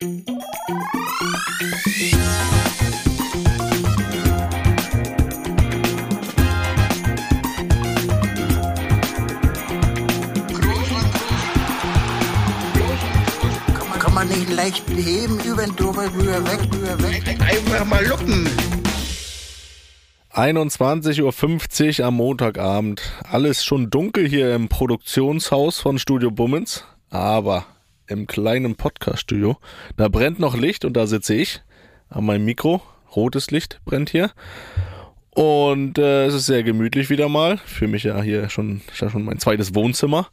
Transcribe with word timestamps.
Kann 0.00 0.14
man 14.14 14.26
nicht 14.28 14.48
leicht 14.48 14.86
beheben, 14.86 15.38
über 15.40 15.66
den 15.66 15.76
drüber, 15.76 16.04
rüber, 16.14 16.46
weg, 16.46 16.60
rüber, 16.72 17.02
weg. 17.02 17.38
Einfach 17.38 17.84
mal 17.84 18.06
luppen. 18.06 18.48
21.50 20.32 22.00
Uhr 22.00 22.06
am 22.06 22.14
Montagabend. 22.14 23.02
Alles 23.30 23.66
schon 23.66 23.90
dunkel 23.90 24.26
hier 24.26 24.54
im 24.54 24.70
Produktionshaus 24.70 25.78
von 25.78 25.98
Studio 25.98 26.30
Bummens, 26.30 26.84
aber 27.10 27.66
im 28.10 28.26
kleinen 28.26 28.74
Podcaststudio, 28.74 29.56
da 29.96 30.08
brennt 30.08 30.38
noch 30.38 30.56
Licht 30.56 30.84
und 30.84 30.94
da 30.94 31.06
sitze 31.06 31.34
ich 31.34 31.62
an 32.08 32.26
meinem 32.26 32.44
Mikro. 32.44 32.82
Rotes 33.14 33.50
Licht 33.50 33.80
brennt 33.84 34.10
hier. 34.10 34.30
Und 35.30 35.98
äh, 35.98 36.26
es 36.26 36.34
ist 36.34 36.46
sehr 36.46 36.62
gemütlich 36.62 37.08
wieder 37.10 37.28
mal. 37.28 37.58
Für 37.58 37.88
mich 37.88 38.04
ja 38.04 38.20
hier 38.20 38.48
schon, 38.50 38.82
ja 38.98 39.10
schon 39.10 39.24
mein 39.24 39.38
zweites 39.38 39.74
Wohnzimmer. 39.74 40.28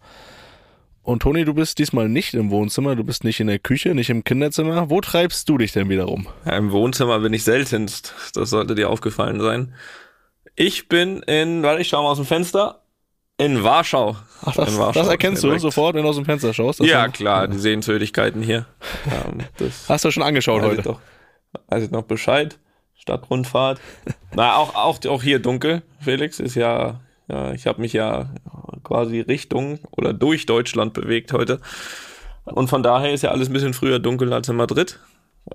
Und 1.04 1.22
Toni, 1.22 1.46
du 1.46 1.54
bist 1.54 1.80
diesmal 1.80 2.10
nicht 2.10 2.34
im 2.34 2.52
Wohnzimmer, 2.52 2.96
du 2.96 3.04
bist 3.04 3.24
nicht 3.24 3.40
in 3.40 3.48
der 3.48 3.60
Küche, 3.60 3.96
nicht 3.96 4.10
im 4.10 4.24
Kinderzimmer. 4.24 4.90
Wo 4.90 5.00
treibst 5.00 5.48
du 5.48 5.58
dich 5.58 5.72
denn 5.72 5.88
wieder 5.90 6.04
rum? 6.04 6.28
Ja, 6.46 6.58
Im 6.58 6.72
Wohnzimmer 6.72 7.20
bin 7.20 7.34
ich 7.34 7.44
seltenst. 7.44 8.14
Das 8.34 8.50
sollte 8.50 8.76
dir 8.76 8.90
aufgefallen 8.90 9.40
sein. 9.40 9.74
Ich 10.56 10.90
bin 10.90 11.22
in, 11.22 11.64
warte, 11.64 11.82
ich 11.82 11.88
schau 11.88 12.04
mal 12.04 12.10
aus 12.10 12.18
dem 12.18 12.26
Fenster. 12.26 12.82
In 13.40 13.64
Warschau. 13.64 14.16
Ach, 14.44 14.56
das, 14.56 14.70
in 14.74 14.80
Warschau 14.80 15.00
das 15.02 15.10
erkennst 15.10 15.44
du 15.44 15.48
direkt. 15.48 15.62
sofort, 15.62 15.96
wenn 15.96 16.04
du 16.04 16.10
aus 16.10 16.16
dem 16.16 16.26
Fenster 16.26 16.54
schaust. 16.54 16.80
Ja, 16.80 17.04
haben- 17.04 17.14
klar, 17.14 17.48
die 17.48 17.58
Sehenswürdigkeiten 17.60 18.42
hier. 18.42 18.66
Ähm, 19.06 19.40
Hast 19.88 20.04
du 20.06 20.12
schon 20.12 20.24
angeschaut 20.24 20.62
weiß 20.64 20.72
ich 20.72 20.78
heute? 20.80 20.90
doch, 20.90 21.00
weiß 21.70 21.84
ich 21.84 21.92
noch 21.92 22.04
Bescheid. 22.04 22.58
Stadtrundfahrt. 22.96 23.80
Na, 24.34 24.56
auch, 24.56 24.76
auch, 24.76 25.00
auch 25.06 25.24
hier 25.24 25.40
dunkel, 25.40 25.82
Felix, 26.02 26.40
ist 26.40 26.56
ja, 26.56 27.00
ja 27.28 27.54
ich 27.54 27.68
habe 27.68 27.80
mich 27.80 27.94
ja 27.94 28.30
quasi 28.84 29.22
Richtung 29.22 29.80
oder 29.92 30.14
durch 30.14 30.46
Deutschland 30.46 30.94
bewegt 30.94 31.32
heute. 31.32 31.62
Und 32.44 32.70
von 32.70 32.82
daher 32.84 33.14
ist 33.14 33.24
ja 33.24 33.32
alles 33.32 33.50
ein 33.50 33.54
bisschen 33.54 33.74
früher 33.74 34.00
dunkel 34.00 34.34
als 34.34 34.50
in 34.50 34.56
Madrid, 34.56 35.00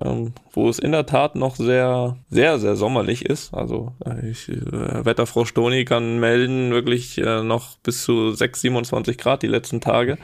ähm, 0.01 0.33
wo 0.51 0.69
es 0.69 0.79
in 0.79 0.91
der 0.91 1.05
Tat 1.05 1.35
noch 1.35 1.55
sehr, 1.55 2.17
sehr, 2.29 2.59
sehr 2.59 2.75
sommerlich 2.75 3.25
ist. 3.25 3.53
Also 3.53 3.93
äh, 4.05 4.29
ich, 4.29 4.49
äh, 4.49 5.05
Wetterfrau 5.05 5.45
Stoni 5.45 5.85
kann 5.85 6.19
melden, 6.19 6.71
wirklich 6.71 7.17
äh, 7.17 7.43
noch 7.43 7.77
bis 7.77 8.03
zu 8.03 8.31
6, 8.31 8.61
27 8.61 9.17
Grad 9.17 9.43
die 9.43 9.47
letzten 9.47 9.81
Tage. 9.81 10.17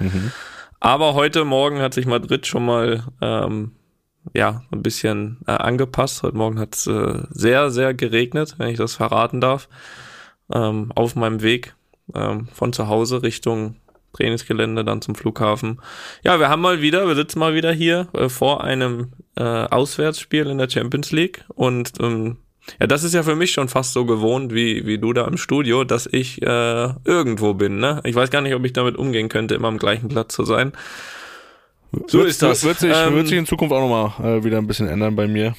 Aber 0.80 1.14
heute 1.14 1.44
Morgen 1.46 1.80
hat 1.80 1.94
sich 1.94 2.06
Madrid 2.06 2.48
schon 2.48 2.66
mal 2.66 3.04
ähm, 3.22 3.74
ja, 4.34 4.64
ein 4.72 4.82
bisschen 4.82 5.38
äh, 5.48 5.52
angepasst. 5.52 6.24
Heute 6.24 6.38
Morgen 6.38 6.60
hat 6.60 6.76
es 6.76 6.88
äh, 6.88 7.24
sehr, 7.32 7.70
sehr 7.72 7.94
geregnet, 7.94 8.56
wenn 8.58 8.70
ich 8.70 8.78
das 8.78 8.96
verraten 8.96 9.42
darf. 9.42 9.68
Ähm, 10.54 10.92
auf 10.96 11.16
meinem 11.16 11.42
Weg 11.42 11.76
ähm, 12.16 12.48
von 12.54 12.74
zu 12.74 12.88
Hause 12.88 13.24
Richtung 13.24 13.76
Trainingsgelände, 14.20 14.84
dann 14.84 15.02
zum 15.02 15.16
Flughafen. 15.16 15.82
Ja, 16.24 16.40
wir 16.40 16.50
haben 16.50 16.62
mal 16.62 16.82
wieder, 16.82 17.08
wir 17.08 17.16
sitzen 17.16 17.40
mal 17.40 17.54
wieder 17.54 17.72
hier 17.72 18.08
äh, 18.14 18.30
vor 18.30 18.64
einem 18.64 19.14
äh, 19.36 19.44
Auswärtsspiel 19.44 20.48
in 20.48 20.58
der 20.58 20.70
Champions 20.70 21.12
League 21.12 21.46
und 21.56 21.94
ähm, 22.02 22.38
ja, 22.80 22.88
das 22.88 23.04
ist 23.04 23.14
ja 23.16 23.24
für 23.24 23.36
mich 23.36 23.52
schon 23.52 23.68
fast 23.68 23.94
so 23.94 24.06
gewohnt 24.06 24.54
wie, 24.54 24.86
wie 24.86 25.00
du 25.00 25.14
da 25.14 25.26
im 25.26 25.38
Studio, 25.38 25.84
dass 25.84 26.08
ich 26.12 26.42
äh, 26.42 26.90
irgendwo 27.04 27.54
bin. 27.56 27.80
Ne? 27.80 28.02
Ich 28.04 28.14
weiß 28.14 28.30
gar 28.30 28.42
nicht, 28.42 28.54
ob 28.54 28.64
ich 28.64 28.74
damit 28.74 28.96
umgehen 28.96 29.30
könnte, 29.30 29.56
immer 29.56 29.70
am 29.70 29.80
gleichen 29.80 30.10
Platz 30.10 30.36
zu 30.36 30.44
sein. 30.44 30.74
So 32.08 32.20
wird, 32.20 32.30
ist 32.30 32.44
das. 32.44 32.64
Wird 32.64 32.78
sich, 32.78 32.94
Ähm, 32.96 33.16
wird 33.16 33.28
sich 33.28 33.38
in 33.38 33.48
Zukunft 33.48 33.74
auch 33.74 33.82
nochmal 33.82 34.38
äh, 34.38 34.44
wieder 34.44 34.60
ein 34.60 34.68
bisschen 34.68 34.88
ändern 34.88 35.16
bei 35.16 35.28
mir. 35.28 35.56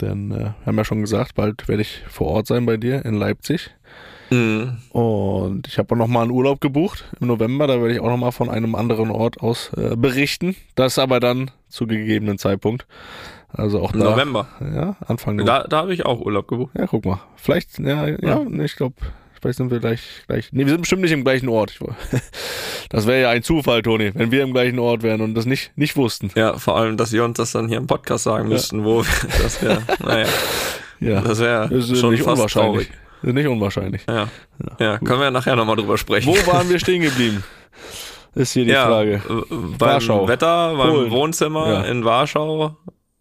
Denn 0.00 0.30
äh, 0.30 0.38
wir 0.38 0.66
haben 0.66 0.76
ja 0.76 0.84
schon 0.84 1.00
gesagt, 1.00 1.34
bald 1.34 1.66
werde 1.66 1.82
ich 1.82 2.02
vor 2.08 2.28
Ort 2.28 2.46
sein 2.46 2.64
bei 2.66 2.76
dir 2.76 3.04
in 3.04 3.14
Leipzig. 3.14 3.70
Mh. 4.30 4.76
Und 4.90 5.66
ich 5.68 5.78
habe 5.78 5.94
auch 5.94 5.98
nochmal 5.98 6.22
einen 6.24 6.32
Urlaub 6.32 6.60
gebucht 6.60 7.04
im 7.20 7.28
November. 7.28 7.66
Da 7.66 7.80
werde 7.80 7.94
ich 7.94 8.00
auch 8.00 8.08
nochmal 8.08 8.32
von 8.32 8.48
einem 8.50 8.74
anderen 8.74 9.10
Ort 9.10 9.40
aus 9.40 9.70
äh, 9.76 9.96
berichten. 9.96 10.56
Das 10.74 10.98
aber 10.98 11.20
dann 11.20 11.50
zu 11.68 11.86
gegebenen 11.86 12.38
Zeitpunkt. 12.38 12.86
Also 13.52 13.80
auch 13.80 13.92
da. 13.92 13.98
November. 13.98 14.48
Ja, 14.60 14.96
Anfang 15.06 15.36
November. 15.36 15.60
Da, 15.62 15.68
da 15.68 15.76
habe 15.78 15.94
ich 15.94 16.04
auch 16.04 16.20
Urlaub 16.20 16.48
gebucht. 16.48 16.72
Ja, 16.78 16.86
guck 16.86 17.04
mal. 17.06 17.20
Vielleicht, 17.36 17.78
ja, 17.78 18.06
ja, 18.06 18.16
Ja. 18.20 18.44
nee, 18.46 18.64
ich 18.64 18.76
glaube, 18.76 18.94
vielleicht 19.40 19.56
sind 19.56 19.70
wir 19.70 19.78
gleich, 19.80 20.02
gleich. 20.26 20.50
Nee, 20.52 20.64
wir 20.66 20.70
sind 20.72 20.82
bestimmt 20.82 21.00
nicht 21.02 21.12
im 21.12 21.24
gleichen 21.24 21.48
Ort. 21.48 21.78
Das 22.90 23.06
wäre 23.06 23.20
ja 23.20 23.28
ein 23.28 23.42
Zufall, 23.42 23.82
Toni, 23.82 24.12
wenn 24.14 24.30
wir 24.30 24.42
im 24.42 24.52
gleichen 24.54 24.78
Ort 24.78 25.02
wären 25.02 25.20
und 25.20 25.34
das 25.34 25.44
nicht, 25.44 25.72
nicht 25.76 25.94
wussten. 25.98 26.30
Ja, 26.34 26.56
vor 26.56 26.76
allem, 26.78 26.96
dass 26.96 27.12
wir 27.12 27.22
uns 27.22 27.36
das 27.36 27.52
dann 27.52 27.68
hier 27.68 27.76
im 27.76 27.86
Podcast 27.86 28.24
sagen 28.24 28.48
müssten, 28.48 28.82
wo 28.82 29.02
wir, 29.02 29.28
das 29.42 29.60
wäre, 29.62 29.82
naja, 30.02 30.26
Ja, 30.98 31.20
das 31.20 31.38
wäre 31.38 31.68
schon 31.82 32.12
nicht 32.12 32.22
fast 32.22 32.38
unwahrscheinlich. 32.38 32.88
traurig. 32.88 32.90
Nicht 33.22 33.46
unwahrscheinlich. 33.46 34.02
Ja. 34.08 34.28
ja, 34.78 34.98
können 34.98 35.20
wir 35.20 35.30
nachher 35.30 35.56
nochmal 35.56 35.76
drüber 35.76 35.98
sprechen. 35.98 36.28
Wo 36.28 36.52
waren 36.52 36.68
wir 36.68 36.78
stehen 36.78 37.02
geblieben? 37.02 37.44
Ist 38.34 38.52
hier 38.52 38.64
die 38.64 38.70
ja, 38.70 38.86
Frage. 38.86 39.20
Beim 39.28 39.80
Warschau. 39.80 40.28
Wetter, 40.28 40.76
beim 40.76 40.90
Polen. 40.90 41.10
Wohnzimmer 41.10 41.68
Ja. 41.68 41.82
in 41.84 42.04
Warschau, 42.04 42.66
äh, 42.66 42.70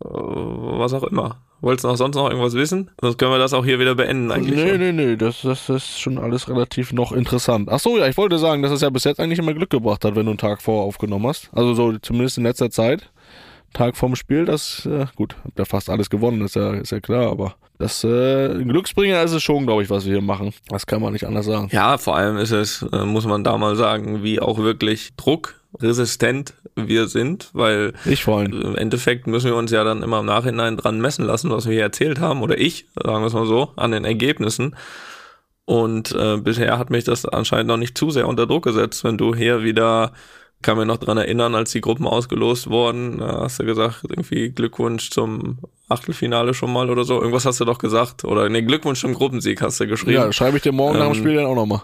was 0.03 0.93
auch 0.93 1.03
immer. 1.03 1.41
Wolltest 1.59 1.85
du 1.85 1.87
noch 1.87 1.97
sonst 1.97 2.15
noch 2.15 2.29
irgendwas 2.29 2.53
wissen? 2.53 2.91
Sonst 3.01 3.17
können 3.17 3.31
wir 3.31 3.39
das 3.39 3.53
auch 3.53 3.65
hier 3.65 3.79
wieder 3.79 3.95
beenden 3.95 4.31
eigentlich. 4.31 4.55
Nee, 4.55 4.69
schon. 4.69 4.79
nee, 4.79 4.91
nee, 4.91 5.15
das, 5.15 5.41
das, 5.41 5.65
das 5.65 5.85
ist 5.87 5.99
schon 5.99 6.19
alles 6.19 6.47
relativ 6.47 6.93
noch 6.93 7.11
interessant. 7.11 7.69
Ach 7.71 7.79
so, 7.79 7.97
ja, 7.97 8.07
ich 8.07 8.15
wollte 8.17 8.37
sagen, 8.37 8.61
dass 8.61 8.71
es 8.71 8.81
ja 8.81 8.91
bis 8.91 9.05
jetzt 9.05 9.19
eigentlich 9.19 9.39
immer 9.39 9.55
Glück 9.55 9.71
gebracht 9.71 10.05
hat, 10.05 10.15
wenn 10.15 10.25
du 10.25 10.31
einen 10.31 10.37
Tag 10.37 10.61
vorher 10.61 10.83
aufgenommen 10.83 11.25
hast. 11.25 11.49
Also 11.53 11.73
so 11.73 11.97
zumindest 11.97 12.37
in 12.37 12.43
letzter 12.43 12.69
Zeit. 12.69 13.09
Tag 13.73 13.97
vorm 13.97 14.15
Spiel, 14.15 14.45
das, 14.45 14.85
äh, 14.85 15.07
gut, 15.15 15.35
habt 15.43 15.57
ja 15.57 15.65
fast 15.65 15.89
alles 15.89 16.09
gewonnen, 16.09 16.41
ist 16.41 16.55
ja, 16.55 16.73
ist 16.73 16.91
ja 16.91 16.99
klar, 16.99 17.29
aber 17.29 17.55
das 17.79 18.03
äh, 18.03 18.63
Glücksbringer 18.63 19.21
ist 19.23 19.33
es 19.33 19.43
schon, 19.43 19.65
glaube 19.65 19.83
ich, 19.83 19.89
was 19.89 20.05
wir 20.05 20.13
hier 20.13 20.21
machen. 20.21 20.53
Das 20.69 20.85
kann 20.87 21.01
man 21.01 21.13
nicht 21.13 21.25
anders 21.25 21.45
sagen. 21.45 21.69
Ja, 21.71 21.97
vor 21.97 22.15
allem 22.15 22.37
ist 22.37 22.51
es, 22.51 22.83
äh, 22.91 23.05
muss 23.05 23.25
man 23.25 23.43
da 23.43 23.57
mal 23.57 23.75
sagen, 23.75 24.23
wie 24.23 24.39
auch 24.39 24.57
wirklich 24.57 25.11
druckresistent 25.17 26.53
wir 26.75 27.07
sind, 27.07 27.49
weil 27.53 27.93
Ich 28.05 28.23
vor 28.23 28.39
allem. 28.39 28.61
im 28.61 28.75
Endeffekt 28.75 29.27
müssen 29.27 29.47
wir 29.51 29.55
uns 29.55 29.71
ja 29.71 29.83
dann 29.83 30.03
immer 30.03 30.19
im 30.19 30.25
Nachhinein 30.25 30.77
dran 30.77 30.99
messen 31.01 31.25
lassen, 31.25 31.49
was 31.49 31.65
wir 31.65 31.73
hier 31.73 31.83
erzählt 31.83 32.19
haben, 32.19 32.41
oder 32.41 32.57
ich, 32.57 32.87
sagen 32.95 33.21
wir 33.21 33.27
es 33.27 33.33
mal 33.33 33.45
so, 33.45 33.71
an 33.75 33.91
den 33.91 34.05
Ergebnissen. 34.05 34.75
Und 35.65 36.13
äh, 36.13 36.37
bisher 36.37 36.77
hat 36.79 36.89
mich 36.89 37.03
das 37.03 37.25
anscheinend 37.25 37.67
noch 37.67 37.77
nicht 37.77 37.97
zu 37.97 38.09
sehr 38.09 38.27
unter 38.27 38.47
Druck 38.47 38.63
gesetzt, 38.63 39.03
wenn 39.03 39.17
du 39.17 39.35
hier 39.35 39.63
wieder, 39.63 40.13
kann 40.61 40.77
mir 40.77 40.85
noch 40.85 40.97
dran 40.97 41.17
erinnern, 41.17 41.55
als 41.55 41.71
die 41.71 41.81
Gruppen 41.81 42.07
ausgelost 42.07 42.69
wurden, 42.69 43.17
da 43.19 43.41
hast 43.41 43.59
du 43.59 43.65
gesagt, 43.65 44.03
irgendwie 44.07 44.49
Glückwunsch 44.49 45.09
zum 45.11 45.59
Achtelfinale 45.89 46.53
schon 46.53 46.71
mal 46.73 46.89
oder 46.89 47.03
so. 47.03 47.19
Irgendwas 47.19 47.45
hast 47.45 47.59
du 47.59 47.65
doch 47.65 47.77
gesagt. 47.77 48.25
Oder 48.25 48.49
nee, 48.49 48.61
Glückwunsch 48.61 48.99
zum 48.99 49.13
Gruppensieg 49.13 49.61
hast 49.61 49.79
du 49.79 49.87
geschrieben. 49.87 50.13
Ja, 50.13 50.33
schreibe 50.33 50.57
ich 50.57 50.63
dir 50.63 50.71
morgen 50.73 50.97
nach 50.99 51.05
dem 51.05 51.13
Ähm, 51.13 51.19
Spiel 51.19 51.35
dann 51.35 51.45
auch 51.45 51.55
nochmal. 51.55 51.83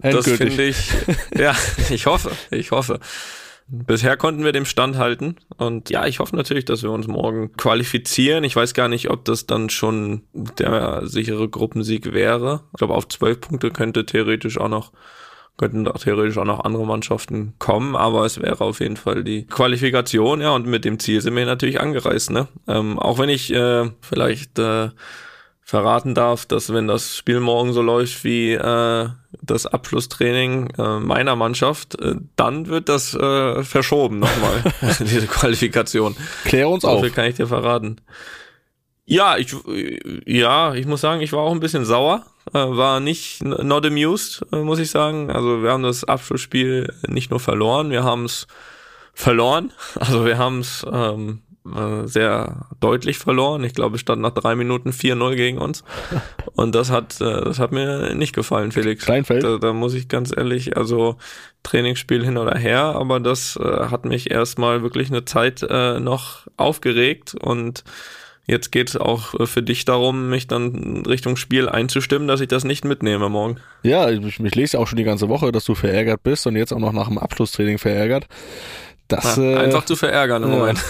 Das 0.00 0.26
finde 0.26 0.64
ich, 0.64 0.90
ja, 1.36 1.54
ich 1.90 2.06
hoffe, 2.06 2.30
ich 2.50 2.70
hoffe. 2.70 2.98
Bisher 3.68 4.16
konnten 4.16 4.44
wir 4.44 4.52
dem 4.52 4.64
Stand 4.66 4.98
halten 4.98 5.36
und 5.56 5.88
ja, 5.88 6.06
ich 6.06 6.18
hoffe 6.18 6.36
natürlich, 6.36 6.64
dass 6.64 6.82
wir 6.82 6.90
uns 6.90 7.06
morgen 7.06 7.52
qualifizieren. 7.56 8.44
Ich 8.44 8.56
weiß 8.56 8.74
gar 8.74 8.88
nicht, 8.88 9.08
ob 9.08 9.24
das 9.24 9.46
dann 9.46 9.70
schon 9.70 10.22
der 10.32 11.06
sichere 11.06 11.48
Gruppensieg 11.48 12.12
wäre. 12.12 12.64
Ich 12.72 12.78
glaube, 12.78 12.94
auf 12.94 13.08
zwölf 13.08 13.40
Punkte 13.40 13.70
könnte 13.70 14.04
theoretisch 14.04 14.58
auch 14.58 14.68
noch 14.68 14.92
könnten 15.58 15.84
da 15.84 15.92
theoretisch 15.92 16.38
auch 16.38 16.44
noch 16.44 16.64
andere 16.64 16.86
Mannschaften 16.86 17.54
kommen, 17.58 17.94
aber 17.94 18.24
es 18.24 18.40
wäre 18.40 18.60
auf 18.62 18.80
jeden 18.80 18.96
Fall 18.96 19.22
die 19.22 19.46
Qualifikation, 19.46 20.40
ja, 20.40 20.50
und 20.50 20.66
mit 20.66 20.84
dem 20.84 20.98
Ziel 20.98 21.20
sind 21.20 21.36
wir 21.36 21.44
natürlich 21.46 21.80
angereist, 21.80 22.30
ne? 22.30 22.48
Ähm, 22.66 22.98
auch 22.98 23.18
wenn 23.18 23.28
ich 23.28 23.52
äh, 23.52 23.90
vielleicht 24.00 24.58
äh, 24.58 24.88
verraten 25.64 26.14
darf, 26.14 26.44
dass 26.46 26.72
wenn 26.72 26.88
das 26.88 27.16
Spiel 27.16 27.40
morgen 27.40 27.72
so 27.72 27.80
läuft 27.82 28.24
wie 28.24 28.52
äh, 28.52 29.08
das 29.40 29.66
Abschlusstraining 29.66 30.70
äh, 30.76 30.98
meiner 30.98 31.36
Mannschaft, 31.36 31.98
äh, 32.00 32.16
dann 32.36 32.66
wird 32.66 32.88
das 32.88 33.14
äh, 33.14 33.62
verschoben 33.62 34.18
nochmal, 34.18 34.62
diese 35.00 35.26
Qualifikation. 35.26 36.16
Klär 36.44 36.68
uns 36.68 36.82
So 36.82 36.88
auf. 36.88 37.00
viel 37.02 37.10
kann 37.10 37.26
ich 37.26 37.36
dir 37.36 37.46
verraten. 37.46 37.96
Ja, 39.04 39.36
ich, 39.36 39.54
ja, 40.26 40.74
ich 40.74 40.86
muss 40.86 41.00
sagen, 41.00 41.20
ich 41.20 41.32
war 41.32 41.40
auch 41.40 41.52
ein 41.52 41.60
bisschen 41.60 41.84
sauer. 41.84 42.24
Äh, 42.52 42.58
war 42.58 43.00
nicht 43.00 43.42
not 43.44 43.86
amused, 43.86 44.44
äh, 44.52 44.56
muss 44.56 44.78
ich 44.78 44.90
sagen. 44.90 45.30
Also 45.30 45.62
wir 45.62 45.70
haben 45.70 45.82
das 45.82 46.04
Abschlussspiel 46.04 46.92
nicht 47.08 47.30
nur 47.30 47.40
verloren, 47.40 47.90
wir 47.90 48.04
haben 48.04 48.24
es 48.24 48.46
verloren. 49.14 49.72
Also 49.94 50.24
wir 50.24 50.38
haben 50.38 50.60
es 50.60 50.84
ähm, 50.90 51.42
äh, 51.64 52.06
sehr 52.06 52.66
deutlich 52.80 53.18
verloren. 53.18 53.62
Ich 53.62 53.74
glaube, 53.74 53.94
es 53.94 54.00
stand 54.00 54.20
nach 54.20 54.32
drei 54.32 54.56
Minuten 54.56 54.90
4-0 54.90 55.36
gegen 55.36 55.58
uns. 55.58 55.84
Und 56.54 56.74
das 56.74 56.90
hat, 56.90 57.20
äh, 57.20 57.44
das 57.44 57.60
hat 57.60 57.70
mir 57.70 58.14
nicht 58.14 58.34
gefallen, 58.34 58.72
Felix. 58.72 59.04
Kleinfeld? 59.04 59.44
Da, 59.44 59.58
da 59.58 59.72
muss 59.72 59.94
ich 59.94 60.08
ganz 60.08 60.36
ehrlich, 60.36 60.76
also 60.76 61.16
Trainingsspiel 61.62 62.24
hin 62.24 62.38
oder 62.38 62.58
her, 62.58 62.82
aber 62.82 63.20
das 63.20 63.56
äh, 63.56 63.86
hat 63.86 64.04
mich 64.04 64.30
erstmal 64.32 64.82
wirklich 64.82 65.10
eine 65.10 65.24
Zeit 65.24 65.64
äh, 65.68 66.00
noch 66.00 66.48
aufgeregt 66.56 67.36
und 67.40 67.84
jetzt 68.46 68.72
geht 68.72 68.90
es 68.90 68.96
auch 68.96 69.38
äh, 69.38 69.46
für 69.46 69.62
dich 69.62 69.84
darum, 69.84 70.28
mich 70.28 70.46
dann 70.46 71.04
Richtung 71.06 71.36
Spiel 71.36 71.68
einzustimmen, 71.68 72.28
dass 72.28 72.40
ich 72.40 72.48
das 72.48 72.64
nicht 72.64 72.84
mitnehme 72.84 73.28
morgen. 73.28 73.56
Ja, 73.82 74.10
ich, 74.10 74.40
ich 74.40 74.54
lese 74.54 74.78
auch 74.78 74.86
schon 74.86 74.96
die 74.96 75.04
ganze 75.04 75.28
Woche, 75.28 75.52
dass 75.52 75.64
du 75.64 75.74
verärgert 75.74 76.22
bist 76.22 76.46
und 76.46 76.56
jetzt 76.56 76.72
auch 76.72 76.78
noch 76.78 76.92
nach 76.92 77.08
dem 77.08 77.18
Abschlusstraining 77.18 77.78
verärgert. 77.78 78.26
Das, 79.08 79.36
Ja, 79.36 79.42
äh, 79.42 79.56
einfach 79.56 79.84
zu 79.84 79.96
verärgern 79.96 80.42
im 80.42 80.52
ja. 80.52 80.58
Moment. 80.58 80.84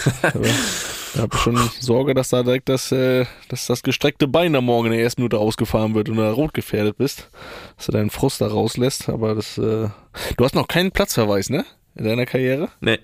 Ich 1.15 1.21
habe 1.21 1.37
schon 1.37 1.59
Sorge, 1.79 2.15
dass 2.15 2.31
da 2.31 2.43
direkt 2.43 2.71
das, 2.71 2.91
äh, 2.91 3.27
dass 3.49 3.67
das 3.67 3.83
gestreckte 3.83 4.29
Bein 4.29 4.57
am 4.57 4.65
Morgen 4.65 4.87
in 4.87 4.93
der 4.93 5.03
ersten 5.03 5.21
Minute 5.21 5.39
ausgefahren 5.39 5.95
wird 5.95 6.09
und 6.09 6.17
du 6.17 6.23
da 6.23 6.33
rot 6.33 6.55
gefährdet 6.55 6.97
bist. 6.97 7.29
Dass 7.77 7.87
du 7.87 7.93
deinen 7.93 8.09
Frust 8.09 8.41
da 8.41 8.47
rauslässt. 8.47 9.11
Aber 9.11 9.35
das, 9.35 9.59
äh, 9.59 9.89
du 10.37 10.45
hast 10.45 10.55
noch 10.55 10.69
keinen 10.69 10.91
Platzverweis, 10.91 11.51
ne? 11.51 11.67
In 11.97 12.05
deiner 12.05 12.25
Karriere? 12.25 12.71
Nee, 12.81 12.99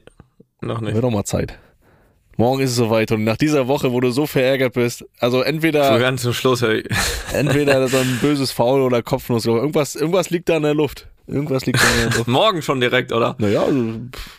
noch 0.62 0.81
nicht. 0.81 0.95
Wird 0.95 1.05
doch 1.05 1.11
mal 1.11 1.25
Zeit. 1.25 1.59
Morgen 2.38 2.62
ist 2.62 2.70
es 2.70 2.76
soweit 2.76 3.11
und 3.11 3.25
nach 3.25 3.37
dieser 3.37 3.67
Woche, 3.67 3.93
wo 3.93 3.99
du 3.99 4.12
so 4.12 4.25
verärgert 4.25 4.75
bist, 4.75 5.05
also 5.19 5.38
So 5.38 5.43
entweder, 5.43 5.99
ganz 5.99 6.23
zum 6.23 6.32
Schluss, 6.32 6.62
hey. 6.62 6.85
entweder 7.32 7.88
so 7.88 7.96
ein 7.96 8.19
böses 8.23 8.52
Foul 8.52 8.81
oder 8.81 9.02
Kopfnuss, 9.02 9.44
irgendwas, 9.44 9.96
irgendwas 9.96 10.31
liegt 10.31 10.49
da 10.49 10.58
in 10.58 10.62
der 10.62 10.75
Luft. 10.75 11.08
Irgendwas 11.26 11.67
liegt 11.67 11.82
da 11.82 11.88
in 11.96 12.08
der 12.11 12.11
Luft. 12.19 12.29
Morgen 12.29 12.62
schon 12.62 12.81
direkt, 12.81 13.12
oder? 13.12 13.35
Naja, 13.38 13.64
also, 13.64 13.82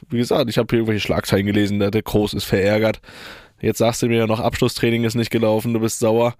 wie 0.09 0.17
gesagt, 0.17 0.49
ich 0.49 0.57
habe 0.57 0.67
hier 0.69 0.79
irgendwelche 0.79 1.05
Schlagzeilen 1.05 1.45
gelesen, 1.45 1.79
der, 1.79 1.91
der 1.91 2.01
Groß 2.01 2.35
ist 2.35 2.45
verärgert. 2.45 3.01
Jetzt 3.59 3.79
sagst 3.79 4.01
du 4.01 4.07
mir 4.07 4.19
ja 4.19 4.27
noch, 4.27 4.39
Abschlusstraining 4.39 5.03
ist 5.03 5.15
nicht 5.15 5.29
gelaufen, 5.29 5.73
du 5.73 5.81
bist 5.81 5.99
sauer. 5.99 6.35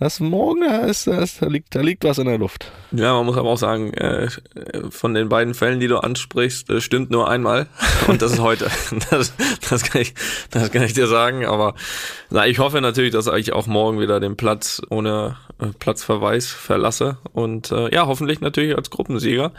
Das 0.00 0.20
morgen, 0.20 0.60
da, 0.60 0.86
ist, 0.86 1.08
da, 1.08 1.20
ist, 1.20 1.42
da, 1.42 1.46
liegt, 1.46 1.74
da 1.74 1.80
liegt 1.80 2.04
was 2.04 2.18
in 2.18 2.26
der 2.26 2.38
Luft. 2.38 2.70
Ja, 2.92 3.14
man 3.14 3.26
muss 3.26 3.36
aber 3.36 3.50
auch 3.50 3.58
sagen, 3.58 3.92
äh, 3.94 4.28
von 4.90 5.12
den 5.12 5.28
beiden 5.28 5.54
Fällen, 5.54 5.80
die 5.80 5.88
du 5.88 5.98
ansprichst, 5.98 6.70
äh, 6.70 6.80
stimmt 6.80 7.10
nur 7.10 7.28
einmal. 7.28 7.66
Und 8.06 8.22
das 8.22 8.32
ist 8.32 8.40
heute. 8.40 8.70
Das, 9.10 9.32
das, 9.68 9.82
kann 9.84 10.02
ich, 10.02 10.14
das 10.50 10.70
kann 10.70 10.82
ich 10.82 10.92
dir 10.92 11.06
sagen. 11.06 11.46
Aber 11.46 11.74
na, 12.30 12.46
ich 12.46 12.58
hoffe 12.58 12.80
natürlich, 12.80 13.12
dass 13.12 13.26
ich 13.26 13.52
auch 13.52 13.66
morgen 13.66 14.00
wieder 14.00 14.20
den 14.20 14.36
Platz 14.36 14.80
ohne 14.88 15.36
äh, 15.60 15.66
Platzverweis 15.78 16.46
verlasse. 16.46 17.18
Und 17.32 17.72
äh, 17.72 17.92
ja, 17.92 18.06
hoffentlich 18.06 18.40
natürlich 18.40 18.76
als 18.76 18.90
Gruppensieger. 18.90 19.52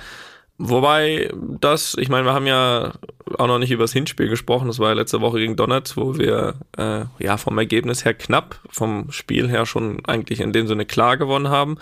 Wobei 0.62 1.32
das, 1.62 1.96
ich 1.98 2.10
meine, 2.10 2.26
wir 2.26 2.34
haben 2.34 2.46
ja 2.46 2.92
auch 3.38 3.48
noch 3.48 3.60
nicht 3.60 3.72
über 3.72 3.86
das 3.86 3.94
Hinspiel 3.94 4.28
gesprochen. 4.28 4.68
Das 4.68 4.78
war 4.78 4.90
ja 4.90 4.94
letzte 4.94 5.22
Woche 5.22 5.40
gegen 5.40 5.56
Donetsk, 5.56 5.96
wo 5.96 6.18
wir 6.18 6.56
äh, 6.78 7.06
ja 7.18 7.38
vom 7.38 7.58
Ergebnis 7.58 8.04
her 8.04 8.14
knapp, 8.14 8.60
vom 8.70 9.10
Spiel 9.10 9.48
her 9.48 9.66
schon 9.66 10.06
eigentlich 10.06 10.42
in 10.42 10.52
dem 10.52 10.68
Sinne 10.68 10.86
klar 10.86 11.16
gewonnen 11.16 11.48
haben. 11.48 11.78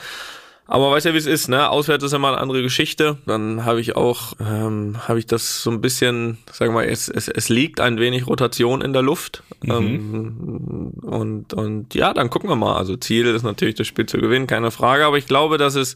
Aber 0.67 0.91
weißt 0.91 1.07
ja, 1.07 1.13
wie 1.13 1.17
es 1.17 1.25
ist, 1.25 1.47
ne? 1.47 1.69
Auswärts 1.69 2.03
ist 2.03 2.13
immer 2.13 2.27
eine 2.27 2.37
andere 2.37 2.61
Geschichte. 2.61 3.17
Dann 3.25 3.65
habe 3.65 3.81
ich 3.81 3.95
auch, 3.95 4.33
ähm, 4.39 4.97
habe 5.07 5.17
ich 5.17 5.25
das 5.25 5.63
so 5.63 5.71
ein 5.71 5.81
bisschen, 5.81 6.37
sagen 6.51 6.71
wir 6.73 6.81
mal, 6.81 6.87
es, 6.87 7.07
es, 7.07 7.29
es 7.29 7.49
liegt 7.49 7.79
ein 7.79 7.97
wenig 7.99 8.27
Rotation 8.27 8.81
in 8.81 8.93
der 8.93 9.01
Luft. 9.01 9.43
Ähm, 9.63 10.91
und, 11.01 11.53
und 11.53 11.95
ja, 11.95 12.13
dann 12.13 12.29
gucken 12.29 12.49
wir 12.49 12.57
mal. 12.57 12.75
Also 12.75 12.97
Ziel 12.97 13.25
ist 13.27 13.43
natürlich, 13.43 13.75
das 13.75 13.87
Spiel 13.87 14.05
zu 14.05 14.17
gewinnen, 14.17 14.45
keine 14.45 14.69
Frage. 14.69 15.05
Aber 15.05 15.17
ich 15.17 15.25
glaube, 15.25 15.57
dass 15.57 15.75
es, 15.75 15.95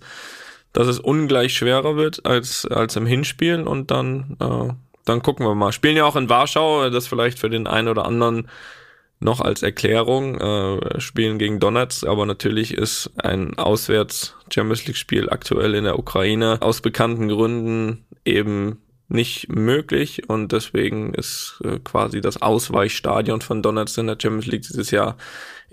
dass 0.73 0.87
es 0.87 0.99
ungleich 0.99 1.53
schwerer 1.53 1.95
wird 1.95 2.25
als, 2.25 2.65
als 2.65 2.95
im 2.95 3.05
Hinspiel. 3.05 3.61
Und 3.61 3.91
dann, 3.91 4.37
äh, 4.39 4.73
dann 5.05 5.21
gucken 5.21 5.45
wir 5.45 5.55
mal. 5.55 5.71
Spielen 5.71 5.97
ja 5.97 6.05
auch 6.05 6.15
in 6.15 6.29
Warschau, 6.29 6.89
das 6.89 7.07
vielleicht 7.07 7.39
für 7.39 7.49
den 7.49 7.67
einen 7.67 7.87
oder 7.87 8.05
anderen 8.05 8.47
noch 9.21 9.39
als 9.39 9.61
Erklärung, 9.61 10.39
äh, 10.39 10.99
spielen 10.99 11.37
gegen 11.37 11.59
Donetsk, 11.59 12.07
aber 12.07 12.25
natürlich 12.25 12.73
ist 12.73 13.11
ein 13.17 13.57
Auswärts 13.57 14.35
Champions 14.51 14.87
League 14.87 14.97
Spiel 14.97 15.29
aktuell 15.29 15.75
in 15.75 15.83
der 15.83 15.99
Ukraine 15.99 16.57
aus 16.59 16.81
bekannten 16.81 17.27
Gründen 17.27 18.03
eben 18.25 18.81
nicht 19.09 19.49
möglich 19.49 20.27
und 20.27 20.51
deswegen 20.51 21.13
ist 21.13 21.61
äh, 21.63 21.79
quasi 21.83 22.21
das 22.21 22.41
Ausweichstadion 22.41 23.41
von 23.41 23.61
Donetsk 23.61 23.99
in 23.99 24.07
der 24.07 24.17
Champions 24.19 24.47
League 24.47 24.63
dieses 24.63 24.89
Jahr 24.89 25.17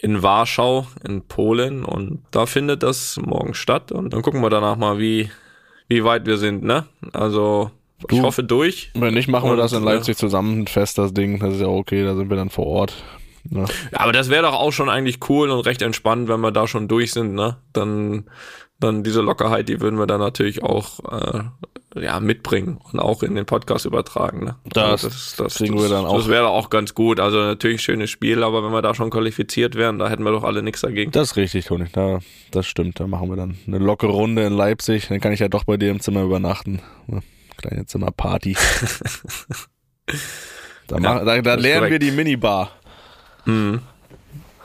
in 0.01 0.23
Warschau 0.23 0.87
in 1.07 1.23
Polen 1.23 1.85
und 1.85 2.23
da 2.31 2.47
findet 2.47 2.83
das 2.83 3.19
morgen 3.23 3.55
statt 3.55 3.93
und 3.93 4.13
dann 4.13 4.23
gucken 4.23 4.41
wir 4.43 4.51
danach 4.51 4.77
mal, 4.77 4.99
wie 4.99 5.31
wie 5.89 6.05
weit 6.05 6.27
wir 6.27 6.37
sind, 6.39 6.63
ne? 6.63 6.87
Also 7.13 7.71
ich 8.11 8.19
Du- 8.19 8.23
hoffe 8.23 8.45
durch. 8.45 8.91
Wenn 8.95 9.15
nicht, 9.15 9.29
machen 9.29 9.47
wir 9.47 9.53
Und, 9.53 9.59
das 9.59 9.73
in 9.73 9.83
äh, 9.83 9.87
Leipzig 9.87 10.17
zusammen 10.17 10.67
fest, 10.67 10.99
das 10.99 11.13
Ding. 11.15 11.41
Das 11.41 11.55
ist 11.55 11.61
ja 11.61 11.67
okay, 11.67 12.05
da 12.05 12.15
sind 12.15 12.29
wir 12.31 12.37
dann 12.37 12.51
vor 12.51 12.67
Ort. 12.67 12.95
Ja. 13.51 13.63
Ja, 13.63 14.01
aber 14.01 14.13
das 14.13 14.29
wäre 14.29 14.43
doch 14.43 14.53
auch 14.55 14.73
schon 14.73 14.89
eigentlich 14.91 15.19
cool 15.31 15.49
und 15.51 15.61
recht 15.67 15.81
entspannt, 15.83 16.29
wenn 16.29 16.41
wir 16.41 16.53
da 16.53 16.69
schon 16.69 16.87
durch 16.87 17.13
sind, 17.13 17.35
ne? 17.35 17.57
Dann, 17.73 18.27
dann 18.79 19.03
diese 19.03 19.23
Lockerheit, 19.23 19.69
die 19.69 19.81
würden 19.81 19.99
wir 19.99 20.07
dann 20.07 20.21
natürlich 20.21 20.63
auch 20.63 21.01
äh, 21.11 21.41
ja, 21.95 22.21
mitbringen 22.21 22.79
und 22.93 23.01
auch 23.01 23.23
in 23.23 23.35
den 23.35 23.47
Podcast 23.47 23.87
übertragen. 23.87 24.45
Ne? 24.45 24.57
Das 24.73 25.03
kriegen 25.57 25.81
wir 25.81 25.89
dann 25.89 26.05
auch. 26.05 26.17
Das 26.17 26.29
wäre 26.29 26.49
auch 26.49 26.71
ganz 26.71 26.95
gut. 26.95 27.19
Also 27.21 27.39
natürlich 27.39 27.83
schönes 27.83 28.11
Spiel, 28.11 28.43
aber 28.43 28.63
wenn 28.65 28.73
wir 28.73 28.83
da 28.83 28.95
schon 28.95 29.11
qualifiziert 29.11 29.75
wären, 29.75 29.99
da 29.99 30.09
hätten 30.09 30.23
wir 30.23 30.31
doch 30.33 30.45
alle 30.45 30.63
nichts 30.63 30.83
dagegen. 30.83 31.11
Das 31.13 31.31
ist 31.31 31.37
richtig, 31.37 31.67
Toni. 31.67 31.87
Da, 31.93 32.21
das 32.51 32.67
stimmt. 32.67 33.01
Da 33.01 33.07
machen 33.07 33.29
wir 33.31 33.37
dann 33.37 33.57
eine 33.67 33.79
lockere 33.79 34.13
Runde 34.13 34.45
in 34.45 34.53
Leipzig. 34.53 35.09
Dann 35.09 35.21
kann 35.21 35.33
ich 35.33 35.41
ja 35.41 35.49
doch 35.49 35.65
bei 35.65 35.77
dir 35.77 35.91
im 35.91 36.01
Zimmer 36.01 36.23
übernachten. 36.23 36.81
Ja, 37.09 37.21
Kleine 37.57 37.87
Zimmerparty. 37.87 38.57
Da, 40.87 40.99
mach, 40.99 41.19
da, 41.19 41.25
da 41.25 41.43
das 41.43 41.61
lernen 41.61 41.83
wir 41.83 41.99
korrekt. 41.99 42.03
die 42.03 42.11
Minibar. 42.13 42.71
Mhm. 43.45 43.81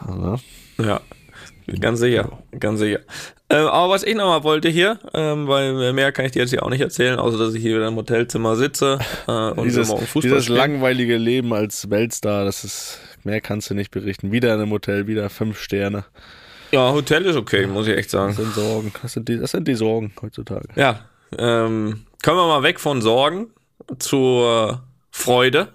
Ja. 0.07 0.37
Ja, 0.77 1.01
ganz 1.79 1.99
sicher, 1.99 2.39
ganz 2.59 2.79
sicher. 2.79 2.99
Ähm, 3.49 3.67
aber 3.67 3.93
was 3.93 4.03
ich 4.03 4.15
nochmal 4.15 4.43
wollte 4.43 4.69
hier, 4.69 4.99
ähm, 5.13 5.47
weil 5.47 5.93
mehr 5.93 6.11
kann 6.11 6.25
ich 6.25 6.31
dir 6.31 6.39
jetzt 6.39 6.49
hier 6.49 6.63
auch 6.63 6.69
nicht 6.69 6.81
erzählen, 6.81 7.19
außer 7.19 7.37
dass 7.37 7.53
ich 7.53 7.61
hier 7.61 7.75
wieder 7.75 7.87
im 7.87 7.95
Hotelzimmer 7.95 8.55
sitze 8.55 8.99
äh, 9.27 9.31
und 9.31 9.65
Dieses, 9.65 9.87
morgen 9.89 10.05
Fußball 10.07 10.21
dieses 10.21 10.45
spielen. 10.45 10.57
langweilige 10.57 11.17
Leben 11.17 11.53
als 11.53 11.89
Weltstar, 11.89 12.45
das 12.45 12.63
ist, 12.63 12.99
mehr 13.23 13.41
kannst 13.41 13.69
du 13.69 13.75
nicht 13.75 13.91
berichten. 13.91 14.31
Wieder 14.31 14.53
in 14.55 14.61
einem 14.61 14.71
Hotel, 14.71 15.07
wieder 15.07 15.29
fünf 15.29 15.59
Sterne. 15.59 16.05
Ja, 16.71 16.91
Hotel 16.91 17.25
ist 17.25 17.35
okay, 17.35 17.67
muss 17.67 17.87
ich 17.87 17.93
echt 17.95 18.05
Das 18.05 18.11
sagen. 18.11 18.33
sind 18.33 18.53
Sorgen. 18.55 18.91
Das 19.01 19.13
sind 19.13 19.29
die, 19.29 19.37
das 19.37 19.51
sind 19.51 19.67
die 19.67 19.75
Sorgen 19.75 20.11
heutzutage. 20.21 20.67
Ja, 20.75 21.01
ähm, 21.37 22.05
kommen 22.23 22.37
wir 22.37 22.47
mal 22.47 22.63
weg 22.63 22.79
von 22.79 23.01
Sorgen 23.01 23.47
zur 23.99 24.81
Freude. 25.11 25.67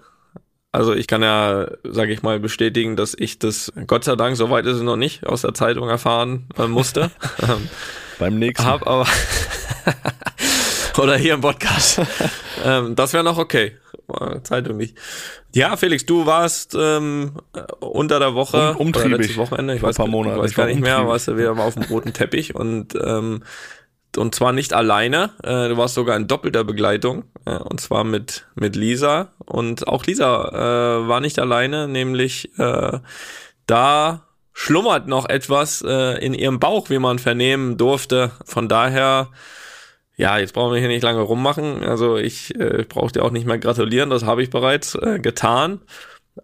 Also 0.71 0.93
ich 0.93 1.07
kann 1.07 1.23
ja, 1.23 1.67
sage 1.83 2.13
ich 2.13 2.21
mal, 2.21 2.39
bestätigen, 2.39 2.95
dass 2.95 3.15
ich 3.17 3.39
das, 3.39 3.71
Gott 3.87 4.03
sei 4.03 4.15
Dank, 4.15 4.37
soweit 4.37 4.65
ist 4.67 4.77
es 4.77 4.81
noch 4.83 4.97
nicht, 4.97 5.25
aus 5.25 5.41
der 5.41 5.53
Zeitung 5.55 5.89
erfahren 5.89 6.47
äh, 6.57 6.67
musste. 6.67 7.09
ähm, 7.41 7.67
Beim 8.19 8.37
nächsten. 8.37 8.65
hab 8.65 8.85
aber 8.85 9.07
oder 10.97 11.17
hier 11.17 11.33
im 11.35 11.41
Podcast. 11.41 12.01
ähm, 12.65 12.95
das 12.95 13.13
wäre 13.13 13.23
noch 13.23 13.37
okay. 13.37 13.73
Zeitung 14.43 14.77
nicht. 14.77 14.97
Ja, 15.53 15.77
Felix, 15.77 16.03
du 16.05 16.25
warst 16.25 16.75
ähm, 16.77 17.33
äh, 17.53 17.61
unter 17.79 18.19
der 18.19 18.33
Woche, 18.33 18.71
Um- 18.71 18.87
umtriebig. 18.87 19.17
letztes 19.19 19.37
Wochenende, 19.37 19.75
ich 19.75 19.81
Vor 19.81 19.89
ein 19.89 19.91
weiß, 19.91 19.97
paar 19.97 20.05
ich 20.07 20.11
Monaten. 20.11 20.39
weiß 20.39 20.49
Ich 20.51 20.57
gar 20.57 20.65
nicht 20.65 20.79
mehr, 20.81 21.07
warst 21.07 21.27
du 21.27 21.37
wieder 21.37 21.53
mal 21.53 21.65
auf 21.65 21.75
dem 21.75 21.83
roten 21.83 22.11
Teppich 22.13 22.55
und 22.55 22.95
ähm, 22.95 23.43
und 24.17 24.35
zwar 24.35 24.53
nicht 24.53 24.73
alleine, 24.73 25.31
äh, 25.43 25.69
du 25.69 25.77
warst 25.77 25.95
sogar 25.95 26.15
in 26.17 26.27
doppelter 26.27 26.63
Begleitung, 26.63 27.25
äh, 27.45 27.55
und 27.55 27.79
zwar 27.79 28.03
mit, 28.03 28.47
mit 28.55 28.75
Lisa. 28.75 29.33
Und 29.45 29.87
auch 29.87 30.05
Lisa 30.05 30.49
äh, 31.03 31.07
war 31.07 31.19
nicht 31.19 31.39
alleine, 31.39 31.87
nämlich 31.87 32.57
äh, 32.57 32.99
da 33.67 34.25
schlummert 34.53 35.07
noch 35.07 35.29
etwas 35.29 35.81
äh, 35.87 36.23
in 36.25 36.33
ihrem 36.33 36.59
Bauch, 36.59 36.89
wie 36.89 36.99
man 36.99 37.19
vernehmen 37.19 37.77
durfte. 37.77 38.31
Von 38.45 38.67
daher, 38.67 39.29
ja, 40.17 40.37
jetzt 40.37 40.53
brauchen 40.53 40.73
wir 40.73 40.79
hier 40.79 40.89
nicht 40.89 41.03
lange 41.03 41.21
rummachen. 41.21 41.83
Also 41.83 42.17
ich 42.17 42.55
äh, 42.59 42.85
brauche 42.87 43.11
dir 43.11 43.23
auch 43.23 43.31
nicht 43.31 43.45
mehr 43.45 43.59
gratulieren, 43.59 44.09
das 44.09 44.25
habe 44.25 44.43
ich 44.43 44.49
bereits 44.49 44.95
äh, 44.95 45.19
getan. 45.19 45.81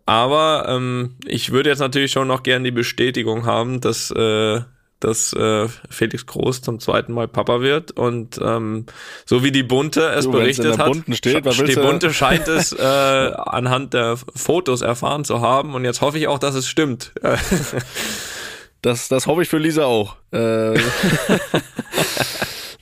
Aber 0.06 0.66
ähm, 0.70 1.16
ich 1.25 1.51
würde 1.51 1.70
jetzt 1.70 1.80
natürlich 1.80 2.12
schon 2.12 2.28
noch 2.28 2.44
gern 2.44 2.63
die 2.63 2.72
Bestätigung 2.72 3.46
haben, 3.46 3.82
dass, 3.82 4.12
äh, 4.12 4.62
dass 5.00 5.34
äh, 5.34 5.68
Felix 5.90 6.25
Groß 6.25 6.62
zum 6.62 6.80
zweiten 6.80 7.14
Mal 7.14 7.28
Papa 7.28 7.62
wird. 7.62 7.92
Und 7.92 8.40
ähm, 8.42 8.86
so 9.25 9.44
wie 9.44 9.52
die 9.52 9.64
Bunte 9.64 10.10
es 10.10 10.25
Du, 10.25 10.32
berichtet 10.32 10.78
hat, 10.78 10.96
steht, 11.12 11.46
die 11.46 11.75
Bunte 11.75 12.14
scheint 12.14 12.48
es 12.48 12.72
äh, 12.78 12.82
anhand 12.82 13.94
der 13.94 14.18
Fotos 14.36 14.82
erfahren 14.82 15.25
zu 15.25 15.42
haben. 15.42 15.75
Und 15.75 15.86
jetzt 15.86 16.02
hoffe 16.02 16.18
ich 16.18 16.28
auch, 16.28 16.40
dass 16.40 16.56
es 16.56 16.68
stimmt. 16.68 17.12
Das, 18.82 19.08
das 19.08 19.25
hoffe 19.25 19.42
ich 19.42 19.50
für 19.50 19.58
Lisa 19.58 19.86
auch. 19.86 20.16
Äh, 20.32 20.80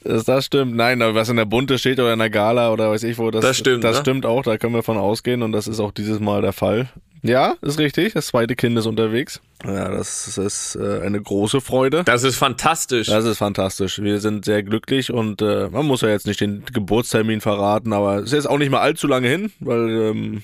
das, 0.04 0.46
stimmt. 0.46 0.76
Nein, 0.76 1.02
aber 1.02 1.16
was 1.16 1.30
in 1.30 1.38
der 1.38 1.46
Bunte 1.46 1.78
steht 1.78 2.00
oder 2.00 2.14
in 2.14 2.20
der 2.20 2.30
Gala 2.30 2.72
oder 2.72 2.90
weiß 2.90 3.04
ich 3.04 3.18
wo, 3.18 3.32
das, 3.32 3.42
Das 3.42 3.58
stimmt, 3.58 3.84
Das 3.84 3.98
ne? 3.98 4.02
stimmt 4.02 4.26
auch, 4.26 4.44
da 4.44 4.58
können 4.58 4.74
wir 4.74 4.84
von 4.84 4.98
ausgehen 4.98 5.42
und 5.42 5.52
das 5.52 5.68
ist 5.68 5.80
auch 5.80 5.92
dieses 5.92 6.20
Mal 6.20 6.42
der 6.42 6.54
Fall. 6.54 6.90
Ja, 7.26 7.56
ist 7.62 7.80
richtig. 7.80 8.14
Das 8.14 8.28
zweite 8.28 8.54
Kind 8.56 8.78
ist 8.78 8.86
unterwegs. 8.86 9.40
Ja, 9.64 9.90
das 9.90 10.38
ist 10.38 10.76
äh, 10.76 11.00
eine 11.02 11.22
große 11.22 11.62
Freude. 11.62 12.04
Das 12.04 12.24
ist 12.24 12.36
fantastisch. 12.36 13.08
Das 13.08 13.24
ist 13.24 13.38
fantastisch. 13.38 14.02
Wir 14.02 14.20
sind 14.20 14.44
sehr 14.44 14.62
glücklich 14.62 15.10
und 15.12 15.42
äh, 15.42 15.70
man 15.70 15.86
muss 15.86 16.02
ja 16.02 16.10
jetzt 16.10 16.28
nicht 16.28 16.42
den 16.42 16.66
Geburtstermin 16.66 17.40
verraten, 17.40 17.94
aber 17.94 18.18
es 18.18 18.34
ist 18.34 18.46
auch 18.46 18.58
nicht 18.58 18.72
mal 18.72 18.82
allzu 18.82 19.08
lange 19.08 19.30
hin, 19.30 19.54
weil 19.62 19.90
ähm, 19.90 20.44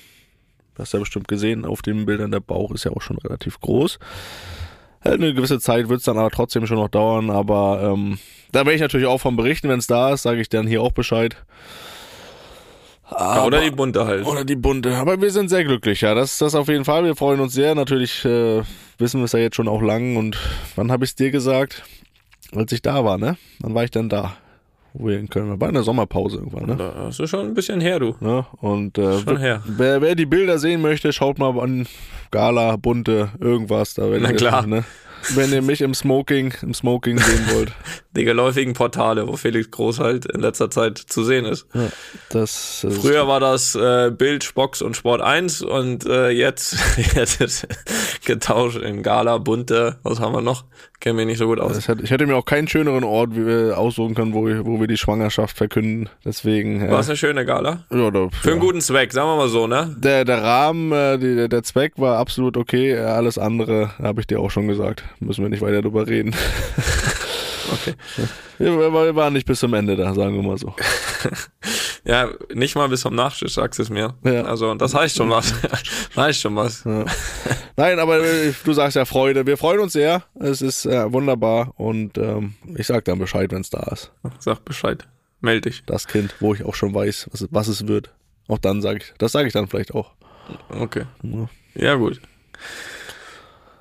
du 0.75 0.81
hast 0.81 0.93
ja 0.93 0.99
bestimmt 0.99 1.27
gesehen, 1.27 1.65
auf 1.65 1.81
den 1.81 2.05
Bildern 2.05 2.31
der 2.31 2.39
Bauch 2.39 2.71
ist 2.71 2.85
ja 2.85 2.91
auch 2.91 3.01
schon 3.01 3.17
relativ 3.17 3.59
groß. 3.59 3.99
Halt 5.03 5.15
eine 5.15 5.33
gewisse 5.33 5.59
Zeit 5.59 5.89
wird 5.89 5.99
es 5.99 6.05
dann 6.05 6.17
aber 6.17 6.29
trotzdem 6.29 6.65
schon 6.65 6.77
noch 6.77 6.89
dauern, 6.89 7.29
aber 7.29 7.93
ähm, 7.93 8.19
da 8.51 8.59
werde 8.59 8.73
ich 8.73 8.81
natürlich 8.81 9.07
auch 9.07 9.19
von 9.19 9.35
berichten, 9.35 9.69
wenn 9.69 9.79
es 9.79 9.87
da 9.87 10.13
ist, 10.13 10.23
sage 10.23 10.41
ich 10.41 10.49
dann 10.49 10.67
hier 10.67 10.81
auch 10.81 10.91
Bescheid. 10.91 11.37
Ja, 13.11 13.43
oder 13.43 13.61
die 13.61 13.71
Bunte 13.71 14.05
halt. 14.05 14.25
Oder 14.25 14.45
die 14.45 14.55
bunte. 14.55 14.95
Aber 14.95 15.19
wir 15.19 15.31
sind 15.31 15.49
sehr 15.49 15.63
glücklich, 15.63 16.01
ja. 16.01 16.13
Das, 16.13 16.37
das 16.37 16.53
auf 16.53 16.67
jeden 16.67 16.85
Fall. 16.85 17.05
Wir 17.05 17.15
freuen 17.15 17.39
uns 17.39 17.53
sehr. 17.53 17.73
Natürlich 17.73 18.23
äh, 18.23 18.61
wissen 18.97 19.19
wir 19.19 19.25
es 19.25 19.31
ja 19.31 19.39
jetzt 19.39 19.55
schon 19.55 19.67
auch 19.67 19.81
lang. 19.81 20.15
Und 20.15 20.37
wann 20.75 20.91
habe 20.91 21.05
ich 21.05 21.11
es 21.11 21.15
dir 21.15 21.31
gesagt? 21.31 21.83
Als 22.55 22.71
ich 22.71 22.81
da 22.81 23.03
war, 23.03 23.17
ne? 23.17 23.37
Wann 23.59 23.73
war 23.73 23.83
ich 23.83 23.91
denn 23.91 24.09
da? 24.09 24.37
Wo 24.93 25.07
wir 25.07 25.19
in 25.19 25.29
Köln 25.29 25.49
waren. 25.49 25.61
War 25.61 25.67
in 25.69 25.75
der 25.75 25.83
Sommerpause 25.83 26.37
irgendwann, 26.37 26.65
ne? 26.65 26.75
Das 26.77 27.19
ist 27.19 27.29
schon 27.29 27.47
ein 27.47 27.53
bisschen 27.53 27.81
her, 27.81 27.99
du. 27.99 28.15
Ja, 28.21 28.47
und 28.61 28.97
äh, 28.97 29.19
Schon 29.19 29.37
her. 29.37 29.61
wer, 29.65 30.01
wer 30.01 30.15
die 30.15 30.25
Bilder 30.25 30.59
sehen 30.59 30.81
möchte, 30.81 31.13
schaut 31.13 31.37
mal 31.39 31.57
an 31.59 31.87
Gala, 32.31 32.75
bunte, 32.75 33.29
irgendwas. 33.39 33.93
Da 33.93 34.07
Na 34.19 34.33
klar. 34.33 34.65
Ne? 34.67 34.83
Wenn 35.35 35.51
ihr 35.53 35.61
mich 35.61 35.81
im 35.81 35.93
Smoking, 35.93 36.53
im 36.61 36.73
Smoking 36.73 37.17
sehen 37.19 37.45
wollt. 37.53 37.71
Die 38.15 38.23
geläufigen 38.25 38.73
Portale, 38.73 39.27
wo 39.27 39.37
Felix 39.37 39.69
Groß 39.69 39.99
halt 39.99 40.25
in 40.25 40.41
letzter 40.41 40.69
Zeit 40.71 40.97
zu 40.97 41.23
sehen 41.23 41.45
ist. 41.45 41.67
Ja, 41.75 41.89
das 42.29 42.83
ist 42.83 42.97
Früher 43.01 43.27
war 43.27 43.39
das 43.39 43.75
äh, 43.75 44.11
Bild, 44.11 44.43
Spox 44.43 44.81
und 44.81 44.95
Sport 44.97 45.21
1 45.21 45.61
und 45.61 46.05
äh, 46.07 46.29
jetzt, 46.29 46.75
jetzt 47.15 47.39
ist 47.39 47.67
getauscht 48.25 48.77
in 48.77 49.03
Gala, 49.03 49.37
bunte, 49.37 49.97
was 50.03 50.19
haben 50.19 50.33
wir 50.33 50.41
noch? 50.41 50.65
Kennen 50.99 51.17
wir 51.17 51.25
nicht 51.25 51.37
so 51.37 51.45
gut 51.45 51.59
aus. 51.61 51.87
Hätte, 51.87 52.03
ich 52.03 52.11
hätte 52.11 52.25
mir 52.25 52.35
auch 52.35 52.43
keinen 52.45 52.67
schöneren 52.67 53.03
Ort 53.05 53.33
wie 53.35 53.45
wir 53.45 53.77
aussuchen 53.77 54.15
können, 54.15 54.33
wo, 54.33 54.45
wir- 54.45 54.65
wo 54.65 54.79
wir 54.81 54.87
die 54.87 54.97
Schwangerschaft 54.97 55.55
verkünden. 55.55 56.09
Deswegen. 56.25 56.81
War 56.89 56.97
Äh, 56.97 57.01
es 57.01 57.07
eine 57.07 57.15
schöne 57.15 57.45
Gala? 57.45 57.85
ja, 57.91 58.11
da, 58.11 58.27
Für 58.41 58.47
ja. 58.49 58.51
einen 58.53 58.59
guten 58.59 58.81
Zweck, 58.81 59.13
sagen 59.13 59.29
wir 59.29 59.37
mal 59.37 59.47
so, 59.47 59.65
ne? 59.67 59.95
Der, 59.99 60.25
der 60.25 60.41
Rahmen, 60.41 60.91
äh, 60.91 61.17
die, 61.17 61.47
der- 61.47 61.63
Zweck 61.63 61.93
war 61.97 62.17
absolut 62.17 62.57
okay. 62.57 62.97
Alles 62.97 63.37
andere 63.37 63.91
habe 64.01 64.21
ich 64.21 64.27
dir 64.27 64.39
auch 64.39 64.49
schon 64.49 64.67
gesagt. 64.67 65.03
Müssen 65.19 65.43
wir 65.43 65.49
nicht 65.49 65.61
weiter 65.61 65.81
drüber 65.81 66.07
reden. 66.07 66.35
Okay. 67.71 67.93
Wir, 68.57 68.75
wir, 68.91 69.15
waren 69.15 69.33
nicht 69.33 69.45
bis 69.45 69.59
zum 69.59 69.75
Ende 69.75 69.95
da, 69.95 70.11
sagen 70.15 70.33
wir 70.35 70.41
mal 70.41 70.57
so. 70.57 70.73
Ja, 72.03 72.29
nicht 72.53 72.75
mal 72.75 72.87
bis 72.89 73.01
zum 73.01 73.13
Nachtisch, 73.13 73.53
sagst 73.53 73.77
du 73.77 73.83
es 73.83 73.89
mir. 73.91 74.15
Ja. 74.23 74.43
Also, 74.45 74.73
das 74.73 74.95
heißt 74.95 75.17
schon 75.17 75.29
was. 75.29 75.53
heißt 76.15 76.39
schon 76.41 76.55
was. 76.55 76.83
Ja. 76.85 77.05
Nein, 77.75 77.99
aber 77.99 78.21
äh, 78.23 78.53
du 78.63 78.73
sagst 78.73 78.95
ja 78.95 79.05
Freude. 79.05 79.45
Wir 79.45 79.57
freuen 79.57 79.81
uns 79.81 79.93
sehr. 79.93 80.23
Es 80.39 80.63
ist 80.63 80.85
äh, 80.87 81.11
wunderbar 81.13 81.73
und 81.77 82.17
ähm, 82.17 82.55
ich 82.75 82.87
sag 82.87 83.05
dann 83.05 83.19
Bescheid, 83.19 83.51
wenn 83.51 83.61
es 83.61 83.69
da 83.69 83.81
ist. 83.91 84.11
Sag 84.39 84.65
Bescheid. 84.65 85.07
Meld 85.41 85.65
dich. 85.65 85.83
Das 85.85 86.07
Kind, 86.07 86.33
wo 86.39 86.55
ich 86.55 86.63
auch 86.63 86.73
schon 86.73 86.95
weiß, 86.95 87.27
was, 87.31 87.41
es- 87.41 87.49
was 87.51 87.67
es 87.67 87.87
wird. 87.87 88.15
Auch 88.47 88.57
dann 88.57 88.81
sage 88.81 88.99
ich, 89.03 89.13
das 89.19 89.31
sage 89.33 89.45
ich 89.47 89.53
dann 89.53 89.67
vielleicht 89.67 89.93
auch. 89.93 90.13
Okay. 90.69 91.03
Ja. 91.21 91.49
Ja, 91.75 91.95
gut. 91.95 92.19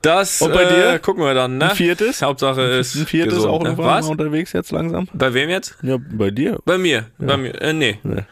Das 0.02 0.40
Und 0.42 0.52
bei 0.52 0.62
äh, 0.62 0.92
dir? 0.92 0.98
gucken 1.00 1.24
wir 1.24 1.34
dann, 1.34 1.58
ne? 1.58 1.70
Ein 1.70 1.76
viertes? 1.76 2.22
Hauptsache 2.22 2.62
ist 2.62 2.94
Ein 2.94 3.06
viertes 3.06 3.34
gesund, 3.34 3.52
auch 3.52 3.62
ne? 3.62 3.76
Was? 3.76 4.06
unterwegs 4.06 4.52
jetzt 4.52 4.70
langsam? 4.70 5.08
Bei 5.12 5.34
wem 5.34 5.50
jetzt? 5.50 5.76
Ja, 5.82 5.96
bei 5.98 6.30
dir. 6.30 6.58
Bei 6.64 6.78
mir. 6.78 7.06
Bei 7.18 7.36
mir. 7.36 7.60
Äh, 7.60 7.72
nee. 7.72 7.98
Nee. 8.02 8.24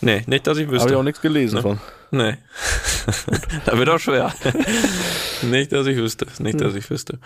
Nee, 0.00 0.22
nicht, 0.26 0.46
dass 0.46 0.58
ich 0.58 0.66
Habe 0.66 0.76
wüsste. 0.76 0.90
ich 0.90 0.96
auch 0.96 1.02
nichts 1.02 1.20
gelesen 1.20 1.60
von. 1.62 1.80
Nee. 2.10 2.36
da 3.64 3.78
wird 3.78 3.88
auch 3.88 3.98
schwer. 3.98 4.34
nicht, 5.42 5.72
dass 5.72 5.86
ich 5.86 5.96
wüsste. 5.96 6.26
Nicht, 6.38 6.60
dass 6.60 6.74
ich 6.74 6.88
wüsste. 6.90 7.18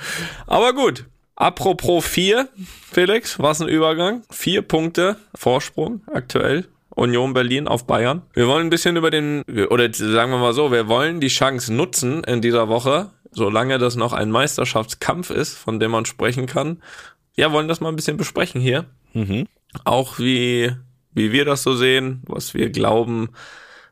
Aber 0.47 0.73
gut. 0.73 1.07
Apropos 1.37 2.05
vier, 2.05 2.49
Felix, 2.93 3.39
was 3.39 3.63
ein 3.63 3.69
Übergang. 3.69 4.23
Vier 4.31 4.61
Punkte 4.63 5.17
Vorsprung 5.35 6.03
aktuell. 6.13 6.67
Union 6.91 7.33
Berlin 7.33 7.67
auf 7.67 7.87
Bayern. 7.87 8.23
Wir 8.35 8.47
wollen 8.47 8.67
ein 8.67 8.71
bisschen 8.71 8.97
über 8.97 9.11
den, 9.11 9.43
oder 9.71 9.89
sagen 9.93 10.33
wir 10.33 10.39
mal 10.39 10.53
so, 10.53 10.71
wir 10.71 10.87
wollen 10.89 11.21
die 11.21 11.29
Chance 11.29 11.73
nutzen 11.73 12.23
in 12.25 12.43
dieser 12.43 12.69
Woche, 12.69 13.11
solange 13.33 13.79
das 13.79 13.97
noch 13.97 14.13
ein 14.13 14.31
Meisterschaftskampf 14.31 15.31
ist, 15.31 15.57
von 15.57 15.81
dem 15.81 15.91
man 15.93 16.05
sprechen 16.05 16.47
kann. 16.47 16.83
Ja, 17.37 17.53
wollen 17.53 17.69
das 17.69 17.81
mal 17.81 17.89
ein 17.89 17.97
bisschen 17.97 18.17
besprechen 18.17 18.61
hier 18.61 18.87
Mhm. 19.13 19.47
auch 19.85 20.19
wie, 20.19 20.71
wie 21.13 21.33
wir 21.33 21.45
das 21.45 21.63
so 21.63 21.75
sehen, 21.75 22.23
was 22.27 22.55
wir 22.55 22.71
glauben, 22.71 23.31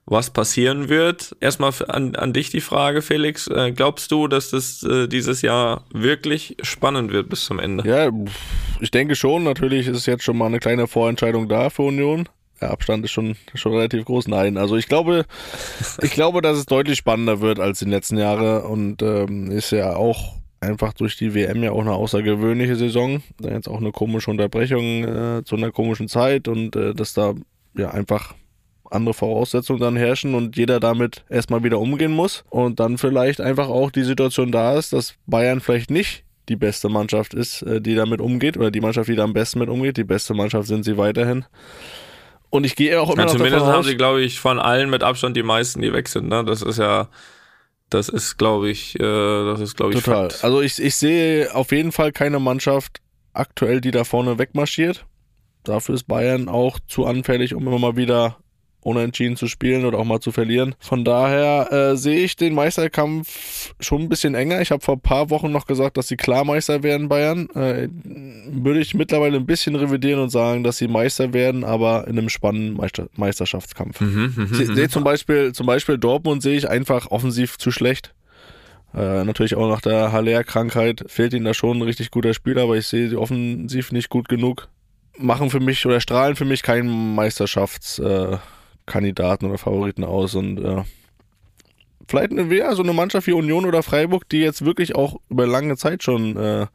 was 0.06 0.30
passieren 0.30 0.88
wird. 0.88 1.36
Erstmal 1.40 1.72
an, 1.88 2.16
an 2.16 2.32
dich 2.32 2.50
die 2.50 2.60
Frage, 2.60 3.02
Felix. 3.02 3.46
Äh, 3.46 3.72
glaubst 3.72 4.10
du, 4.10 4.26
dass 4.26 4.50
das 4.50 4.82
äh, 4.82 5.06
dieses 5.06 5.42
Jahr 5.42 5.84
wirklich 5.92 6.56
spannend 6.62 7.12
wird 7.12 7.28
bis 7.28 7.44
zum 7.44 7.58
Ende? 7.58 7.86
Ja, 7.88 8.10
ich 8.80 8.90
denke 8.90 9.16
schon. 9.16 9.44
Natürlich 9.44 9.86
ist 9.86 10.06
jetzt 10.06 10.24
schon 10.24 10.38
mal 10.38 10.46
eine 10.46 10.60
kleine 10.60 10.86
Vorentscheidung 10.86 11.48
da 11.48 11.68
für 11.68 11.82
Union. 11.82 12.28
Der 12.60 12.70
Abstand 12.70 13.04
ist 13.04 13.12
schon, 13.12 13.36
schon 13.54 13.72
relativ 13.72 14.04
groß. 14.04 14.28
Nein, 14.28 14.56
also 14.56 14.76
ich 14.76 14.88
glaube, 14.88 15.24
ich 16.02 16.10
glaube, 16.10 16.42
dass 16.42 16.56
es 16.56 16.66
deutlich 16.66 16.98
spannender 16.98 17.40
wird 17.40 17.60
als 17.60 17.78
die 17.78 17.84
letzten 17.84 18.18
Jahre 18.18 18.64
und 18.64 19.02
ähm, 19.02 19.50
ist 19.50 19.70
ja 19.70 19.94
auch 19.96 20.34
einfach 20.60 20.92
durch 20.92 21.16
die 21.16 21.34
WM 21.34 21.62
ja 21.62 21.72
auch 21.72 21.80
eine 21.80 21.92
außergewöhnliche 21.92 22.76
Saison. 22.76 23.22
Da 23.38 23.50
jetzt 23.50 23.68
auch 23.68 23.78
eine 23.80 23.92
komische 23.92 24.30
Unterbrechung 24.30 25.04
äh, 25.04 25.44
zu 25.44 25.56
einer 25.56 25.70
komischen 25.70 26.08
Zeit 26.08 26.48
und 26.48 26.74
äh, 26.74 26.94
dass 26.94 27.14
da 27.14 27.34
ja 27.76 27.90
einfach 27.90 28.34
andere 28.90 29.14
Voraussetzungen 29.14 29.80
dann 29.80 29.96
herrschen 29.96 30.34
und 30.34 30.56
jeder 30.56 30.80
damit 30.80 31.24
erstmal 31.28 31.62
wieder 31.62 31.78
umgehen 31.78 32.12
muss 32.12 32.44
und 32.48 32.80
dann 32.80 32.98
vielleicht 32.98 33.40
einfach 33.40 33.68
auch 33.68 33.90
die 33.90 34.02
Situation 34.02 34.50
da 34.50 34.78
ist, 34.78 34.92
dass 34.92 35.14
Bayern 35.26 35.60
vielleicht 35.60 35.90
nicht 35.90 36.24
die 36.48 36.56
beste 36.56 36.88
Mannschaft 36.88 37.34
ist, 37.34 37.62
äh, 37.62 37.80
die 37.80 37.94
damit 37.94 38.20
umgeht 38.20 38.56
oder 38.56 38.70
die 38.70 38.80
Mannschaft, 38.80 39.08
die 39.08 39.16
da 39.16 39.24
am 39.24 39.32
besten 39.32 39.58
mit 39.58 39.68
umgeht. 39.68 39.96
Die 39.96 40.04
beste 40.04 40.34
Mannschaft 40.34 40.68
sind 40.68 40.84
sie 40.84 40.96
weiterhin. 40.96 41.44
Und 42.50 42.64
ich 42.64 42.76
gehe 42.76 43.00
auch 43.00 43.10
immer 43.10 43.22
Ja, 43.22 43.24
noch 43.26 43.32
zumindest 43.32 43.56
davon 43.56 43.72
haben 43.72 43.80
aus, 43.80 43.86
sie, 43.86 43.96
glaube 43.96 44.22
ich, 44.22 44.40
von 44.40 44.58
allen 44.58 44.90
mit 44.90 45.02
Abstand 45.02 45.36
die 45.36 45.42
meisten, 45.42 45.82
die 45.82 45.92
weg 45.92 46.08
sind. 46.08 46.28
Ne? 46.28 46.44
Das 46.44 46.62
ist 46.62 46.78
ja, 46.78 47.08
das 47.90 48.08
ist, 48.08 48.38
glaube 48.38 48.70
ich, 48.70 48.98
äh, 48.98 49.44
das 49.44 49.60
ist, 49.60 49.76
glaube 49.76 49.92
ich, 49.92 50.02
Total. 50.02 50.30
Fakt. 50.30 50.44
Also 50.44 50.60
ich, 50.62 50.80
ich 50.82 50.96
sehe 50.96 51.54
auf 51.54 51.72
jeden 51.72 51.92
Fall 51.92 52.12
keine 52.12 52.38
Mannschaft 52.38 53.00
aktuell, 53.34 53.80
die 53.80 53.90
da 53.90 54.04
vorne 54.04 54.38
wegmarschiert. 54.38 55.04
Dafür 55.64 55.94
ist 55.94 56.04
Bayern 56.04 56.48
auch 56.48 56.78
zu 56.88 57.04
anfällig, 57.06 57.54
um 57.54 57.66
immer 57.66 57.78
mal 57.78 57.96
wieder 57.96 58.38
unentschieden 58.80 59.36
zu 59.36 59.48
spielen 59.48 59.84
oder 59.84 59.98
auch 59.98 60.04
mal 60.04 60.20
zu 60.20 60.32
verlieren. 60.32 60.74
Von 60.78 61.04
daher 61.04 61.72
äh, 61.72 61.96
sehe 61.96 62.20
ich 62.20 62.36
den 62.36 62.54
Meisterkampf 62.54 63.74
schon 63.80 64.02
ein 64.02 64.08
bisschen 64.08 64.34
enger. 64.34 64.60
Ich 64.60 64.70
habe 64.70 64.84
vor 64.84 64.94
ein 64.96 65.00
paar 65.00 65.30
Wochen 65.30 65.50
noch 65.50 65.66
gesagt, 65.66 65.96
dass 65.96 66.08
sie 66.08 66.16
klar 66.16 66.44
Meister 66.44 66.82
werden, 66.82 67.08
Bayern. 67.08 67.48
Äh, 67.50 67.88
würde 67.92 68.80
ich 68.80 68.94
mittlerweile 68.94 69.36
ein 69.36 69.46
bisschen 69.46 69.74
revidieren 69.74 70.20
und 70.20 70.30
sagen, 70.30 70.62
dass 70.64 70.78
sie 70.78 70.88
Meister 70.88 71.32
werden, 71.32 71.64
aber 71.64 72.06
in 72.06 72.18
einem 72.18 72.28
spannenden 72.28 72.76
Meister 72.76 73.08
Meisterschaftskampf. 73.16 74.00
Mhm, 74.00 74.48
Se- 74.52 74.64
mhm. 74.64 74.74
Sehe 74.74 74.88
zum 74.88 75.04
Beispiel, 75.04 75.52
zum 75.52 75.66
Beispiel 75.66 75.98
Dortmund 75.98 76.42
sehe 76.42 76.56
ich 76.56 76.68
einfach 76.68 77.10
offensiv 77.10 77.58
zu 77.58 77.70
schlecht. 77.70 78.14
Äh, 78.94 79.24
natürlich 79.24 79.54
auch 79.54 79.68
nach 79.68 79.82
der 79.82 80.12
Haller-Krankheit 80.12 81.04
fehlt 81.08 81.34
ihnen 81.34 81.44
da 81.44 81.52
schon 81.52 81.76
ein 81.78 81.82
richtig 81.82 82.10
guter 82.10 82.32
Spieler, 82.32 82.62
aber 82.62 82.76
ich 82.76 82.86
sehe 82.86 83.08
sie 83.10 83.16
offensiv 83.16 83.92
nicht 83.92 84.08
gut 84.08 84.28
genug. 84.30 84.68
Machen 85.18 85.50
für 85.50 85.60
mich 85.60 85.84
oder 85.84 86.00
strahlen 86.00 86.36
für 86.36 86.44
mich 86.46 86.62
keinen 86.62 87.14
Meisterschaftskandidaten 87.16 88.34
äh, 88.34 88.38
Kandidaten 88.88 89.46
oder 89.46 89.58
Favoriten 89.58 90.04
aus 90.04 90.34
und 90.34 90.58
äh, 90.58 90.82
vielleicht 92.08 92.32
eine, 92.32 92.52
ja, 92.54 92.74
so 92.74 92.82
eine 92.82 92.92
Mannschaft 92.92 93.26
wie 93.26 93.32
Union 93.32 93.66
oder 93.66 93.82
Freiburg, 93.82 94.28
die 94.28 94.40
jetzt 94.40 94.64
wirklich 94.64 94.96
auch 94.96 95.16
über 95.28 95.46
lange 95.46 95.76
Zeit 95.76 96.02
schon 96.02 96.36
äh, 96.36 96.66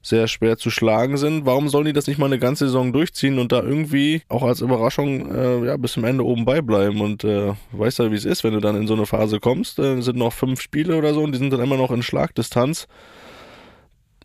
sehr 0.00 0.28
schwer 0.28 0.56
zu 0.56 0.70
schlagen 0.70 1.16
sind. 1.16 1.44
Warum 1.44 1.68
sollen 1.68 1.86
die 1.86 1.92
das 1.92 2.06
nicht 2.06 2.18
mal 2.18 2.26
eine 2.26 2.38
ganze 2.38 2.66
Saison 2.66 2.92
durchziehen 2.92 3.38
und 3.38 3.52
da 3.52 3.62
irgendwie 3.62 4.22
auch 4.28 4.42
als 4.42 4.60
Überraschung 4.60 5.34
äh, 5.34 5.66
ja, 5.66 5.76
bis 5.76 5.92
zum 5.92 6.04
Ende 6.04 6.24
oben 6.24 6.44
beibleiben? 6.44 7.00
Und 7.00 7.24
äh, 7.24 7.52
weißt 7.72 7.98
ja, 7.98 8.10
wie 8.10 8.16
es 8.16 8.24
ist, 8.24 8.44
wenn 8.44 8.54
du 8.54 8.60
dann 8.60 8.76
in 8.76 8.86
so 8.86 8.94
eine 8.94 9.06
Phase 9.06 9.40
kommst, 9.40 9.78
äh, 9.78 10.00
sind 10.00 10.16
noch 10.16 10.32
fünf 10.32 10.60
Spiele 10.60 10.96
oder 10.96 11.12
so 11.14 11.22
und 11.22 11.32
die 11.32 11.38
sind 11.38 11.52
dann 11.52 11.60
immer 11.60 11.76
noch 11.76 11.90
in 11.90 12.02
Schlagdistanz. 12.02 12.86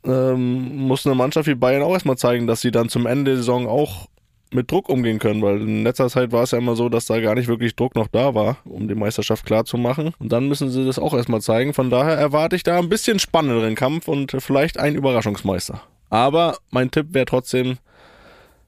Ähm, 0.05 0.87
muss 0.87 1.05
eine 1.05 1.15
Mannschaft 1.15 1.47
wie 1.47 1.55
Bayern 1.55 1.81
auch 1.81 1.93
erstmal 1.93 2.17
zeigen, 2.17 2.45
dass 2.45 2.61
sie 2.61 2.71
dann 2.71 2.89
zum 2.89 3.05
Ende 3.05 3.31
der 3.31 3.37
Saison 3.37 3.67
auch 3.67 4.07
mit 4.53 4.71
Druck 4.71 4.89
umgehen 4.89 5.19
können, 5.19 5.41
weil 5.41 5.61
in 5.61 5.83
letzter 5.83 6.09
Zeit 6.09 6.31
war 6.31 6.43
es 6.43 6.51
ja 6.51 6.57
immer 6.57 6.75
so, 6.75 6.89
dass 6.89 7.05
da 7.05 7.19
gar 7.19 7.35
nicht 7.35 7.47
wirklich 7.47 7.75
Druck 7.75 7.95
noch 7.95 8.07
da 8.07 8.35
war, 8.35 8.57
um 8.65 8.87
die 8.87 8.95
Meisterschaft 8.95 9.45
klar 9.45 9.65
zu 9.65 9.77
machen. 9.77 10.13
Und 10.19 10.31
dann 10.31 10.47
müssen 10.47 10.69
sie 10.69 10.85
das 10.85 10.99
auch 10.99 11.13
erstmal 11.13 11.41
zeigen. 11.41 11.73
Von 11.73 11.89
daher 11.89 12.15
erwarte 12.15 12.55
ich 12.55 12.63
da 12.63 12.79
ein 12.79 12.89
bisschen 12.89 13.19
spannenderen 13.19 13.75
Kampf 13.75 14.07
und 14.07 14.35
vielleicht 14.39 14.79
einen 14.79 14.95
Überraschungsmeister. 14.95 15.81
Aber 16.09 16.57
mein 16.69 16.91
Tipp 16.91 17.07
wäre 17.11 17.25
trotzdem 17.25 17.77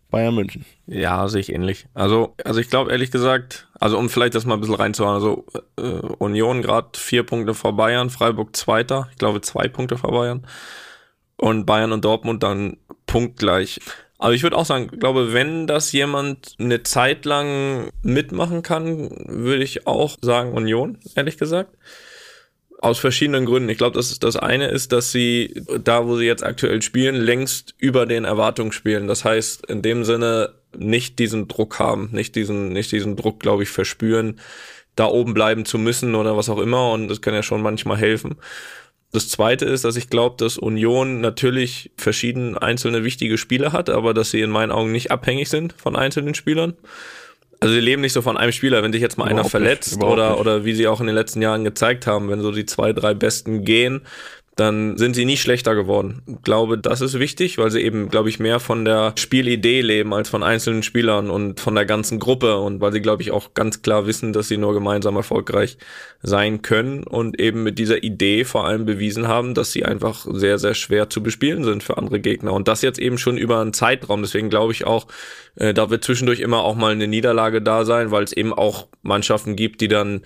Bayern 0.10 0.36
München. 0.36 0.66
Ja, 0.88 1.28
sehe 1.28 1.42
ich 1.42 1.52
ähnlich. 1.52 1.88
Also, 1.94 2.36
also 2.44 2.60
ich 2.60 2.70
glaube 2.70 2.92
ehrlich 2.92 3.12
gesagt, 3.12 3.68
also 3.80 3.98
um 3.98 4.10
vielleicht 4.10 4.36
das 4.36 4.46
mal 4.46 4.54
ein 4.54 4.62
bisschen 4.62 4.76
reinzuhauen, 4.76 5.16
also 5.16 5.46
äh, 5.78 5.82
Union 5.82 6.62
gerade 6.62 6.90
vier 6.96 7.24
Punkte 7.24 7.54
vor 7.54 7.76
Bayern, 7.76 8.10
Freiburg 8.10 8.56
Zweiter, 8.56 9.10
ich 9.12 9.18
glaube 9.18 9.42
zwei 9.42 9.68
Punkte 9.68 9.98
vor 9.98 10.12
Bayern 10.12 10.48
und 11.38 11.66
Bayern 11.66 11.92
und 11.92 12.06
Dortmund 12.06 12.44
dann 12.44 12.78
punktgleich. 13.08 13.80
Aber 14.18 14.34
ich 14.34 14.44
würde 14.44 14.56
auch 14.58 14.66
sagen, 14.66 14.88
glaube, 14.88 15.34
wenn 15.34 15.68
das 15.68 15.92
jemand 15.92 16.56
eine 16.58 16.84
Zeit 16.84 17.26
lang 17.26 17.90
mitmachen 18.02 18.64
kann, 18.64 19.10
würde 19.26 19.64
ich 19.64 19.88
auch 19.88 20.18
sagen 20.22 20.54
Union, 20.54 20.98
ehrlich 21.16 21.38
gesagt. 21.38 21.78
Aus 22.80 23.00
verschiedenen 23.00 23.46
Gründen. 23.46 23.70
Ich 23.70 23.78
glaube, 23.78 23.98
das, 23.98 24.18
das 24.20 24.36
eine 24.36 24.68
ist, 24.68 24.92
dass 24.92 25.12
sie 25.12 25.62
da, 25.84 26.06
wo 26.08 26.18
sie 26.18 26.26
jetzt 26.26 26.44
aktuell 26.44 26.82
spielen, 26.82 27.16
längst 27.16 27.74
über 27.78 28.06
den 28.06 28.26
Erwartungen 28.26 28.72
spielen. 28.72 29.08
Das 29.08 29.26
heißt, 29.26 29.66
in 29.66 29.82
dem 29.82 30.04
Sinne 30.04 30.54
nicht 30.78 31.20
diesen 31.20 31.48
Druck 31.48 31.80
haben, 31.80 32.10
nicht 32.12 32.36
diesen, 32.36 32.70
nicht 32.70 32.92
diesen 32.92 33.16
Druck, 33.16 33.40
glaube 33.40 33.64
ich, 33.64 33.70
verspüren, 33.70 34.40
da 34.96 35.08
oben 35.08 35.34
bleiben 35.34 35.66
zu 35.66 35.78
müssen 35.78 36.16
oder 36.16 36.38
was 36.38 36.50
auch 36.50 36.60
immer. 36.60 36.92
Und 36.92 37.08
das 37.08 37.22
kann 37.22 37.34
ja 37.34 37.44
schon 37.44 37.62
manchmal 37.62 37.98
helfen. 37.98 38.36
Das 39.12 39.30
zweite 39.30 39.66
ist, 39.66 39.86
dass 39.86 39.96
ich 39.96 40.10
glaube, 40.10 40.36
dass 40.38 40.58
Union 40.58 41.22
natürlich 41.22 41.92
verschiedene 41.98 42.62
einzelne 42.62 43.04
wichtige 43.04 43.38
Spiele 43.38 43.72
hat, 43.72 43.90
aber 43.90 44.14
dass 44.14 44.32
sie 44.32 44.42
in 44.42 44.50
meinen 44.50 44.72
Augen 44.72 44.92
nicht 44.92 45.12
abhängig 45.12 45.50
sind 45.50 45.74
von 45.78 45.96
einzelnen 45.96 46.36
Spielern. 46.36 46.74
Also 47.62 47.74
sie 47.74 47.80
leben 47.82 48.02
nicht 48.02 48.14
so 48.14 48.22
von 48.22 48.38
einem 48.38 48.52
Spieler, 48.52 48.84
wenn 48.84 48.92
sich 48.92 49.02
jetzt 49.02 49.18
mal 49.18 49.26
einer 49.26 49.42
Überhaupt 49.42 49.54
nicht, 49.54 49.62
verletzt 49.64 49.94
überhaupt 49.94 50.14
oder, 50.14 50.30
nicht. 50.32 50.40
oder 50.40 50.66
wie 50.66 50.74
sie 50.74 50.88
auch 50.88 51.00
in 51.00 51.08
den 51.08 51.16
letzten 51.16 51.42
Jahren 51.42 51.64
gezeigt 51.64 52.06
haben, 52.08 52.30
wenn 52.30 52.42
so 52.42 52.52
die 52.52 52.66
zwei, 52.66 52.92
drei 52.92 53.14
Besten 53.14 53.64
gehen, 53.64 54.02
dann 54.56 54.98
sind 54.98 55.16
sie 55.16 55.26
nie 55.26 55.36
schlechter 55.36 55.76
geworden. 55.76 56.22
Ich 56.28 56.42
glaube, 56.44 56.78
das 56.78 57.02
ist 57.02 57.20
wichtig, 57.20 57.58
weil 57.58 57.72
sie 57.72 57.82
eben, 57.82 58.10
glaube 58.10 58.30
ich, 58.30 58.40
mehr 58.40 58.62
von 58.62 58.86
der 58.86 59.14
Spielidee 59.18 59.82
leben 59.82 60.14
als 60.14 60.30
von 60.30 60.44
einzelnen 60.44 60.82
Spielern 60.82 61.30
und 61.30 61.60
von 61.60 61.76
der 61.76 61.86
ganzen 61.86 62.20
Gruppe 62.20 62.58
und 62.60 62.80
weil 62.80 62.94
sie, 62.94 63.02
glaube 63.02 63.22
ich, 63.22 63.32
auch 63.32 63.54
ganz 63.54 63.82
klar 63.82 64.08
wissen, 64.08 64.32
dass 64.32 64.48
sie 64.48 64.58
nur 64.58 64.74
gemeinsam 64.74 65.18
erfolgreich 65.18 65.78
sein 66.22 66.62
können 66.62 67.04
und 67.04 67.40
eben 67.40 67.64
mit 67.64 67.78
dieser 67.80 68.04
Idee 68.04 68.46
vor 68.46 68.66
allem 68.66 68.86
bewiesen 68.86 69.28
haben, 69.28 69.56
dass 69.56 69.74
sie 69.74 69.84
einfach 69.84 70.26
sehr, 70.32 70.58
sehr 70.58 70.74
schwer 70.74 71.10
zu 71.10 71.22
bespielen 71.22 71.66
sind 71.66 71.84
für 71.84 71.98
andere 71.98 72.22
Gegner. 72.22 72.54
Und 72.54 72.70
das 72.70 72.82
jetzt 72.82 73.00
eben 73.00 73.18
schon 73.18 73.38
über 73.38 73.60
einen 73.60 73.74
Zeitraum. 73.74 74.22
Deswegen 74.22 74.50
glaube 74.50 74.72
ich 74.72 74.88
auch, 74.88 75.08
äh, 75.56 75.74
da 75.74 75.90
wird 75.90 76.04
zwischendurch 76.04 76.40
immer 76.40 76.64
auch 76.64 76.76
mal 76.76 76.92
eine 76.92 77.08
Niederlage 77.08 77.62
da 77.62 77.86
sein, 77.86 78.12
weil 78.12 78.24
es 78.24 78.34
eben 78.34 78.54
auch 78.54 78.88
Mannschaften 79.02 79.56
gibt, 79.56 79.82
die 79.82 79.88
dann 79.88 80.22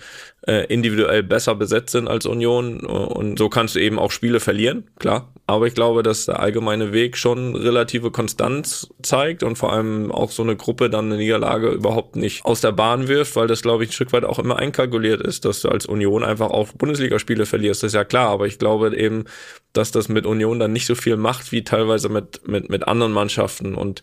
äh, 0.46 0.66
individuell 0.66 1.22
besser 1.22 1.54
besetzt 1.54 1.92
sind 1.92 2.08
als 2.08 2.26
Union. 2.26 2.80
Und 2.80 3.38
so 3.38 3.48
kannst 3.48 3.74
du 3.74 3.80
eben 3.80 3.98
auch 3.98 4.10
Spiele 4.10 4.40
verlieren, 4.40 4.84
klar. 4.98 5.32
Aber 5.46 5.66
ich 5.66 5.74
glaube, 5.74 6.02
dass 6.02 6.26
der 6.26 6.40
allgemeine 6.40 6.92
Weg 6.92 7.16
schon 7.16 7.56
relative 7.56 8.10
Konstanz 8.10 8.88
zeigt 9.02 9.42
und 9.42 9.56
vor 9.56 9.72
allem 9.72 10.12
auch 10.12 10.30
so 10.30 10.42
eine 10.42 10.56
Gruppe 10.56 10.90
dann 10.90 11.06
eine 11.06 11.16
Niederlage 11.16 11.70
überhaupt 11.70 12.16
nicht 12.16 12.44
aus 12.44 12.60
der 12.60 12.72
Bahn 12.72 13.08
wirft, 13.08 13.34
weil 13.36 13.48
das, 13.48 13.62
glaube 13.62 13.84
ich, 13.84 13.90
ein 13.90 13.92
Stück 13.92 14.12
weit 14.12 14.24
auch 14.24 14.38
immer 14.38 14.58
einkalkuliert 14.58 15.20
ist, 15.20 15.44
dass 15.44 15.62
du 15.62 15.68
als 15.68 15.86
Union 15.86 16.22
einfach 16.24 16.50
auch 16.50 16.68
Bundesligaspiele 16.72 17.46
verlierst. 17.46 17.82
Das 17.82 17.88
ist 17.88 17.94
ja 17.94 18.04
klar. 18.04 18.28
Aber 18.28 18.46
ich 18.46 18.58
glaube 18.58 18.96
eben, 18.96 19.24
dass 19.72 19.90
das 19.90 20.08
mit 20.08 20.24
Union 20.24 20.58
dann 20.58 20.72
nicht 20.72 20.86
so 20.86 20.94
viel 20.94 21.16
macht 21.16 21.52
wie 21.52 21.64
teilweise 21.64 22.08
mit, 22.08 22.46
mit, 22.48 22.70
mit 22.70 22.86
anderen 22.86 23.12
Mannschaften. 23.12 23.74
Und 23.74 24.02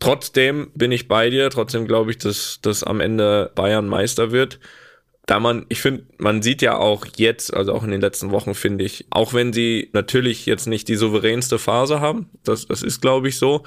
Trotzdem 0.00 0.70
bin 0.74 0.92
ich 0.92 1.08
bei 1.08 1.30
dir, 1.30 1.50
trotzdem 1.50 1.86
glaube 1.86 2.10
ich, 2.10 2.18
dass, 2.18 2.60
dass 2.62 2.84
am 2.84 3.00
Ende 3.00 3.50
Bayern 3.54 3.88
Meister 3.88 4.30
wird. 4.30 4.60
Da 5.26 5.40
man, 5.40 5.66
ich 5.68 5.82
finde, 5.82 6.06
man 6.16 6.40
sieht 6.40 6.62
ja 6.62 6.76
auch 6.78 7.04
jetzt, 7.16 7.52
also 7.52 7.74
auch 7.74 7.84
in 7.84 7.90
den 7.90 8.00
letzten 8.00 8.30
Wochen, 8.30 8.54
finde 8.54 8.84
ich, 8.84 9.06
auch 9.10 9.34
wenn 9.34 9.52
sie 9.52 9.90
natürlich 9.92 10.46
jetzt 10.46 10.66
nicht 10.66 10.88
die 10.88 10.96
souveränste 10.96 11.58
Phase 11.58 12.00
haben, 12.00 12.30
das, 12.44 12.66
das 12.66 12.82
ist, 12.82 13.02
glaube 13.02 13.28
ich, 13.28 13.38
so, 13.38 13.64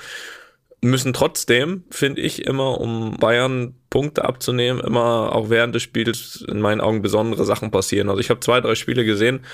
müssen 0.82 1.14
trotzdem, 1.14 1.84
finde 1.92 2.22
ich, 2.22 2.46
immer, 2.46 2.82
um 2.82 3.18
Bayern 3.18 3.76
Punkte 3.90 4.26
abzunehmen, 4.26 4.82
immer 4.82 5.36
auch 5.36 5.50
während 5.50 5.76
des 5.76 5.84
Spiels 5.84 6.44
in 6.48 6.60
meinen 6.60 6.82
Augen 6.82 7.04
besondere 7.04 7.46
Sachen 7.46 7.70
passieren. 7.70 8.10
Also 8.10 8.20
ich 8.20 8.32
habe 8.32 8.40
zwei, 8.40 8.60
drei 8.62 8.74
Spiele 8.74 9.06
gesehen, 9.06 9.46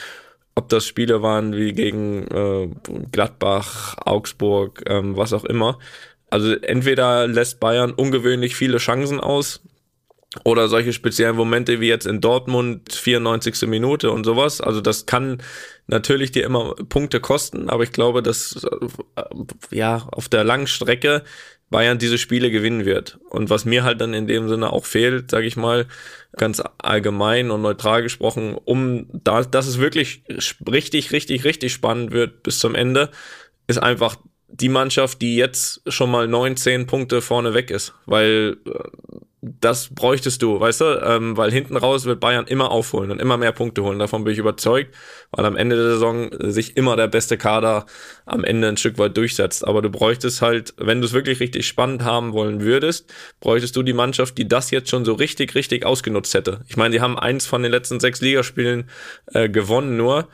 ob 0.55 0.69
das 0.69 0.88
Spiele 0.88 1.22
waren 1.22 1.55
wie 1.55 1.74
gegen 1.74 2.27
äh, 2.27 2.69
Gladbach, 3.12 3.96
Augsburg, 4.05 4.84
ähm, 4.88 5.17
was 5.17 5.34
auch 5.34 5.46
immer. 5.46 5.77
Also 6.29 6.53
entweder 6.53 7.27
lässt 7.27 7.60
Bayern 7.60 7.91
ungewöhnlich 7.93 8.55
viele 8.55 8.77
Chancen 8.77 9.19
aus 9.19 9.62
oder 10.43 10.67
solche 10.67 10.93
speziellen 10.93 11.36
Momente 11.36 11.79
wie 11.79 11.88
jetzt 11.88 12.05
in 12.05 12.22
Dortmund 12.22 12.91
94. 12.91 13.67
Minute 13.67 14.12
und 14.12 14.25
sowas. 14.25 14.60
Also 14.62 14.81
das 14.81 15.05
kann 15.05 15.41
natürlich 15.88 16.31
dir 16.31 16.43
immer 16.43 16.75
Punkte 16.75 17.19
kosten, 17.22 17.69
aber 17.69 17.84
ich 17.84 17.93
glaube, 17.93 18.22
dass 18.22 18.65
äh, 19.15 19.25
ja 19.75 20.07
auf 20.12 20.27
der 20.27 20.43
langen 20.43 20.67
Strecke 20.67 21.24
Bayern 21.69 21.98
diese 21.98 22.17
Spiele 22.17 22.50
gewinnen 22.50 22.86
wird. 22.86 23.19
Und 23.29 23.50
was 23.50 23.65
mir 23.65 23.84
halt 23.84 24.00
dann 24.00 24.13
in 24.13 24.27
dem 24.27 24.48
Sinne 24.48 24.72
auch 24.72 24.86
fehlt, 24.86 25.31
sage 25.31 25.48
ich 25.48 25.57
mal, 25.57 25.88
ganz 26.38 26.62
allgemein 26.77 27.51
und 27.51 27.62
neutral 27.62 28.03
gesprochen, 28.03 28.55
um 28.55 29.07
da, 29.12 29.43
dass 29.43 29.67
es 29.67 29.79
wirklich 29.79 30.24
richtig, 30.69 31.12
richtig, 31.12 31.43
richtig 31.43 31.74
spannend 31.74 32.12
wird 32.12 32.43
bis 32.43 32.60
zum 32.60 32.74
Ende, 32.75 33.12
ist 33.67 33.79
einfach 33.79 34.17
die 34.48 34.70
Mannschaft, 34.70 35.22
die 35.22 35.36
jetzt 35.36 35.82
schon 35.88 36.10
mal 36.10 36.27
neun, 36.27 36.56
zehn 36.58 36.88
Punkte 36.88 37.22
vorne 37.22 37.54
weg 37.54 37.70
ist, 37.70 37.94
weil 38.06 38.58
äh, 38.66 39.18
das 39.42 39.94
bräuchtest 39.94 40.42
du, 40.42 40.60
weißt 40.60 40.82
du, 40.82 41.01
ähm, 41.04 41.38
weil 41.38 41.51
hinten 41.51 41.77
raus 41.77 42.06
wird 42.06 42.20
Bayern 42.20 42.48
immer 42.48 42.72
aufholen 42.72 43.12
und 43.12 43.22
immer 43.22 43.38
mehr 43.38 43.51
Punkte 43.51 43.84
holen. 43.84 44.00
Davon 44.00 44.24
bin 44.24 44.34
ich 44.34 44.39
überzeugt, 44.39 44.96
weil 45.32 45.46
am 45.46 45.56
Ende 45.56 45.75
der 45.75 45.92
Saison 45.92 46.30
sich 46.39 46.75
immer 46.75 46.96
der 46.96 47.08
beste 47.08 47.38
Kader 47.38 47.86
am 48.25 48.44
Ende 48.44 48.68
ein 48.68 48.77
Stück 48.77 48.98
weit 48.98 49.16
durchsetzt. 49.16 49.66
Aber 49.66 49.82
du 49.82 49.89
bräuchtest 49.89 50.42
halt, 50.42 50.74
wenn 50.77 51.01
du 51.01 51.06
es 51.08 51.13
wirklich 51.13 51.39
richtig 51.39 51.68
spannend 51.68 52.04
haben 52.04 52.34
wollen 52.34 52.62
würdest, 52.62 53.13
bräuchtest 53.39 53.75
du 53.75 53.84
die 53.84 53.94
Mannschaft, 53.94 54.38
die 54.38 54.48
das 54.48 54.72
jetzt 54.72 54.89
schon 54.89 55.06
so 55.06 55.13
richtig, 55.13 55.54
richtig 55.54 55.86
ausgenutzt 55.86 56.34
hätte. 56.34 56.62
Ich 56.68 56.77
meine, 56.77 56.96
sie 56.96 57.01
haben 57.01 57.20
eins 57.20 57.46
von 57.46 57.62
den 57.62 57.72
letzten 57.72 58.00
sechs 58.00 58.22
Ligaspielen 58.22 58.89
äh, 59.34 59.50
gewonnen 59.50 59.98
nur 59.98 60.27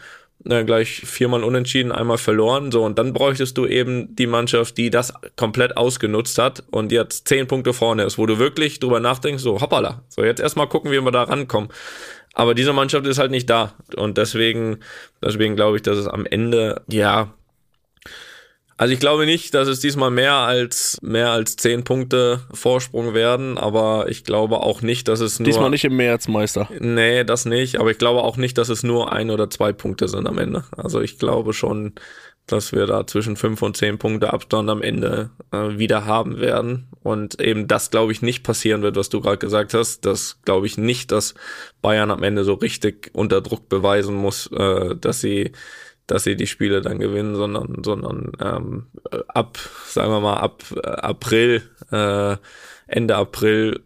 äh, 0.45 0.63
gleich 0.63 1.01
viermal 1.05 1.43
unentschieden, 1.43 1.91
einmal 1.91 2.17
verloren. 2.17 2.71
So, 2.71 2.83
und 2.83 2.97
dann 2.97 3.13
bräuchtest 3.13 3.57
du 3.57 3.65
eben 3.65 4.15
die 4.15 4.27
Mannschaft, 4.27 4.77
die 4.77 4.89
das 4.89 5.13
komplett 5.35 5.77
ausgenutzt 5.77 6.37
hat 6.37 6.63
und 6.71 6.91
jetzt 6.91 7.27
zehn 7.27 7.47
Punkte 7.47 7.73
vorne 7.73 8.03
ist, 8.03 8.17
wo 8.17 8.25
du 8.25 8.39
wirklich 8.39 8.79
drüber 8.79 8.99
nachdenkst, 8.99 9.43
so 9.43 9.61
hoppala, 9.61 10.03
so 10.09 10.23
jetzt 10.23 10.41
erstmal 10.41 10.67
gucken, 10.67 10.91
wie 10.91 11.01
wir 11.01 11.11
da 11.11 11.23
rankommen. 11.23 11.69
Aber 12.33 12.55
diese 12.55 12.73
Mannschaft 12.73 13.05
ist 13.05 13.19
halt 13.19 13.31
nicht 13.31 13.49
da. 13.49 13.73
Und 13.95 14.17
deswegen, 14.17 14.79
deswegen 15.21 15.55
glaube 15.55 15.77
ich, 15.77 15.83
dass 15.83 15.97
es 15.97 16.07
am 16.07 16.25
Ende, 16.25 16.81
ja, 16.87 17.33
also 18.77 18.93
ich 18.93 18.99
glaube 18.99 19.25
nicht, 19.25 19.53
dass 19.53 19.67
es 19.67 19.79
diesmal 19.79 20.11
mehr 20.11 20.33
als 20.33 20.97
mehr 21.01 21.31
als 21.31 21.55
zehn 21.55 21.83
Punkte 21.83 22.41
Vorsprung 22.53 23.13
werden, 23.13 23.57
aber 23.57 24.07
ich 24.09 24.23
glaube 24.23 24.61
auch 24.61 24.81
nicht, 24.81 25.07
dass 25.07 25.19
es 25.19 25.39
nur 25.39 25.45
diesmal 25.45 25.69
nicht 25.69 25.85
im 25.85 25.95
März 25.95 26.27
Meister. 26.27 26.69
Nee, 26.79 27.23
das 27.23 27.45
nicht, 27.45 27.79
aber 27.79 27.91
ich 27.91 27.97
glaube 27.97 28.23
auch 28.23 28.37
nicht, 28.37 28.57
dass 28.57 28.69
es 28.69 28.83
nur 28.83 29.11
ein 29.11 29.29
oder 29.29 29.49
zwei 29.49 29.73
Punkte 29.73 30.07
sind 30.07 30.27
am 30.27 30.37
Ende. 30.37 30.63
Also 30.75 31.01
ich 31.01 31.19
glaube 31.19 31.53
schon, 31.53 31.93
dass 32.47 32.73
wir 32.73 32.85
da 32.87 33.07
zwischen 33.07 33.37
fünf 33.37 33.61
und 33.61 33.77
zehn 33.77 33.97
Punkte 33.97 34.33
Abstand 34.33 34.69
am 34.69 34.81
Ende 34.81 35.29
äh, 35.51 35.77
wieder 35.77 36.05
haben 36.05 36.39
werden 36.39 36.89
und 37.01 37.39
eben 37.39 37.67
das 37.67 37.89
glaube 37.89 38.11
ich 38.11 38.21
nicht 38.21 38.43
passieren 38.43 38.81
wird, 38.81 38.95
was 38.95 39.09
du 39.09 39.21
gerade 39.21 39.37
gesagt 39.37 39.73
hast. 39.73 40.05
Das 40.05 40.39
glaube 40.43 40.65
ich 40.65 40.77
nicht, 40.77 41.11
dass 41.11 41.35
Bayern 41.81 42.11
am 42.11 42.23
Ende 42.23 42.43
so 42.43 42.53
richtig 42.55 43.11
unter 43.13 43.39
Druck 43.41 43.69
beweisen 43.69 44.15
muss, 44.15 44.47
äh, 44.51 44.95
dass 44.95 45.21
sie 45.21 45.51
dass 46.07 46.23
sie 46.23 46.35
die 46.35 46.47
Spiele 46.47 46.81
dann 46.81 46.99
gewinnen, 46.99 47.35
sondern, 47.35 47.83
sondern 47.83 48.31
ähm, 48.41 48.87
ab, 49.27 49.57
sagen 49.85 50.11
wir 50.11 50.19
mal, 50.19 50.37
ab 50.37 50.63
äh, 50.75 50.87
April, 50.87 51.63
äh, 51.91 52.35
Ende 52.87 53.15
April 53.15 53.79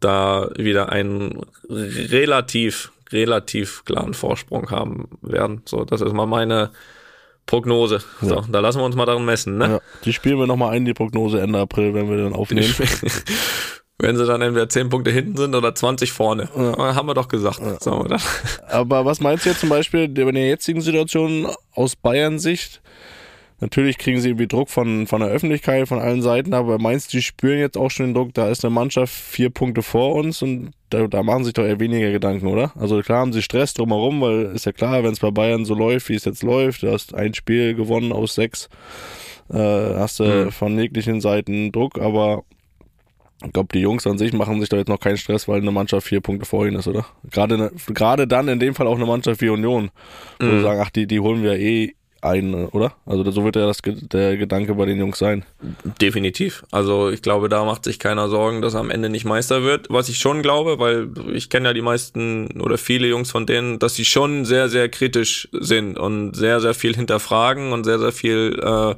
da 0.00 0.50
wieder 0.56 0.90
einen 0.90 1.40
relativ, 1.66 2.92
relativ 3.10 3.84
klaren 3.84 4.14
Vorsprung 4.14 4.70
haben 4.70 5.08
werden. 5.22 5.62
So, 5.64 5.84
das 5.84 6.02
ist 6.02 6.12
mal 6.12 6.26
meine 6.26 6.70
Prognose. 7.46 8.00
So, 8.20 8.36
ja. 8.36 8.44
da 8.50 8.60
lassen 8.60 8.78
wir 8.78 8.84
uns 8.84 8.94
mal 8.94 9.06
daran 9.06 9.24
messen. 9.24 9.58
Ne? 9.58 9.68
Ja, 9.68 9.80
die 10.04 10.12
spielen 10.12 10.38
wir 10.38 10.46
nochmal 10.46 10.74
ein, 10.74 10.84
die 10.84 10.94
Prognose 10.94 11.40
Ende 11.40 11.58
April, 11.58 11.94
wenn 11.94 12.08
wir 12.10 12.18
dann 12.18 12.34
aufnehmen. 12.34 12.72
wenn 13.98 14.16
sie 14.16 14.26
dann 14.26 14.42
entweder 14.42 14.68
10 14.68 14.88
Punkte 14.88 15.10
hinten 15.10 15.36
sind 15.36 15.54
oder 15.54 15.74
20 15.74 16.12
vorne. 16.12 16.48
Ja. 16.56 16.94
Haben 16.94 17.08
wir 17.08 17.14
doch 17.14 17.28
gesagt. 17.28 17.60
Ja. 17.60 17.78
So, 17.80 18.04
Aber 18.68 19.04
was 19.04 19.20
meinst 19.20 19.44
du 19.44 19.50
jetzt 19.50 19.60
zum 19.60 19.68
Beispiel 19.68 20.04
in 20.04 20.34
der 20.34 20.46
jetzigen 20.46 20.80
Situation 20.80 21.46
aus 21.74 21.96
Bayern-Sicht? 21.96 22.82
Natürlich 23.62 23.96
kriegen 23.96 24.20
sie 24.20 24.30
irgendwie 24.30 24.48
Druck 24.48 24.70
von, 24.70 25.06
von 25.06 25.20
der 25.20 25.30
Öffentlichkeit, 25.30 25.86
von 25.86 26.00
allen 26.00 26.20
Seiten, 26.20 26.52
aber 26.52 26.80
meinst 26.80 27.12
du, 27.12 27.18
die 27.18 27.22
spüren 27.22 27.60
jetzt 27.60 27.78
auch 27.78 27.92
schon 27.92 28.06
den 28.06 28.14
Druck, 28.14 28.34
da 28.34 28.48
ist 28.48 28.64
eine 28.64 28.74
Mannschaft 28.74 29.14
vier 29.14 29.50
Punkte 29.50 29.82
vor 29.82 30.16
uns 30.16 30.42
und 30.42 30.72
da, 30.90 31.06
da 31.06 31.22
machen 31.22 31.44
sich 31.44 31.52
doch 31.52 31.62
eher 31.62 31.78
weniger 31.78 32.10
Gedanken, 32.10 32.48
oder? 32.48 32.72
Also 32.76 33.00
klar 33.02 33.20
haben 33.20 33.32
sie 33.32 33.40
Stress 33.40 33.72
drumherum, 33.72 34.20
weil 34.20 34.46
ist 34.46 34.66
ja 34.66 34.72
klar, 34.72 35.04
wenn 35.04 35.12
es 35.12 35.20
bei 35.20 35.30
Bayern 35.30 35.64
so 35.64 35.74
läuft, 35.74 36.08
wie 36.08 36.16
es 36.16 36.24
jetzt 36.24 36.42
läuft, 36.42 36.82
du 36.82 36.90
hast 36.90 37.14
ein 37.14 37.34
Spiel 37.34 37.76
gewonnen 37.76 38.10
aus 38.10 38.34
sechs, 38.34 38.68
äh, 39.48 39.58
hast 39.58 40.18
du 40.18 40.24
mhm. 40.24 40.50
von 40.50 40.76
jeglichen 40.76 41.20
Seiten 41.20 41.70
Druck, 41.70 42.00
aber 42.00 42.42
ich 43.44 43.52
glaube, 43.52 43.68
die 43.72 43.80
Jungs 43.80 44.06
an 44.06 44.18
sich 44.18 44.32
machen 44.32 44.60
sich 44.60 44.68
da 44.68 44.76
jetzt 44.76 44.88
noch 44.88 45.00
keinen 45.00 45.16
Stress, 45.16 45.48
weil 45.48 45.60
eine 45.60 45.70
Mannschaft 45.70 46.06
vier 46.06 46.20
Punkte 46.20 46.46
vor 46.46 46.66
ihnen 46.66 46.76
ist, 46.76 46.88
oder? 46.88 47.06
Gerade, 47.30 47.58
ne, 47.58 47.72
gerade 47.88 48.26
dann 48.26 48.48
in 48.48 48.60
dem 48.60 48.74
Fall 48.74 48.86
auch 48.86 48.96
eine 48.96 49.06
Mannschaft 49.06 49.40
wie 49.40 49.48
Union, 49.48 49.90
wo 50.40 50.46
mhm. 50.46 50.62
sagen, 50.62 50.80
ach, 50.84 50.90
die, 50.90 51.06
die 51.06 51.20
holen 51.20 51.42
wir 51.42 51.58
eh 51.58 51.94
ein, 52.22 52.54
oder? 52.54 52.94
Also 53.04 53.28
so 53.30 53.44
wird 53.44 53.56
ja 53.56 53.66
das, 53.66 53.78
der 53.84 54.36
Gedanke 54.36 54.74
bei 54.74 54.86
den 54.86 54.98
Jungs 54.98 55.18
sein. 55.18 55.44
Definitiv. 56.00 56.64
Also 56.70 57.10
ich 57.10 57.20
glaube, 57.20 57.48
da 57.48 57.64
macht 57.64 57.84
sich 57.84 57.98
keiner 57.98 58.28
Sorgen, 58.28 58.62
dass 58.62 58.74
er 58.74 58.80
am 58.80 58.90
Ende 58.90 59.08
nicht 59.08 59.24
Meister 59.24 59.64
wird. 59.64 59.88
Was 59.90 60.08
ich 60.08 60.18
schon 60.18 60.40
glaube, 60.40 60.78
weil 60.78 61.10
ich 61.34 61.50
kenne 61.50 61.68
ja 61.68 61.74
die 61.74 61.82
meisten 61.82 62.60
oder 62.60 62.78
viele 62.78 63.08
Jungs 63.08 63.30
von 63.32 63.44
denen, 63.44 63.80
dass 63.80 63.96
sie 63.96 64.04
schon 64.04 64.44
sehr, 64.44 64.68
sehr 64.68 64.88
kritisch 64.88 65.48
sind 65.52 65.98
und 65.98 66.34
sehr, 66.34 66.60
sehr 66.60 66.74
viel 66.74 66.94
hinterfragen 66.94 67.72
und 67.72 67.84
sehr, 67.84 67.98
sehr 67.98 68.12
viel 68.12 68.58
äh, 68.62 68.94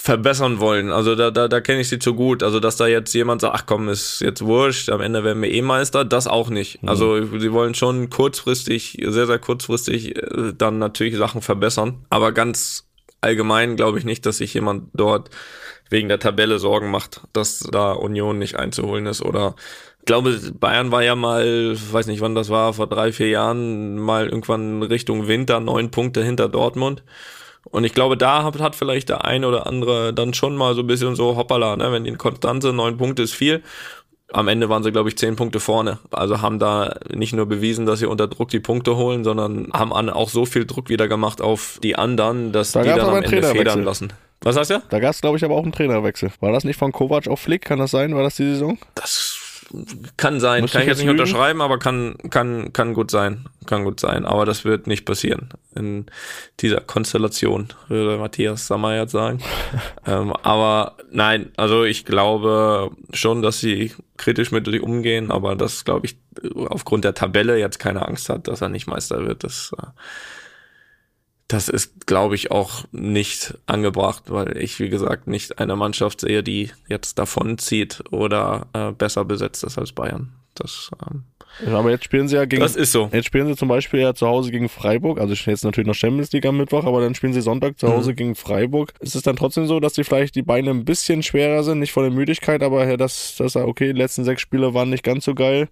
verbessern 0.00 0.60
wollen. 0.60 0.92
Also 0.92 1.16
da, 1.16 1.30
da, 1.30 1.48
da 1.48 1.60
kenne 1.60 1.80
ich 1.80 1.88
sie 1.88 1.98
zu 1.98 2.14
gut. 2.14 2.42
Also 2.42 2.60
dass 2.60 2.76
da 2.76 2.86
jetzt 2.86 3.12
jemand 3.14 3.40
sagt, 3.40 3.54
ach 3.54 3.66
komm, 3.66 3.88
ist 3.88 4.20
jetzt 4.20 4.42
wurscht, 4.42 4.90
am 4.90 5.00
Ende 5.00 5.24
werden 5.24 5.42
wir 5.42 5.50
eh 5.50 5.60
Meister, 5.60 6.04
das 6.04 6.28
auch 6.28 6.50
nicht. 6.50 6.82
Mhm. 6.82 6.88
Also 6.88 7.38
sie 7.38 7.52
wollen 7.52 7.74
schon 7.74 8.08
kurzfristig, 8.08 8.98
sehr, 9.04 9.26
sehr 9.26 9.38
kurzfristig 9.38 10.16
äh, 10.16 10.54
dann 10.56 10.78
natürlich 10.78 11.16
Sachen 11.16 11.42
verbessern. 11.42 12.06
Aber 12.10 12.32
ganz 12.32 12.88
allgemein 13.20 13.76
glaube 13.76 13.98
ich 13.98 14.04
nicht, 14.04 14.24
dass 14.24 14.38
sich 14.38 14.54
jemand 14.54 14.88
dort 14.94 15.30
wegen 15.90 16.08
der 16.08 16.20
Tabelle 16.20 16.58
Sorgen 16.60 16.90
macht, 16.90 17.22
dass 17.32 17.58
da 17.58 17.92
Union 17.92 18.38
nicht 18.38 18.56
einzuholen 18.56 19.06
ist 19.06 19.22
oder 19.22 19.56
ich 20.00 20.04
glaube, 20.04 20.38
Bayern 20.58 20.90
war 20.90 21.02
ja 21.02 21.16
mal, 21.16 21.76
weiß 21.76 22.06
nicht 22.06 22.22
wann 22.22 22.34
das 22.34 22.48
war, 22.48 22.72
vor 22.72 22.86
drei, 22.86 23.12
vier 23.12 23.28
Jahren 23.28 23.98
mal 23.98 24.26
irgendwann 24.26 24.82
Richtung 24.82 25.28
Winter 25.28 25.60
neun 25.60 25.90
Punkte 25.90 26.24
hinter 26.24 26.48
Dortmund. 26.48 27.02
Und 27.70 27.84
ich 27.84 27.94
glaube, 27.94 28.16
da 28.16 28.44
hat, 28.44 28.58
hat 28.60 28.76
vielleicht 28.76 29.08
der 29.08 29.24
eine 29.24 29.46
oder 29.46 29.66
andere 29.66 30.14
dann 30.14 30.34
schon 30.34 30.56
mal 30.56 30.74
so 30.74 30.80
ein 30.80 30.86
bisschen 30.86 31.16
so, 31.16 31.36
hoppala, 31.36 31.76
ne, 31.76 31.92
wenn 31.92 32.04
die 32.04 32.12
Konstanze 32.14 32.72
neun 32.72 32.96
Punkte 32.96 33.22
ist 33.22 33.34
viel. 33.34 33.62
am 34.32 34.48
Ende 34.48 34.68
waren 34.68 34.82
sie, 34.82 34.92
glaube 34.92 35.08
ich, 35.08 35.16
zehn 35.16 35.36
Punkte 35.36 35.60
vorne. 35.60 35.98
Also 36.10 36.42
haben 36.42 36.58
da 36.58 36.96
nicht 37.12 37.32
nur 37.32 37.46
bewiesen, 37.46 37.86
dass 37.86 38.00
sie 38.00 38.06
unter 38.06 38.28
Druck 38.28 38.48
die 38.50 38.60
Punkte 38.60 38.96
holen, 38.96 39.24
sondern 39.24 39.68
haben 39.72 39.92
auch 39.92 40.28
so 40.28 40.44
viel 40.44 40.66
Druck 40.66 40.88
wieder 40.88 41.08
gemacht 41.08 41.40
auf 41.40 41.78
die 41.82 41.96
anderen, 41.96 42.52
dass 42.52 42.72
Da 42.72 42.82
die 42.82 42.90
dann 42.90 43.00
am 43.00 43.22
Ende 43.22 43.42
federn 43.42 43.84
lassen. 43.84 44.12
Was 44.42 44.56
heißt 44.56 44.70
ja? 44.70 44.82
Da 44.90 45.00
gab 45.00 45.12
es, 45.12 45.20
glaube 45.20 45.36
ich, 45.36 45.44
aber 45.44 45.56
auch 45.56 45.62
einen 45.62 45.72
Trainerwechsel. 45.72 46.30
War 46.40 46.52
das 46.52 46.64
nicht 46.64 46.78
von 46.78 46.92
Kovac 46.92 47.26
auf 47.26 47.40
Flick? 47.40 47.64
Kann 47.64 47.78
das 47.78 47.90
sein? 47.90 48.14
War 48.14 48.22
das 48.22 48.36
die 48.36 48.44
Saison? 48.44 48.78
Das 48.94 49.37
kann 50.16 50.40
sein. 50.40 50.62
Müsste 50.62 50.78
kann 50.78 50.82
ich 50.82 50.88
jetzt 50.88 51.00
nicht 51.00 51.10
unterschreiben, 51.10 51.60
aber 51.60 51.78
kann, 51.78 52.16
kann, 52.30 52.72
kann 52.72 52.94
gut 52.94 53.10
sein. 53.10 53.46
Kann 53.66 53.84
gut 53.84 54.00
sein. 54.00 54.24
Aber 54.24 54.46
das 54.46 54.64
wird 54.64 54.86
nicht 54.86 55.04
passieren. 55.04 55.50
In 55.74 56.06
dieser 56.60 56.80
Konstellation, 56.80 57.68
würde 57.88 58.18
Matthias 58.18 58.66
Sammer 58.66 58.96
jetzt 58.96 59.12
sagen. 59.12 59.40
ähm, 60.06 60.32
aber 60.42 60.96
nein, 61.10 61.52
also 61.56 61.84
ich 61.84 62.04
glaube 62.04 62.90
schon, 63.12 63.42
dass 63.42 63.60
sie 63.60 63.92
kritisch 64.16 64.52
mit 64.52 64.66
sich 64.66 64.82
umgehen, 64.82 65.30
aber 65.30 65.54
das, 65.54 65.84
glaube 65.84 66.06
ich, 66.06 66.16
aufgrund 66.54 67.04
der 67.04 67.14
Tabelle 67.14 67.58
jetzt 67.58 67.78
keine 67.78 68.06
Angst 68.06 68.28
hat, 68.28 68.48
dass 68.48 68.62
er 68.62 68.68
nicht 68.68 68.86
Meister 68.86 69.26
wird. 69.26 69.44
Das, 69.44 69.72
äh, 69.78 69.86
das 71.48 71.70
ist, 71.70 72.06
glaube 72.06 72.34
ich, 72.34 72.50
auch 72.50 72.84
nicht 72.92 73.54
angebracht, 73.66 74.24
weil 74.28 74.58
ich, 74.58 74.78
wie 74.80 74.90
gesagt, 74.90 75.26
nicht 75.26 75.58
eine 75.58 75.76
Mannschaft 75.76 76.20
sehe, 76.20 76.42
die 76.42 76.70
jetzt 76.88 77.18
davonzieht 77.18 78.04
oder 78.10 78.66
äh, 78.74 78.92
besser 78.92 79.24
besetzt 79.24 79.64
ist 79.64 79.78
als 79.78 79.92
Bayern. 79.92 80.37
Das, 80.58 80.90
ähm, 81.10 81.24
Aber 81.72 81.90
jetzt 81.90 82.04
spielen 82.04 82.28
sie 82.28 82.36
ja 82.36 82.44
gegen. 82.44 82.62
das 82.62 82.76
ist 82.76 82.92
so. 82.92 83.08
Jetzt 83.12 83.26
spielen 83.26 83.46
sie 83.46 83.56
zum 83.56 83.68
Beispiel 83.68 84.00
ja 84.00 84.14
zu 84.14 84.26
Hause 84.26 84.50
gegen 84.50 84.68
Freiburg, 84.68 85.20
also 85.20 85.34
jetzt 85.34 85.64
natürlich 85.64 85.86
noch 85.86 85.94
Champions 85.94 86.32
League 86.32 86.46
am 86.46 86.56
Mittwoch, 86.56 86.84
aber 86.84 87.00
dann 87.00 87.14
spielen 87.14 87.32
sie 87.32 87.40
Sonntag 87.40 87.78
zu 87.78 87.88
Hause 87.88 88.14
gegen 88.14 88.34
Freiburg. 88.34 88.92
Ist 89.00 89.14
es 89.14 89.22
dann 89.22 89.36
trotzdem 89.36 89.66
so, 89.66 89.80
dass 89.80 89.94
die 89.94 90.04
vielleicht 90.04 90.34
die 90.34 90.42
Beine 90.42 90.70
ein 90.70 90.84
bisschen 90.84 91.22
schwerer 91.22 91.62
sind, 91.62 91.78
nicht 91.78 91.92
von 91.92 92.04
der 92.04 92.12
Müdigkeit, 92.12 92.62
aber 92.62 92.86
ja, 92.86 92.96
dass, 92.96 93.36
dass 93.36 93.54
er, 93.54 93.66
okay, 93.66 93.92
die 93.92 93.98
letzten 93.98 94.24
sechs 94.24 94.42
Spiele 94.42 94.74
waren 94.74 94.90
nicht 94.90 95.04
ganz 95.04 95.24
so 95.24 95.34
geil, 95.34 95.68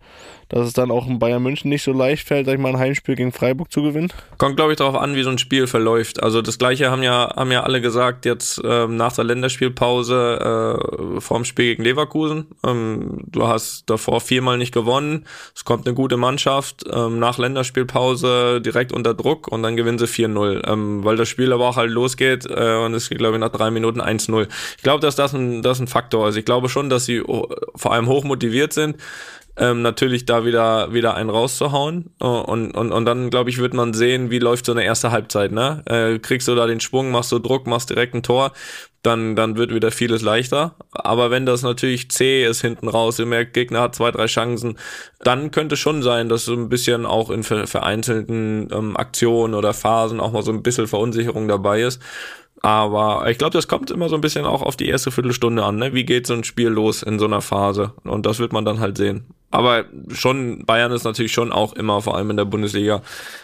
dass 0.49 0.67
es 0.67 0.73
dann 0.73 0.91
auch 0.91 1.07
in 1.07 1.19
Bayern 1.19 1.43
München 1.43 1.69
nicht 1.71 1.83
so 1.83 1.93
leicht 1.93 2.27
fällt, 2.27 2.47
sag 2.47 2.55
ich 2.55 2.61
mal, 2.61 2.71
ein 2.71 2.79
Heimspiel 2.79 3.17
gegen 3.17 3.33
Freiburg 3.33 3.73
zu 3.73 3.83
gewinnen? 3.83 4.13
Kommt, 4.39 4.57
glaube 4.57 4.73
ich, 4.73 4.79
darauf 4.79 4.95
an, 4.95 5.17
wie 5.17 5.23
so 5.23 5.31
ein 5.31 5.39
Spiel 5.39 5.67
verläuft. 5.67 6.23
Also 6.23 6.43
das 6.43 6.59
gleiche 6.59 6.91
haben 6.91 7.03
ja, 7.03 7.33
haben 7.35 7.51
ja 7.51 7.63
alle 7.63 7.81
gesagt, 7.81 8.25
jetzt 8.25 8.61
ähm, 8.65 8.97
nach 8.97 9.13
der 9.13 9.25
Länderspielpause 9.25 11.17
äh, 11.17 11.21
vorm 11.21 11.45
Spiel 11.45 11.67
gegen 11.67 11.83
Leverkusen. 11.83 12.47
Ähm, 12.65 13.25
du 13.27 13.47
hast 13.47 13.89
davor 13.91 14.21
viermal 14.21 14.59
nicht 14.59 14.75
gewonnen. 14.77 15.25
Es 15.55 15.65
kommt 15.65 15.87
eine 15.87 15.95
gute 15.95 16.17
Mannschaft 16.17 16.85
ähm, 16.93 17.19
nach 17.19 17.39
Länderspielpause 17.39 18.61
direkt 18.61 18.93
unter 18.93 19.15
Druck 19.15 19.49
und 19.49 19.63
dann 19.63 19.77
gewinnen 19.77 19.99
sie 19.99 20.07
4-0. 20.07 20.71
Ähm, 20.71 21.05
weil 21.05 21.17
das 21.17 21.29
Spiel 21.29 21.53
aber 21.53 21.67
auch 21.69 21.77
halt 21.77 21.91
losgeht 21.91 22.47
äh, 22.47 22.77
und 22.77 22.95
es 22.95 23.09
geht, 23.09 23.19
glaube 23.19 23.37
ich, 23.37 23.41
nach 23.41 23.51
drei 23.51 23.71
Minuten 23.71 24.01
1-0. 24.01 24.47
Ich 24.77 24.83
glaube, 24.83 25.01
dass 25.01 25.17
das 25.17 25.35
ein, 25.35 25.63
das 25.63 25.81
ein 25.81 25.89
Faktor 25.89 26.29
ist. 26.29 26.37
Ich 26.37 26.45
glaube 26.45 26.69
schon, 26.69 26.91
dass 26.91 27.07
sie 27.07 27.23
vor 27.75 27.93
allem 27.93 28.07
hoch 28.07 28.23
motiviert 28.23 28.73
sind 28.73 28.97
ähm, 29.59 29.83
natürlich 29.83 30.27
da 30.27 30.45
wieder 30.45 30.93
wieder 30.93 31.15
einen 31.15 31.31
rauszuhauen. 31.31 32.11
Äh, 32.21 32.27
und 32.27 32.73
und 32.73 32.93
und 32.93 33.05
dann 33.05 33.31
glaube 33.31 33.51
ich 33.51 33.59
wird 33.59 33.75
man 33.75 33.95
sehen 33.95 34.31
wie 34.31 34.39
läuft 34.39 34.67
so 34.67 34.73
eine 34.73 34.85
erste 34.85 35.11
Halbzeit 35.11 35.53
ne? 35.53 35.83
Äh, 35.87 36.19
kriegst 36.19 36.49
du 36.49 36.55
da 36.55 36.67
den 36.67 36.81
Schwung 36.81 37.11
machst 37.11 37.33
du 37.33 37.39
Druck 37.39 37.67
machst 37.67 37.91
direkt 37.91 38.15
ein 38.15 38.23
Tor 38.23 38.53
dann 39.03 39.37
dann 39.37 39.57
wird 39.57 39.73
wieder 39.73 39.91
vieles 39.91 40.23
leichter. 40.23 40.75
Aber 40.93 41.31
wenn 41.31 41.47
das 41.47 41.63
natürlich 41.63 42.11
zäh 42.11 42.45
ist 42.45 42.61
hinten 42.61 42.89
raus 42.89 43.19
ihr 43.19 43.27
merkt 43.27 43.55
Gegner 43.55 43.81
hat 43.81 43.95
zwei 43.95 44.11
drei 44.11 44.27
Chancen 44.27 44.79
dann 45.21 45.51
könnte 45.51 45.77
schon 45.77 46.03
sein 46.03 46.29
dass 46.29 46.45
so 46.45 46.55
ein 46.55 46.69
bisschen 46.69 47.07
auch 47.07 47.31
in 47.31 47.43
ver 47.43 47.67
vereinzelten 47.67 48.69
ähm, 48.73 48.97
Aktionen 48.97 49.55
oder 49.55 49.73
Phasen 49.73 50.21
auch 50.21 50.33
mal 50.33 50.43
so 50.43 50.53
ein 50.53 50.63
bisschen 50.63 50.87
Verunsicherung 50.87 51.49
dabei 51.49 51.83
ist 51.83 52.03
aber 52.67 53.31
ich 53.31 53.39
glaube, 53.39 53.53
das 53.53 53.69
kommt 53.69 53.93
immer 53.93 54.09
so 54.09 54.17
ein 54.17 54.21
bisschen 54.21 54.45
auch 54.45 54.61
auf 54.61 54.75
die 54.75 54.89
erste 54.89 55.13
Viertelstunde 55.13 55.63
an. 55.63 55.77
Ne? 55.77 55.95
Wie 55.95 56.05
geht 56.05 56.27
so 56.27 56.35
ein 56.35 56.43
Spiel 56.43 56.67
los 56.67 57.05
in 57.05 57.21
so 57.21 57.27
einer 57.27 57.41
Phase? 57.41 57.93
Und 58.03 58.27
das 58.27 58.41
wird 58.41 58.53
man 58.53 58.65
dann 58.65 58.81
halt 58.81 58.97
sehen. 58.97 59.25
Aber 59.53 59.85
schon, 60.09 60.65
Bayern 60.67 60.91
ist 60.91 61.05
natürlich 61.05 61.31
schon 61.31 61.53
auch 61.53 61.75
immer, 61.75 62.03
vor 62.03 62.17
allem 62.17 62.31
in 62.31 62.37
der 62.37 62.45
Bundesliga, 62.45 63.03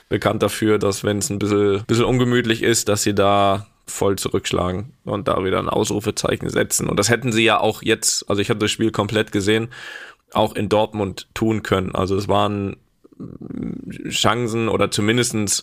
bekannt 0.09 0.43
dafür, 0.43 0.81
dass 0.81 1.05
wenn 1.05 1.19
es 1.19 1.31
ein 1.31 1.39
bisschen, 1.39 1.85
bisschen 1.87 2.05
ungemütlich 2.05 2.65
ist, 2.65 2.89
dass 2.89 3.05
sie 3.05 3.15
da 3.15 3.69
voll 3.87 4.17
zurückschlagen 4.17 4.93
und 5.05 5.29
da 5.29 5.45
wieder 5.45 5.61
ein 5.61 5.69
Ausrufezeichen 5.69 6.49
setzen. 6.49 6.89
Und 6.89 6.99
das 6.99 7.09
hätten 7.09 7.31
sie 7.31 7.45
ja 7.45 7.61
auch 7.61 7.81
jetzt, 7.81 8.29
also 8.29 8.43
ich 8.43 8.51
habe 8.51 8.59
das 8.59 8.73
Spiel 8.73 8.91
komplett 8.91 9.31
gesehen, 9.31 9.69
auch 10.33 10.57
in 10.57 10.69
Dortmund 10.69 11.29
tun 11.33 11.63
können. 11.63 11.95
Also 11.95 12.17
es 12.17 12.27
waren 12.27 12.75
Chancen 14.09 14.69
oder 14.69 14.91
zumindestens 14.91 15.63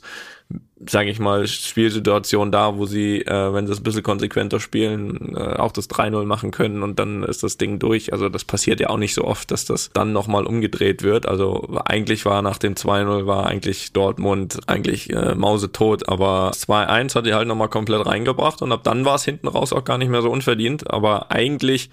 sage 0.88 1.10
ich 1.10 1.20
mal, 1.20 1.46
Spielsituation 1.46 2.52
da, 2.52 2.78
wo 2.78 2.86
sie, 2.86 3.22
äh, 3.22 3.54
wenn 3.54 3.68
sie 3.68 3.74
es 3.74 3.80
ein 3.80 3.84
bisschen 3.84 4.04
konsequenter 4.04 4.60
spielen, 4.60 5.36
äh, 5.36 5.58
auch 5.58 5.72
das 5.72 5.90
3-0 5.90 6.26
machen 6.26 6.52
können 6.52 6.84
und 6.84 6.98
dann 7.00 7.24
ist 7.24 7.44
das 7.44 7.58
Ding 7.58 7.80
durch. 7.80 8.14
Also 8.14 8.30
das 8.30 8.46
passiert 8.46 8.80
ja 8.80 8.90
auch 8.90 8.98
nicht 8.98 9.14
so 9.14 9.26
oft, 9.26 9.52
dass 9.52 9.66
das 9.66 9.92
dann 9.94 10.14
nochmal 10.14 10.46
umgedreht 10.46 11.04
wird. 11.04 11.28
Also 11.28 11.68
eigentlich 11.86 12.26
war 12.26 12.42
nach 12.42 12.58
dem 12.58 12.76
2-0 12.76 13.26
war 13.26 13.46
eigentlich 13.48 13.92
Dortmund 13.92 14.60
eigentlich 14.68 15.12
äh, 15.12 15.36
mausetot, 15.36 16.08
aber 16.08 16.52
2-1 16.52 17.16
hat 17.16 17.26
die 17.26 17.34
halt 17.34 17.48
nochmal 17.48 17.70
komplett 17.70 18.06
reingebracht 18.06 18.62
und 18.62 18.72
ab 18.72 18.84
dann 18.84 19.04
war 19.06 19.16
es 19.16 19.26
hinten 19.26 19.50
raus 19.50 19.74
auch 19.74 19.84
gar 19.84 19.98
nicht 19.98 20.10
mehr 20.10 20.22
so 20.22 20.32
unverdient, 20.32 20.90
aber 20.90 21.32
eigentlich 21.32 21.90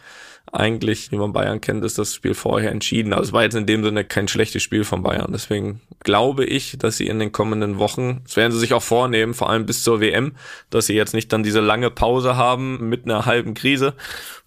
eigentlich, 0.53 1.11
wie 1.11 1.16
man 1.16 1.33
Bayern 1.33 1.61
kennt, 1.61 1.85
ist 1.85 1.99
das 1.99 2.14
Spiel 2.14 2.35
vorher 2.35 2.71
entschieden. 2.71 3.12
Also 3.12 3.25
es 3.25 3.33
war 3.33 3.42
jetzt 3.42 3.57
in 3.57 3.66
dem 3.66 3.83
Sinne 3.83 4.05
kein 4.05 4.29
schlechtes 4.29 4.62
Spiel 4.62 4.85
von 4.85 5.03
Bayern. 5.03 5.33
Deswegen 5.33 5.81
glaube 6.01 6.45
ich, 6.45 6.77
dass 6.79 6.97
sie 6.97 7.07
in 7.07 7.19
den 7.19 7.33
kommenden 7.33 7.79
Wochen, 7.79 8.23
das 8.25 8.37
werden 8.47 8.53
sie 8.53 8.61
sich 8.61 8.75
auch 8.75 8.83
vornehmen, 8.83 9.35
vor 9.35 9.51
allem 9.51 9.67
bis 9.67 9.83
zur 9.83 10.01
WM, 10.01 10.33
dass 10.71 10.87
sie 10.87 10.95
jetzt 10.95 11.15
nicht 11.15 11.33
dann 11.33 11.43
diese 11.43 11.59
lange 11.59 11.91
Pause 11.91 12.37
haben 12.37 12.89
mit 12.89 13.05
einer 13.05 13.27
halben 13.27 13.55
Krise, 13.55 13.95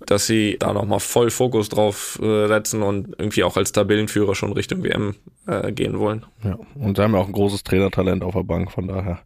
dass 0.05 0.25
sie 0.25 0.55
da 0.57 0.71
nochmal 0.71 1.01
voll 1.01 1.29
Fokus 1.29 1.67
drauf 1.67 2.17
äh, 2.21 2.47
setzen 2.47 2.81
und 2.81 3.15
irgendwie 3.17 3.43
auch 3.43 3.57
als 3.57 3.73
Tabellenführer 3.73 4.35
schon 4.35 4.53
Richtung 4.53 4.83
WM 4.83 5.15
äh, 5.47 5.73
gehen 5.73 5.99
wollen. 5.99 6.25
Ja, 6.45 6.57
und 6.75 6.95
sie 6.95 7.03
haben 7.03 7.13
ja 7.13 7.19
auch 7.19 7.27
ein 7.27 7.33
großes 7.33 7.63
Trainertalent 7.63 8.23
auf 8.23 8.35
der 8.35 8.43
Bank, 8.43 8.71
von 8.71 8.87
daher 8.87 9.19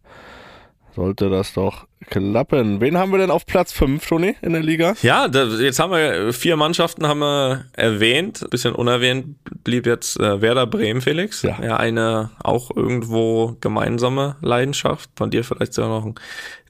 sollte 0.96 1.30
das 1.30 1.54
doch 1.54 1.86
klappen. 2.10 2.82
Wen 2.82 2.98
haben 2.98 3.12
wir 3.12 3.18
denn 3.20 3.32
auf 3.32 3.46
Platz 3.46 3.72
5, 3.74 4.06
Toni, 4.06 4.36
in 4.42 4.54
der 4.54 4.62
Liga? 4.62 4.94
Ja, 5.02 5.28
da, 5.28 5.46
jetzt 5.46 5.80
haben 5.80 5.92
wir 5.92 6.34
vier 6.34 6.56
Mannschaften 6.56 7.08
haben 7.08 7.20
wir 7.20 7.66
erwähnt. 7.74 8.46
Bisschen 8.50 8.74
unerwähnt 8.74 9.36
blieb 9.64 9.86
jetzt 9.86 10.20
äh, 10.20 10.42
Werder 10.42 10.68
Bremen, 10.68 11.02
Felix. 11.02 11.42
Ja. 11.42 11.58
ja, 11.64 11.78
eine 11.78 12.32
auch 12.44 12.76
irgendwo 12.76 13.58
gemeinsame 13.62 14.36
Leidenschaft. 14.42 15.10
Von 15.16 15.30
dir 15.32 15.44
vielleicht 15.44 15.74
sogar 15.74 15.90
noch 15.90 16.06
ein, 16.06 16.16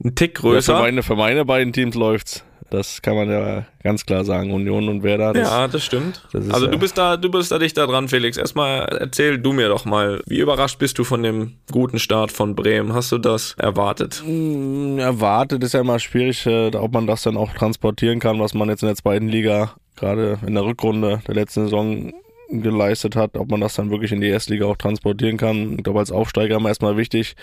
ein 0.04 0.14
Tick 0.14 0.36
Ja, 0.36 0.40
für, 0.40 0.48
größer. 0.48 0.78
meine, 0.80 1.02
für 1.02 1.16
meine 1.16 1.44
beiden 1.44 1.72
Teams 1.72 1.94
läuft's. 1.94 2.44
Das 2.74 3.02
kann 3.02 3.14
man 3.14 3.30
ja 3.30 3.66
ganz 3.84 4.04
klar 4.04 4.24
sagen. 4.24 4.50
Union 4.50 4.88
und 4.88 5.04
Werder. 5.04 5.32
Das, 5.32 5.48
ja, 5.48 5.68
das 5.68 5.84
stimmt. 5.84 6.26
das 6.32 6.50
also 6.50 6.66
du 6.66 6.74
äh, 6.74 6.78
bist 6.78 6.98
da, 6.98 7.16
du 7.16 7.30
bist 7.30 7.52
da 7.52 7.58
dichter 7.58 7.86
dran, 7.86 8.08
Felix. 8.08 8.36
Erstmal 8.36 8.80
erzähl 8.98 9.38
du 9.38 9.52
mir 9.52 9.68
doch 9.68 9.84
mal, 9.84 10.22
wie 10.26 10.38
überrascht 10.38 10.78
bist 10.78 10.98
du 10.98 11.04
von 11.04 11.22
dem 11.22 11.58
guten 11.70 12.00
Start 12.00 12.32
von 12.32 12.56
Bremen? 12.56 12.92
Hast 12.92 13.12
du 13.12 13.18
das 13.18 13.54
erwartet? 13.58 14.24
Mm, 14.26 14.98
erwartet 15.24 15.64
ist 15.64 15.72
ja 15.72 15.80
immer 15.80 15.98
schwierig, 15.98 16.44
äh, 16.44 16.70
ob 16.76 16.92
man 16.92 17.06
das 17.06 17.22
dann 17.22 17.38
auch 17.38 17.52
transportieren 17.54 18.20
kann, 18.20 18.40
was 18.40 18.52
man 18.52 18.68
jetzt 18.68 18.82
in 18.82 18.88
der 18.88 18.96
zweiten 18.96 19.28
Liga 19.28 19.74
gerade 19.96 20.38
in 20.46 20.54
der 20.54 20.64
Rückrunde 20.64 21.22
der 21.26 21.34
letzten 21.34 21.64
Saison 21.64 22.12
geleistet 22.50 23.16
hat, 23.16 23.38
ob 23.38 23.50
man 23.50 23.62
das 23.62 23.74
dann 23.74 23.90
wirklich 23.90 24.12
in 24.12 24.20
die 24.20 24.28
Erstliga 24.28 24.66
auch 24.66 24.76
transportieren 24.76 25.38
kann. 25.38 25.76
Ich 25.78 25.84
glaube, 25.84 26.00
als 26.00 26.12
Aufsteiger 26.12 26.56
immer 26.56 26.68
erstmal 26.68 26.98
wichtig, 26.98 27.36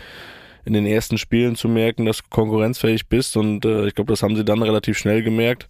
in 0.64 0.74
den 0.74 0.86
ersten 0.86 1.18
Spielen 1.18 1.56
zu 1.56 1.68
merken, 1.68 2.06
dass 2.06 2.18
du 2.18 2.24
konkurrenzfähig 2.30 3.08
bist 3.08 3.36
und 3.36 3.66
äh, 3.66 3.88
ich 3.88 3.96
glaube, 3.96 4.14
das 4.14 4.22
haben 4.22 4.36
sie 4.36 4.46
dann 4.46 4.62
relativ 4.62 5.00
schnell 5.00 5.24
gemerkt. 5.24 5.68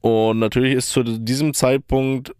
Und 0.00 0.38
natürlich 0.38 0.72
ist 0.72 0.88
zu 0.88 1.02
diesem 1.02 1.52
Zeitpunkt 1.52 2.34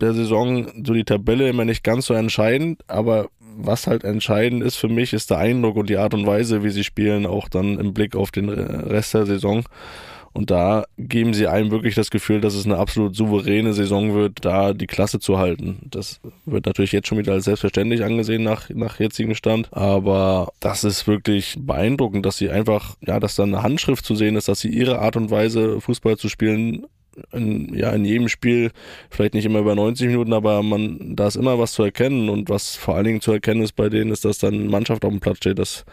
der 0.00 0.14
Saison 0.14 0.84
so 0.84 0.92
die 0.92 1.04
Tabelle 1.04 1.48
immer 1.48 1.64
nicht 1.64 1.82
ganz 1.82 2.06
so 2.06 2.14
entscheidend, 2.14 2.82
aber 2.86 3.30
was 3.56 3.86
halt 3.86 4.04
entscheidend 4.04 4.62
ist 4.62 4.76
für 4.76 4.88
mich, 4.88 5.12
ist 5.12 5.30
der 5.30 5.38
Eindruck 5.38 5.76
und 5.76 5.88
die 5.88 5.98
Art 5.98 6.14
und 6.14 6.26
Weise, 6.26 6.62
wie 6.62 6.70
sie 6.70 6.84
spielen, 6.84 7.26
auch 7.26 7.48
dann 7.48 7.78
im 7.78 7.94
Blick 7.94 8.16
auf 8.16 8.30
den 8.30 8.48
Rest 8.48 9.14
der 9.14 9.26
Saison. 9.26 9.64
Und 10.34 10.50
da 10.50 10.84
geben 10.98 11.32
sie 11.32 11.46
einem 11.46 11.70
wirklich 11.70 11.94
das 11.94 12.10
Gefühl, 12.10 12.40
dass 12.40 12.54
es 12.54 12.64
eine 12.66 12.76
absolut 12.76 13.14
souveräne 13.14 13.72
Saison 13.72 14.14
wird, 14.14 14.44
da 14.44 14.74
die 14.74 14.88
Klasse 14.88 15.20
zu 15.20 15.38
halten. 15.38 15.78
Das 15.84 16.20
wird 16.44 16.66
natürlich 16.66 16.90
jetzt 16.90 17.06
schon 17.06 17.18
wieder 17.18 17.32
als 17.32 17.44
selbstverständlich 17.44 18.02
angesehen 18.02 18.42
nach, 18.42 18.68
nach 18.70 18.98
jetzigem 18.98 19.36
Stand. 19.36 19.68
Aber 19.72 20.52
das 20.58 20.82
ist 20.82 21.06
wirklich 21.06 21.54
beeindruckend, 21.60 22.26
dass 22.26 22.36
sie 22.36 22.50
einfach, 22.50 22.96
ja, 23.06 23.20
dass 23.20 23.36
da 23.36 23.44
eine 23.44 23.62
Handschrift 23.62 24.04
zu 24.04 24.16
sehen 24.16 24.34
ist, 24.34 24.48
dass 24.48 24.58
sie 24.58 24.70
ihre 24.70 24.98
Art 24.98 25.16
und 25.16 25.30
Weise, 25.30 25.80
Fußball 25.80 26.16
zu 26.16 26.28
spielen, 26.28 26.84
in, 27.32 27.74
ja, 27.74 27.90
in 27.90 28.04
jedem 28.04 28.28
Spiel, 28.28 28.70
vielleicht 29.10 29.34
nicht 29.34 29.44
immer 29.44 29.60
über 29.60 29.74
90 29.74 30.08
Minuten, 30.08 30.32
aber 30.32 30.62
man, 30.62 31.16
da 31.16 31.26
ist 31.26 31.36
immer 31.36 31.58
was 31.58 31.72
zu 31.72 31.82
erkennen 31.82 32.28
und 32.28 32.48
was 32.48 32.76
vor 32.76 32.96
allen 32.96 33.04
Dingen 33.04 33.20
zu 33.20 33.32
erkennen 33.32 33.62
ist 33.62 33.76
bei 33.76 33.88
denen, 33.88 34.10
ist, 34.10 34.24
dass 34.24 34.38
dann 34.38 34.68
Mannschaft 34.68 35.04
auf 35.04 35.10
dem 35.10 35.20
Platz 35.20 35.38
steht, 35.38 35.58
dass, 35.58 35.84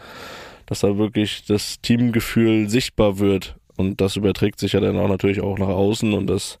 dass 0.66 0.80
da 0.80 0.98
wirklich 0.98 1.44
das 1.46 1.80
Teamgefühl 1.80 2.68
sichtbar 2.68 3.18
wird. 3.18 3.56
Und 3.76 4.00
das 4.00 4.16
überträgt 4.16 4.58
sich 4.58 4.72
ja 4.72 4.80
dann 4.80 4.98
auch 4.98 5.08
natürlich 5.08 5.40
auch 5.40 5.58
nach 5.58 5.68
außen 5.68 6.12
und 6.12 6.26
das, 6.28 6.58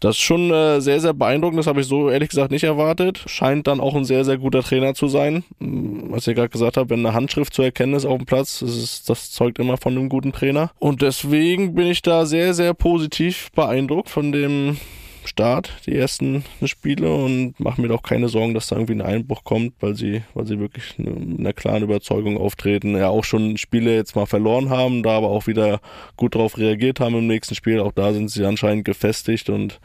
das 0.00 0.16
ist 0.16 0.22
schon 0.22 0.50
äh, 0.50 0.80
sehr, 0.80 1.00
sehr 1.00 1.12
beeindruckend. 1.12 1.58
Das 1.58 1.66
habe 1.66 1.80
ich 1.80 1.86
so 1.86 2.10
ehrlich 2.10 2.28
gesagt 2.28 2.50
nicht 2.50 2.64
erwartet. 2.64 3.24
Scheint 3.26 3.66
dann 3.66 3.80
auch 3.80 3.94
ein 3.94 4.04
sehr, 4.04 4.24
sehr 4.24 4.38
guter 4.38 4.62
Trainer 4.62 4.94
zu 4.94 5.08
sein. 5.08 5.44
Mm, 5.58 6.12
Was 6.12 6.26
ich 6.26 6.36
gerade 6.36 6.48
gesagt 6.48 6.76
habe, 6.76 6.90
wenn 6.90 7.04
eine 7.04 7.14
Handschrift 7.14 7.52
zu 7.52 7.62
erkennen 7.62 7.94
ist 7.94 8.04
auf 8.04 8.16
dem 8.18 8.26
Platz, 8.26 8.60
das, 8.60 8.76
ist, 8.76 9.10
das 9.10 9.30
zeugt 9.30 9.58
immer 9.58 9.76
von 9.76 9.96
einem 9.96 10.08
guten 10.08 10.32
Trainer. 10.32 10.70
Und 10.78 11.02
deswegen 11.02 11.74
bin 11.74 11.86
ich 11.88 12.02
da 12.02 12.26
sehr, 12.26 12.54
sehr 12.54 12.74
positiv 12.74 13.50
beeindruckt 13.52 14.08
von 14.08 14.32
dem 14.32 14.78
Start, 15.24 15.72
die 15.86 15.96
ersten 15.96 16.44
Spiele 16.64 17.14
und 17.14 17.58
mache 17.58 17.80
mir 17.80 17.88
doch 17.88 18.02
keine 18.02 18.28
Sorgen, 18.28 18.54
dass 18.54 18.68
da 18.68 18.76
irgendwie 18.76 18.94
ein 18.94 19.02
Einbruch 19.02 19.44
kommt, 19.44 19.74
weil 19.80 19.94
sie, 19.94 20.22
weil 20.34 20.46
sie 20.46 20.58
wirklich 20.58 20.98
mit 20.98 21.40
einer 21.40 21.52
klaren 21.52 21.82
Überzeugung 21.82 22.38
auftreten. 22.38 22.96
Ja, 22.96 23.08
auch 23.08 23.24
schon 23.24 23.56
Spiele 23.56 23.94
jetzt 23.94 24.16
mal 24.16 24.26
verloren 24.26 24.70
haben, 24.70 25.02
da 25.02 25.16
aber 25.16 25.28
auch 25.28 25.46
wieder 25.46 25.80
gut 26.16 26.34
darauf 26.34 26.58
reagiert 26.58 27.00
haben 27.00 27.16
im 27.16 27.26
nächsten 27.26 27.54
Spiel. 27.54 27.80
Auch 27.80 27.92
da 27.92 28.12
sind 28.12 28.30
sie 28.30 28.44
anscheinend 28.44 28.84
gefestigt 28.84 29.50
und 29.50 29.80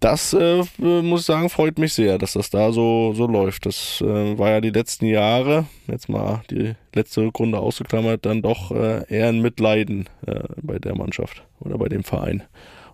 das 0.00 0.32
äh, 0.32 0.62
muss 0.78 1.20
ich 1.20 1.26
sagen, 1.26 1.50
freut 1.50 1.78
mich 1.78 1.92
sehr, 1.92 2.18
dass 2.18 2.34
das 2.34 2.50
da 2.50 2.70
so, 2.70 3.14
so 3.14 3.26
läuft. 3.26 3.66
Das 3.66 4.00
äh, 4.00 4.38
war 4.38 4.50
ja 4.50 4.60
die 4.60 4.70
letzten 4.70 5.06
Jahre, 5.06 5.66
jetzt 5.88 6.08
mal 6.08 6.42
die 6.50 6.74
letzte 6.94 7.22
Rückrunde 7.22 7.58
ausgeklammert, 7.58 8.24
dann 8.24 8.42
doch 8.42 8.70
äh, 8.70 9.04
eher 9.12 9.28
ein 9.28 9.40
Mitleiden 9.40 10.08
äh, 10.24 10.40
bei 10.62 10.78
der 10.78 10.96
Mannschaft 10.96 11.42
oder 11.58 11.78
bei 11.78 11.88
dem 11.88 12.04
Verein. 12.04 12.44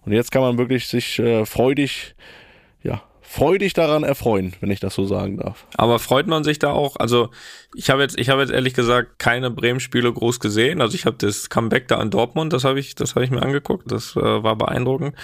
Und 0.04 0.12
jetzt 0.12 0.30
kann 0.30 0.42
man 0.42 0.58
wirklich 0.58 0.86
sich 0.86 1.18
äh, 1.18 1.46
freudig, 1.46 2.14
ja, 2.82 3.02
freudig 3.20 3.72
daran 3.72 4.04
erfreuen, 4.04 4.54
wenn 4.60 4.70
ich 4.70 4.80
das 4.80 4.94
so 4.94 5.06
sagen 5.06 5.38
darf. 5.38 5.66
Aber 5.76 5.98
freut 5.98 6.26
man 6.26 6.44
sich 6.44 6.58
da 6.58 6.72
auch? 6.72 6.96
Also 6.96 7.30
ich 7.74 7.90
habe 7.90 8.02
jetzt, 8.02 8.18
ich 8.18 8.28
habe 8.28 8.42
jetzt 8.42 8.52
ehrlich 8.52 8.74
gesagt 8.74 9.18
keine 9.18 9.50
Bremen-Spiele 9.50 10.12
groß 10.12 10.40
gesehen. 10.40 10.80
Also 10.80 10.94
ich 10.94 11.06
habe 11.06 11.16
das 11.18 11.48
Comeback 11.50 11.88
da 11.88 11.96
an 11.98 12.10
Dortmund, 12.10 12.52
das 12.52 12.64
habe 12.64 12.78
ich, 12.78 12.94
das 12.94 13.14
habe 13.14 13.24
ich 13.24 13.30
mir 13.30 13.42
angeguckt. 13.42 13.90
Das 13.90 14.14
äh, 14.14 14.20
war 14.20 14.56
beeindruckend. 14.56 15.16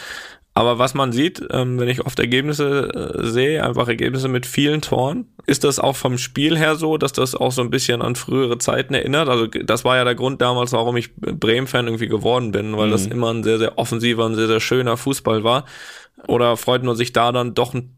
Aber 0.52 0.78
was 0.78 0.94
man 0.94 1.12
sieht, 1.12 1.42
ähm, 1.52 1.78
wenn 1.78 1.88
ich 1.88 2.04
oft 2.04 2.18
Ergebnisse 2.18 2.88
äh, 2.92 3.26
sehe, 3.26 3.64
einfach 3.64 3.86
Ergebnisse 3.86 4.28
mit 4.28 4.46
vielen 4.46 4.80
Toren, 4.80 5.26
ist 5.46 5.62
das 5.62 5.78
auch 5.78 5.94
vom 5.94 6.18
Spiel 6.18 6.58
her 6.58 6.74
so, 6.74 6.98
dass 6.98 7.12
das 7.12 7.36
auch 7.36 7.52
so 7.52 7.62
ein 7.62 7.70
bisschen 7.70 8.02
an 8.02 8.16
frühere 8.16 8.58
Zeiten 8.58 8.94
erinnert. 8.94 9.28
Also 9.28 9.46
das 9.46 9.84
war 9.84 9.96
ja 9.96 10.04
der 10.04 10.16
Grund 10.16 10.40
damals, 10.42 10.72
warum 10.72 10.96
ich 10.96 11.14
Bremen-Fan 11.14 11.86
irgendwie 11.86 12.08
geworden 12.08 12.50
bin, 12.50 12.76
weil 12.76 12.88
mhm. 12.88 12.92
das 12.92 13.06
immer 13.06 13.32
ein 13.32 13.44
sehr, 13.44 13.58
sehr 13.58 13.78
offensiver, 13.78 14.26
ein 14.26 14.34
sehr, 14.34 14.48
sehr 14.48 14.60
schöner 14.60 14.96
Fußball 14.96 15.44
war. 15.44 15.66
Oder 16.26 16.56
freut 16.56 16.82
man 16.82 16.96
sich 16.96 17.12
da 17.12 17.30
dann 17.30 17.54
doch 17.54 17.72
ein 17.72 17.96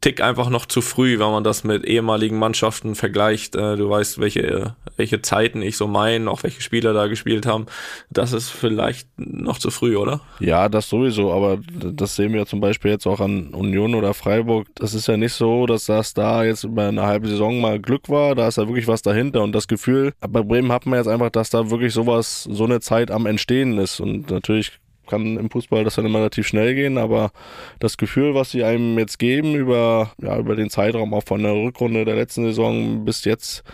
Tick 0.00 0.22
einfach 0.22 0.48
noch 0.48 0.64
zu 0.64 0.80
früh, 0.80 1.18
wenn 1.18 1.30
man 1.30 1.44
das 1.44 1.62
mit 1.62 1.84
ehemaligen 1.84 2.38
Mannschaften 2.38 2.94
vergleicht. 2.94 3.54
Äh, 3.54 3.76
du 3.76 3.90
weißt, 3.90 4.18
welche, 4.18 4.74
welche 4.96 5.20
Zeiten 5.20 5.60
ich 5.60 5.76
so 5.76 5.86
meine, 5.86 6.30
auch 6.30 6.42
welche 6.42 6.62
Spieler 6.62 6.94
da 6.94 7.06
gespielt 7.06 7.44
haben. 7.44 7.66
Das 8.08 8.32
ist 8.32 8.48
vielleicht 8.48 9.08
noch 9.18 9.58
zu 9.58 9.70
früh, 9.70 9.96
oder? 9.96 10.22
Ja, 10.38 10.70
das 10.70 10.88
sowieso, 10.88 11.32
aber 11.32 11.58
das 11.74 12.16
sehen 12.16 12.32
wir 12.32 12.46
zum 12.46 12.60
Beispiel 12.60 12.92
jetzt 12.92 13.06
auch 13.06 13.20
an 13.20 13.52
Union 13.52 13.94
oder 13.94 14.14
Freiburg. 14.14 14.68
Das 14.74 14.94
ist 14.94 15.06
ja 15.06 15.18
nicht 15.18 15.34
so, 15.34 15.66
dass 15.66 15.84
das 15.84 16.14
da 16.14 16.44
jetzt 16.44 16.64
über 16.64 16.88
eine 16.88 17.02
halbe 17.02 17.28
Saison 17.28 17.60
mal 17.60 17.78
Glück 17.78 18.08
war. 18.08 18.34
Da 18.34 18.48
ist 18.48 18.56
ja 18.56 18.66
wirklich 18.66 18.88
was 18.88 19.02
dahinter 19.02 19.42
und 19.42 19.52
das 19.52 19.68
Gefühl, 19.68 20.14
bei 20.26 20.42
Bremen 20.42 20.72
hat 20.72 20.86
man 20.86 20.98
jetzt 20.98 21.08
einfach, 21.08 21.30
dass 21.30 21.50
da 21.50 21.70
wirklich 21.70 21.92
sowas, 21.92 22.44
so 22.44 22.64
eine 22.64 22.80
Zeit 22.80 23.10
am 23.10 23.26
Entstehen 23.26 23.76
ist 23.76 24.00
und 24.00 24.30
natürlich 24.30 24.79
kann 25.10 25.36
im 25.36 25.50
Fußball 25.50 25.84
das 25.84 25.96
dann 25.96 26.06
immer 26.06 26.20
relativ 26.20 26.46
schnell 26.46 26.74
gehen, 26.74 26.96
aber 26.96 27.32
das 27.78 27.96
Gefühl, 27.96 28.34
was 28.34 28.50
sie 28.50 28.64
einem 28.64 28.98
jetzt 28.98 29.18
geben 29.18 29.54
über, 29.54 30.12
ja, 30.22 30.38
über 30.38 30.56
den 30.56 30.70
Zeitraum 30.70 31.12
auch 31.12 31.24
von 31.24 31.42
der 31.42 31.52
Rückrunde 31.52 32.04
der 32.04 32.16
letzten 32.16 32.44
Saison 32.44 33.04
bis 33.04 33.24
jetzt, 33.24 33.64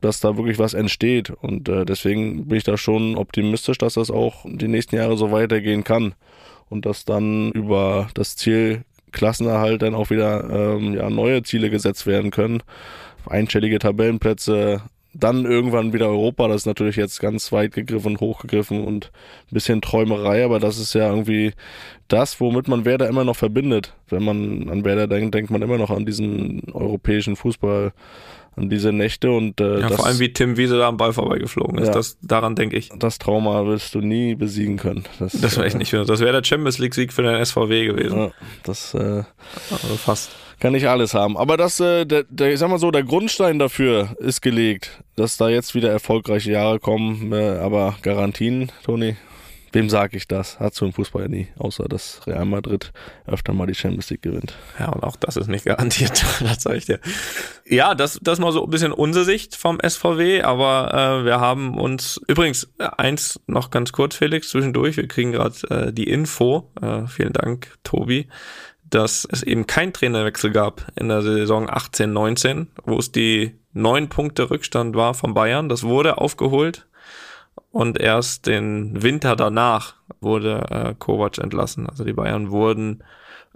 dass 0.00 0.20
da 0.20 0.36
wirklich 0.36 0.58
was 0.58 0.74
entsteht. 0.74 1.30
Und 1.30 1.68
äh, 1.68 1.84
deswegen 1.84 2.48
bin 2.48 2.58
ich 2.58 2.64
da 2.64 2.76
schon 2.76 3.16
optimistisch, 3.16 3.78
dass 3.78 3.94
das 3.94 4.10
auch 4.10 4.44
die 4.44 4.68
nächsten 4.68 4.96
Jahre 4.96 5.16
so 5.16 5.30
weitergehen 5.30 5.84
kann. 5.84 6.14
Und 6.68 6.86
dass 6.86 7.04
dann 7.04 7.50
über 7.50 8.08
das 8.14 8.36
Ziel 8.36 8.84
Klassenerhalt 9.12 9.82
dann 9.82 9.94
auch 9.94 10.10
wieder 10.10 10.76
ähm, 10.76 10.94
ja, 10.94 11.10
neue 11.10 11.42
Ziele 11.42 11.68
gesetzt 11.68 12.06
werden 12.06 12.30
können. 12.30 12.62
Einstellige 13.26 13.78
Tabellenplätze, 13.78 14.82
dann 15.12 15.44
irgendwann 15.44 15.92
wieder 15.92 16.08
Europa, 16.08 16.46
das 16.48 16.62
ist 16.62 16.66
natürlich 16.66 16.96
jetzt 16.96 17.20
ganz 17.20 17.50
weit 17.52 17.72
gegriffen 17.72 18.12
und 18.12 18.20
hochgegriffen 18.20 18.84
und 18.84 19.10
ein 19.50 19.54
bisschen 19.54 19.80
Träumerei, 19.80 20.44
aber 20.44 20.60
das 20.60 20.78
ist 20.78 20.94
ja 20.94 21.08
irgendwie 21.08 21.52
das, 22.08 22.40
womit 22.40 22.68
man 22.68 22.84
Werder 22.84 23.08
immer 23.08 23.24
noch 23.24 23.36
verbindet. 23.36 23.94
Wenn 24.08 24.24
man 24.24 24.68
an 24.68 24.84
Werder 24.84 25.08
denkt, 25.08 25.34
denkt 25.34 25.50
man 25.50 25.62
immer 25.62 25.78
noch 25.78 25.90
an 25.90 26.06
diesen 26.06 26.62
europäischen 26.72 27.34
Fußball, 27.36 27.92
an 28.56 28.68
diese 28.68 28.92
Nächte 28.92 29.30
und 29.30 29.60
äh, 29.60 29.80
ja, 29.80 29.88
das, 29.88 29.96
vor 29.96 30.06
allem 30.06 30.18
wie 30.18 30.32
Tim 30.32 30.56
Wiese 30.56 30.78
da 30.78 30.88
am 30.88 30.96
Ball 30.96 31.12
vorbeigeflogen 31.12 31.78
ist, 31.78 31.88
ja, 31.88 31.94
das, 31.94 32.18
daran 32.20 32.54
denke 32.56 32.76
ich. 32.76 32.90
Das 32.96 33.18
Trauma 33.18 33.66
wirst 33.66 33.94
du 33.94 34.00
nie 34.00 34.34
besiegen 34.34 34.76
können. 34.76 35.04
Das, 35.18 35.32
das 35.32 35.56
wäre 35.56 35.66
ich 35.66 35.74
nicht. 35.74 35.92
Das 35.92 36.20
wäre 36.20 36.32
der 36.32 36.44
Champions 36.44 36.78
League 36.78 36.94
Sieg 36.94 37.12
für 37.12 37.22
den 37.22 37.44
SVW 37.44 37.86
gewesen. 37.86 38.18
Ja, 38.18 38.30
das 38.64 38.94
äh, 38.94 39.22
also 39.70 39.96
fast 39.96 40.30
kann 40.60 40.72
nicht 40.72 40.88
alles 40.88 41.14
haben. 41.14 41.36
Aber 41.36 41.56
das, 41.56 41.80
äh, 41.80 42.04
der, 42.04 42.24
der, 42.24 42.52
ich 42.52 42.58
sag 42.58 42.68
mal 42.68 42.78
so, 42.78 42.90
der 42.90 43.02
Grundstein 43.02 43.58
dafür 43.58 44.16
ist 44.18 44.42
gelegt, 44.42 45.02
dass 45.16 45.36
da 45.36 45.48
jetzt 45.48 45.74
wieder 45.74 45.90
erfolgreiche 45.90 46.52
Jahre 46.52 46.78
kommen. 46.78 47.32
Äh, 47.32 47.58
aber 47.58 47.96
Garantien, 48.02 48.70
Toni, 48.84 49.16
wem 49.72 49.88
sage 49.88 50.16
ich 50.16 50.28
das? 50.28 50.60
Hat 50.60 50.74
so 50.74 50.84
im 50.84 50.92
Fußball 50.92 51.22
ja 51.22 51.28
nie, 51.28 51.48
außer 51.58 51.84
dass 51.88 52.20
Real 52.26 52.44
Madrid 52.44 52.92
öfter 53.26 53.52
mal 53.52 53.66
die 53.66 53.74
Champions 53.74 54.10
League 54.10 54.22
gewinnt. 54.22 54.54
Ja, 54.78 54.90
und 54.90 55.02
auch 55.02 55.16
das 55.16 55.36
ist 55.36 55.48
nicht 55.48 55.64
garantiert, 55.64 56.24
das 56.40 56.62
sage 56.62 56.76
ich 56.76 56.86
dir. 56.86 57.00
Ja, 57.64 57.94
das, 57.94 58.18
das 58.22 58.38
mal 58.38 58.52
so 58.52 58.64
ein 58.64 58.70
bisschen 58.70 58.92
unsere 58.92 59.24
Sicht 59.24 59.56
vom 59.56 59.78
SVW, 59.80 60.42
aber 60.42 61.20
äh, 61.22 61.24
wir 61.24 61.40
haben 61.40 61.78
uns, 61.78 62.20
übrigens, 62.26 62.68
eins 62.78 63.40
noch 63.46 63.70
ganz 63.70 63.92
kurz, 63.92 64.16
Felix, 64.16 64.50
zwischendurch, 64.50 64.96
wir 64.96 65.08
kriegen 65.08 65.32
gerade 65.32 65.56
äh, 65.70 65.92
die 65.92 66.08
Info, 66.08 66.70
äh, 66.82 67.06
vielen 67.06 67.32
Dank, 67.32 67.78
Tobi, 67.84 68.28
dass 68.90 69.26
es 69.30 69.42
eben 69.42 69.66
kein 69.66 69.92
Trainerwechsel 69.92 70.50
gab 70.50 70.86
in 70.96 71.08
der 71.08 71.22
Saison 71.22 71.68
18, 71.70 72.12
19, 72.12 72.68
wo 72.84 72.98
es 72.98 73.12
die 73.12 73.54
neun 73.72 74.08
Punkte 74.08 74.50
Rückstand 74.50 74.96
war 74.96 75.14
von 75.14 75.34
Bayern. 75.34 75.68
Das 75.68 75.84
wurde 75.84 76.18
aufgeholt 76.18 76.86
und 77.70 77.98
erst 77.98 78.46
den 78.46 79.02
Winter 79.02 79.36
danach 79.36 79.94
wurde 80.20 80.66
äh, 80.70 80.94
Kovac 80.98 81.38
entlassen. 81.38 81.88
Also 81.88 82.04
die 82.04 82.12
Bayern 82.12 82.50
wurden 82.50 83.04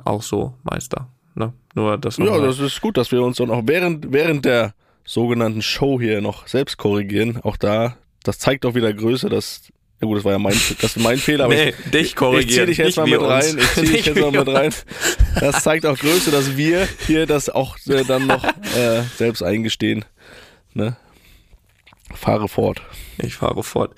auch 0.02 0.22
so 0.22 0.54
Meister. 0.62 1.08
Ne? 1.34 1.52
Nur 1.74 1.98
das. 1.98 2.16
Ja, 2.18 2.38
das 2.38 2.60
ist 2.60 2.80
gut, 2.80 2.96
dass 2.96 3.10
wir 3.10 3.22
uns 3.22 3.38
dann 3.38 3.50
auch 3.50 3.62
während 3.64 4.12
während 4.12 4.44
der 4.44 4.74
sogenannten 5.04 5.62
Show 5.62 6.00
hier 6.00 6.20
noch 6.20 6.46
selbst 6.46 6.78
korrigieren. 6.78 7.40
Auch 7.42 7.56
da, 7.56 7.96
das 8.22 8.38
zeigt 8.38 8.64
auch 8.64 8.74
wieder 8.74 8.92
Größe, 8.92 9.28
dass 9.28 9.62
ja 10.04 10.08
gut, 10.08 10.18
das 10.18 10.24
war 10.24 10.32
ja 10.32 10.38
mein, 10.38 10.56
das 10.80 10.96
mein 10.96 11.16
Fehler, 11.16 11.44
aber 11.46 11.54
nee, 11.54 11.70
ich, 11.70 11.90
dich 11.90 12.16
korrigieren. 12.16 12.68
Ich 12.68 12.76
zieh 12.76 12.82
dich 12.82 12.96
jetzt 12.96 12.96
mal 12.96 13.06
mit 13.06 13.22
rein. 13.22 13.58
Ich 13.58 13.72
zieh 13.72 13.86
dich 13.86 14.06
jetzt 14.06 14.20
mal 14.20 14.30
mit 14.30 14.48
rein. 14.48 14.74
Das 15.40 15.62
zeigt 15.62 15.86
auch 15.86 15.96
Größe, 15.96 16.30
dass 16.30 16.56
wir 16.56 16.86
hier 17.06 17.26
das 17.26 17.48
auch 17.48 17.76
äh, 17.88 18.04
dann 18.04 18.26
noch 18.26 18.44
äh, 18.44 19.02
selbst 19.16 19.42
eingestehen. 19.42 20.04
Ne? 20.74 20.96
Fahre 22.14 22.48
fort. 22.48 22.82
Ich 23.18 23.34
fahre 23.34 23.62
fort. 23.62 23.94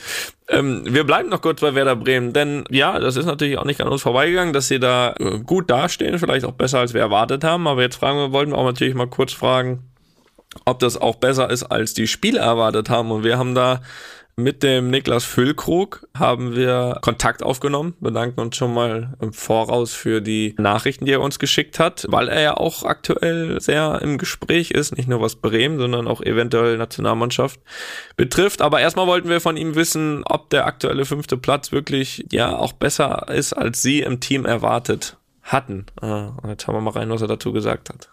Ähm, 0.49 0.85
wir 0.87 1.05
bleiben 1.05 1.29
noch 1.29 1.43
kurz 1.43 1.61
bei 1.61 1.75
Werder 1.75 1.97
Bremen, 1.97 2.33
denn 2.33 2.65
ja, 2.71 2.99
das 3.01 3.17
ist 3.17 3.27
natürlich 3.27 3.59
auch 3.59 3.65
nicht 3.65 3.81
an 3.81 3.89
uns 3.89 4.03
vorbeigegangen, 4.03 4.53
dass 4.53 4.69
sie 4.69 4.79
da 4.79 5.15
äh, 5.19 5.41
gut 5.41 5.71
dastehen, 5.71 6.19
vielleicht 6.21 6.47
auch 6.47 6.53
besser 6.53 6.79
als 6.79 6.95
wir 6.95 7.01
erwartet 7.01 7.43
haben. 7.43 7.67
Aber 7.67 7.83
jetzt 7.83 7.97
fragen 7.97 8.19
wir, 8.19 8.33
wollten 8.33 8.53
wir 8.53 8.59
auch 8.59 8.65
natürlich 8.65 8.95
mal 8.95 9.09
kurz 9.09 9.33
fragen, 9.33 9.83
ob 10.65 10.79
das 10.79 10.97
auch 10.97 11.17
besser 11.17 11.51
ist, 11.51 11.65
als 11.65 11.95
die 11.95 12.07
Spieler 12.07 12.43
erwartet 12.43 12.91
haben. 12.91 13.11
Und 13.11 13.25
wir 13.25 13.39
haben 13.39 13.57
da 13.57 13.81
mit 14.39 14.63
dem 14.63 14.91
Niklas 14.91 15.25
Füllkrug 15.25 16.07
haben 16.15 16.55
wir 16.55 16.99
Kontakt 17.01 17.43
aufgenommen, 17.43 17.95
bedanken 18.01 18.41
uns 18.41 18.57
schon 18.57 18.75
mal 18.75 19.17
im 19.21 19.33
Voraus 19.33 19.95
für 19.95 20.21
die 20.21 20.55
Nachrichten, 20.59 21.07
die 21.07 21.13
er 21.13 21.23
uns 21.23 21.39
geschickt 21.39 21.79
hat, 21.79 22.05
weil 22.11 22.29
er 22.29 22.43
ja 22.43 22.55
auch 22.55 22.83
aktuell 22.83 23.59
sehr 23.63 24.01
im 24.03 24.19
Gespräch 24.19 24.73
ist, 24.73 24.95
nicht 24.95 25.09
nur 25.09 25.23
was 25.23 25.37
Bremen, 25.37 25.79
sondern 25.79 26.07
auch 26.07 26.21
eventuell 26.21 26.77
Nationalmannschaft 26.77 27.61
betrifft. 28.19 28.61
Aber 28.61 28.79
erstmal 28.81 29.07
wollten 29.07 29.31
wir 29.31 29.41
von 29.41 29.57
ihm 29.57 29.75
wissen, 29.75 30.23
ob 30.25 30.51
der 30.51 30.67
aktuelle 30.67 31.07
fünfte 31.07 31.39
Platz 31.39 31.73
wirklich 31.73 32.27
ja 32.31 32.55
auch 32.55 32.75
besser 32.75 33.29
ist, 33.29 33.55
als 33.55 33.81
sie 33.81 34.01
im 34.01 34.21
Team 34.21 34.45
erwartet 34.45 35.17
hatten. 35.45 35.87
Ah, 36.03 36.33
jetzt 36.47 36.67
haben 36.67 36.75
wir 36.75 36.83
mal 36.83 36.91
rein, 36.91 37.09
was 37.09 37.23
er 37.23 37.29
dazu 37.29 37.55
gesagt 37.55 37.89
hat. 37.89 38.11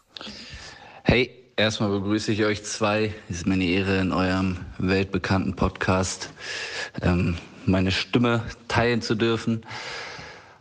Hey, 1.04 1.43
Erstmal 1.56 1.92
begrüße 1.92 2.32
ich 2.32 2.46
euch 2.46 2.64
zwei. 2.64 3.14
Es 3.30 3.38
ist 3.38 3.46
mir 3.46 3.54
eine 3.54 3.66
Ehre, 3.66 4.00
in 4.00 4.12
eurem 4.12 4.58
weltbekannten 4.80 5.56
Podcast 5.56 6.32
ähm, 7.04 7.38
meine 7.68 7.92
Stimme 7.92 8.42
teilen 8.68 9.04
zu 9.04 9.14
dürfen. 9.14 9.64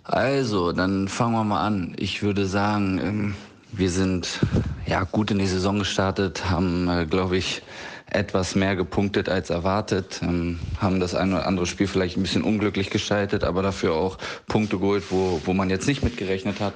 Also, 0.04 0.72
dann 0.72 1.08
fangen 1.08 1.32
wir 1.32 1.44
mal 1.44 1.66
an. 1.66 1.94
Ich 1.98 2.22
würde 2.22 2.44
sagen, 2.44 3.00
ähm, 3.02 3.34
wir 3.72 3.88
sind 3.88 4.40
ja 4.84 5.04
gut 5.04 5.30
in 5.30 5.38
die 5.38 5.46
Saison 5.46 5.78
gestartet, 5.78 6.50
haben, 6.50 6.86
äh, 6.90 7.06
glaube 7.06 7.38
ich, 7.38 7.62
etwas 8.10 8.54
mehr 8.54 8.76
gepunktet 8.76 9.30
als 9.30 9.48
erwartet, 9.48 10.20
ähm, 10.22 10.60
haben 10.78 11.00
das 11.00 11.14
ein 11.14 11.32
oder 11.32 11.46
andere 11.46 11.64
Spiel 11.64 11.86
vielleicht 11.86 12.18
ein 12.18 12.22
bisschen 12.22 12.44
unglücklich 12.44 12.90
gestaltet, 12.90 13.44
aber 13.44 13.62
dafür 13.62 13.94
auch 13.94 14.18
Punkte 14.46 14.78
geholt, 14.78 15.04
wo, 15.08 15.40
wo 15.46 15.54
man 15.54 15.70
jetzt 15.70 15.86
nicht 15.86 16.02
mitgerechnet 16.02 16.60
hat. 16.60 16.74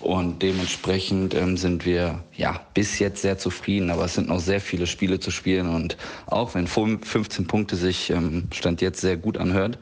Und 0.00 0.42
dementsprechend 0.42 1.34
ähm, 1.34 1.56
sind 1.56 1.84
wir 1.84 2.22
ja 2.36 2.60
bis 2.72 3.00
jetzt 3.00 3.22
sehr 3.22 3.36
zufrieden, 3.36 3.90
aber 3.90 4.04
es 4.04 4.14
sind 4.14 4.28
noch 4.28 4.38
sehr 4.38 4.60
viele 4.60 4.86
Spiele 4.86 5.18
zu 5.18 5.32
spielen. 5.32 5.68
Und 5.68 5.96
auch 6.26 6.54
wenn 6.54 6.68
15 6.68 7.46
Punkte 7.46 7.74
sich 7.74 8.10
ähm, 8.10 8.44
Stand 8.52 8.80
jetzt 8.80 9.00
sehr 9.00 9.16
gut 9.16 9.38
anhört, 9.38 9.78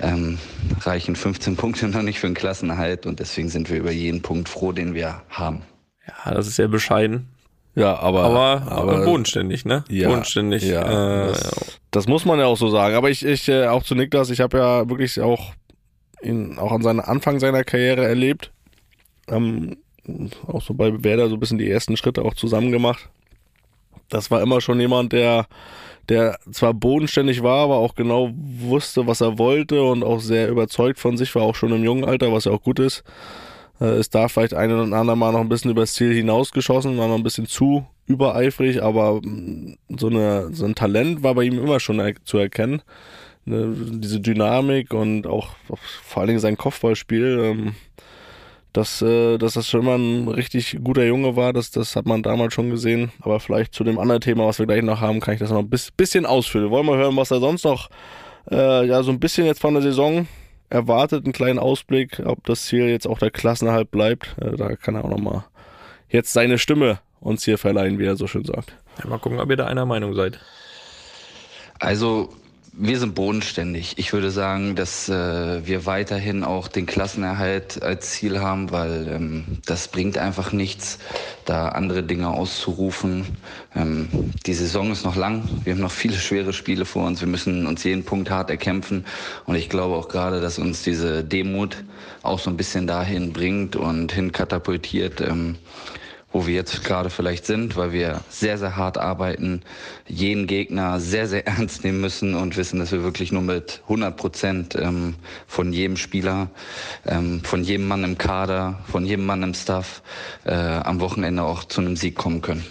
ähm, 0.00 0.38
reichen 0.80 1.14
15 1.14 1.56
Punkte 1.56 1.88
noch 1.88 2.02
nicht 2.02 2.20
für 2.20 2.26
einen 2.26 2.34
Klassenerhalt 2.34 3.06
und 3.06 3.20
deswegen 3.20 3.50
sind 3.50 3.70
wir 3.70 3.78
über 3.78 3.92
jeden 3.92 4.22
Punkt 4.22 4.48
froh, 4.48 4.72
den 4.72 4.94
wir 4.94 5.22
haben. 5.28 5.62
Ja, 6.06 6.32
das 6.32 6.46
ist 6.46 6.56
sehr 6.56 6.68
bescheiden. 6.68 7.28
Ja, 7.74 7.98
aber, 7.98 8.22
aber, 8.22 8.70
aber 8.70 9.04
bodenständig, 9.04 9.64
ne? 9.64 9.84
Ja, 9.88 10.08
bodenständig. 10.08 10.62
Ja, 10.62 11.24
äh, 11.24 11.26
das, 11.28 11.80
das, 11.90 12.06
muss 12.06 12.24
man 12.24 12.38
ja 12.38 12.46
auch 12.46 12.56
so 12.56 12.68
sagen. 12.68 12.94
Aber 12.94 13.10
ich, 13.10 13.24
ich 13.24 13.48
äh, 13.48 13.66
auch 13.66 13.82
zu 13.82 13.96
Niklas, 13.96 14.30
ich 14.30 14.40
habe 14.40 14.58
ja 14.58 14.88
wirklich 14.88 15.20
auch 15.20 15.52
ihn 16.22 16.56
auch 16.56 16.70
an 16.70 16.82
seinem 16.82 17.00
Anfang 17.00 17.40
seiner 17.40 17.64
Karriere 17.64 18.06
erlebt 18.06 18.53
haben 19.30 19.76
auch 20.46 20.62
so 20.62 20.74
bei 20.74 21.02
Werder 21.02 21.28
so 21.28 21.34
ein 21.36 21.40
bisschen 21.40 21.58
die 21.58 21.70
ersten 21.70 21.96
Schritte 21.96 22.24
auch 22.24 22.34
zusammen 22.34 22.70
gemacht. 22.70 23.08
Das 24.08 24.30
war 24.30 24.42
immer 24.42 24.60
schon 24.60 24.80
jemand, 24.80 25.12
der, 25.12 25.46
der 26.08 26.38
zwar 26.52 26.74
bodenständig 26.74 27.42
war, 27.42 27.64
aber 27.64 27.76
auch 27.76 27.94
genau 27.94 28.30
wusste, 28.34 29.06
was 29.06 29.20
er 29.20 29.38
wollte 29.38 29.82
und 29.82 30.04
auch 30.04 30.20
sehr 30.20 30.48
überzeugt 30.48 30.98
von 30.98 31.16
sich 31.16 31.34
war, 31.34 31.42
auch 31.42 31.54
schon 31.54 31.72
im 31.72 31.84
jungen 31.84 32.04
Alter, 32.04 32.32
was 32.32 32.44
ja 32.44 32.52
auch 32.52 32.62
gut 32.62 32.78
ist. 32.78 33.02
Äh, 33.80 33.98
ist 33.98 34.14
da 34.14 34.28
vielleicht 34.28 34.54
ein 34.54 34.72
oder 34.72 34.96
andere 34.96 35.16
Mal 35.16 35.32
noch 35.32 35.40
ein 35.40 35.48
bisschen 35.48 35.70
übers 35.70 35.94
Ziel 35.94 36.14
hinausgeschossen, 36.14 36.98
war 36.98 37.08
noch 37.08 37.16
ein 37.16 37.22
bisschen 37.22 37.46
zu 37.46 37.86
übereifrig, 38.06 38.82
aber 38.82 39.20
mm, 39.22 39.76
so, 39.98 40.08
eine, 40.08 40.50
so 40.52 40.64
ein 40.64 40.74
Talent 40.74 41.22
war 41.22 41.34
bei 41.34 41.44
ihm 41.44 41.58
immer 41.58 41.80
schon 41.80 42.00
zu 42.24 42.38
erkennen. 42.38 42.82
Ne, 43.46 43.74
diese 43.76 44.20
Dynamik 44.20 44.94
und 44.94 45.26
auch, 45.26 45.50
auch, 45.68 45.78
vor 45.78 46.20
allen 46.20 46.28
Dingen 46.28 46.40
sein 46.40 46.56
Kopfballspiel, 46.56 47.40
ähm, 47.42 47.74
dass, 48.74 49.00
äh, 49.02 49.38
dass 49.38 49.54
das 49.54 49.68
schon 49.68 49.82
immer 49.82 49.94
ein 49.94 50.28
richtig 50.28 50.78
guter 50.82 51.04
Junge 51.04 51.36
war, 51.36 51.52
das, 51.52 51.70
das 51.70 51.96
hat 51.96 52.06
man 52.06 52.22
damals 52.22 52.52
schon 52.52 52.70
gesehen. 52.70 53.12
Aber 53.20 53.40
vielleicht 53.40 53.72
zu 53.72 53.84
dem 53.84 53.98
anderen 53.98 54.20
Thema, 54.20 54.46
was 54.46 54.58
wir 54.58 54.66
gleich 54.66 54.82
noch 54.82 55.00
haben, 55.00 55.20
kann 55.20 55.34
ich 55.34 55.40
das 55.40 55.50
noch 55.50 55.60
ein 55.60 55.70
bisschen 55.70 56.26
ausfüllen. 56.26 56.70
Wollen 56.70 56.86
wir 56.86 56.96
hören, 56.96 57.16
was 57.16 57.30
er 57.30 57.38
sonst 57.38 57.64
noch 57.64 57.88
äh, 58.50 58.86
ja 58.86 59.02
so 59.02 59.12
ein 59.12 59.20
bisschen 59.20 59.46
jetzt 59.46 59.60
von 59.60 59.74
der 59.74 59.82
Saison 59.82 60.26
erwartet, 60.70 61.24
einen 61.24 61.32
kleinen 61.32 61.60
Ausblick, 61.60 62.20
ob 62.24 62.44
das 62.44 62.66
Ziel 62.66 62.88
jetzt 62.88 63.06
auch 63.06 63.18
der 63.18 63.30
Klassenerhalt 63.30 63.92
bleibt. 63.92 64.34
Äh, 64.40 64.56
da 64.56 64.74
kann 64.74 64.96
er 64.96 65.04
auch 65.04 65.10
nochmal 65.10 65.44
jetzt 66.08 66.32
seine 66.32 66.58
Stimme 66.58 66.98
uns 67.20 67.44
hier 67.44 67.58
verleihen, 67.58 68.00
wie 68.00 68.06
er 68.06 68.16
so 68.16 68.26
schön 68.26 68.44
sagt. 68.44 68.76
Ja, 68.98 69.08
mal 69.08 69.18
gucken, 69.18 69.38
ob 69.38 69.48
ihr 69.50 69.56
da 69.56 69.66
einer 69.66 69.86
Meinung 69.86 70.14
seid. 70.14 70.40
Also 71.78 72.34
wir 72.76 72.98
sind 72.98 73.14
bodenständig. 73.14 73.94
Ich 73.98 74.12
würde 74.12 74.30
sagen, 74.30 74.74
dass 74.74 75.08
äh, 75.08 75.66
wir 75.66 75.86
weiterhin 75.86 76.42
auch 76.42 76.66
den 76.66 76.86
Klassenerhalt 76.86 77.82
als 77.82 78.10
Ziel 78.10 78.40
haben, 78.40 78.72
weil 78.72 79.08
ähm, 79.08 79.44
das 79.64 79.88
bringt 79.88 80.18
einfach 80.18 80.52
nichts, 80.52 80.98
da 81.44 81.68
andere 81.68 82.02
Dinge 82.02 82.28
auszurufen. 82.30 83.26
Ähm, 83.76 84.08
die 84.46 84.54
Saison 84.54 84.90
ist 84.90 85.04
noch 85.04 85.14
lang. 85.14 85.44
Wir 85.62 85.74
haben 85.74 85.80
noch 85.80 85.92
viele 85.92 86.16
schwere 86.16 86.52
Spiele 86.52 86.84
vor 86.84 87.06
uns. 87.06 87.20
Wir 87.20 87.28
müssen 87.28 87.66
uns 87.66 87.84
jeden 87.84 88.04
Punkt 88.04 88.30
hart 88.30 88.50
erkämpfen. 88.50 89.04
Und 89.46 89.54
ich 89.54 89.68
glaube 89.68 89.94
auch 89.94 90.08
gerade, 90.08 90.40
dass 90.40 90.58
uns 90.58 90.82
diese 90.82 91.22
Demut 91.22 91.84
auch 92.22 92.40
so 92.40 92.50
ein 92.50 92.56
bisschen 92.56 92.86
dahin 92.86 93.32
bringt 93.32 93.76
und 93.76 94.10
hin 94.10 94.32
katapultiert. 94.32 95.20
Ähm, 95.20 95.56
wo 96.34 96.48
wir 96.48 96.54
jetzt 96.54 96.82
gerade 96.82 97.10
vielleicht 97.10 97.46
sind, 97.46 97.76
weil 97.76 97.92
wir 97.92 98.20
sehr, 98.28 98.58
sehr 98.58 98.76
hart 98.76 98.98
arbeiten, 98.98 99.62
jeden 100.08 100.48
Gegner 100.48 100.98
sehr, 100.98 101.28
sehr 101.28 101.46
ernst 101.46 101.84
nehmen 101.84 102.00
müssen 102.00 102.34
und 102.34 102.56
wissen, 102.56 102.80
dass 102.80 102.90
wir 102.90 103.04
wirklich 103.04 103.30
nur 103.30 103.40
mit 103.40 103.80
100 103.84 104.16
Prozent 104.16 104.74
ähm, 104.74 105.14
von 105.46 105.72
jedem 105.72 105.96
Spieler, 105.96 106.50
ähm, 107.06 107.40
von 107.44 107.62
jedem 107.62 107.86
Mann 107.86 108.02
im 108.02 108.18
Kader, 108.18 108.80
von 108.88 109.06
jedem 109.06 109.26
Mann 109.26 109.44
im 109.44 109.54
Staff 109.54 110.02
äh, 110.44 110.52
am 110.52 111.00
Wochenende 111.00 111.44
auch 111.44 111.64
zu 111.64 111.80
einem 111.80 111.94
Sieg 111.94 112.16
kommen 112.16 112.42
können. 112.42 112.66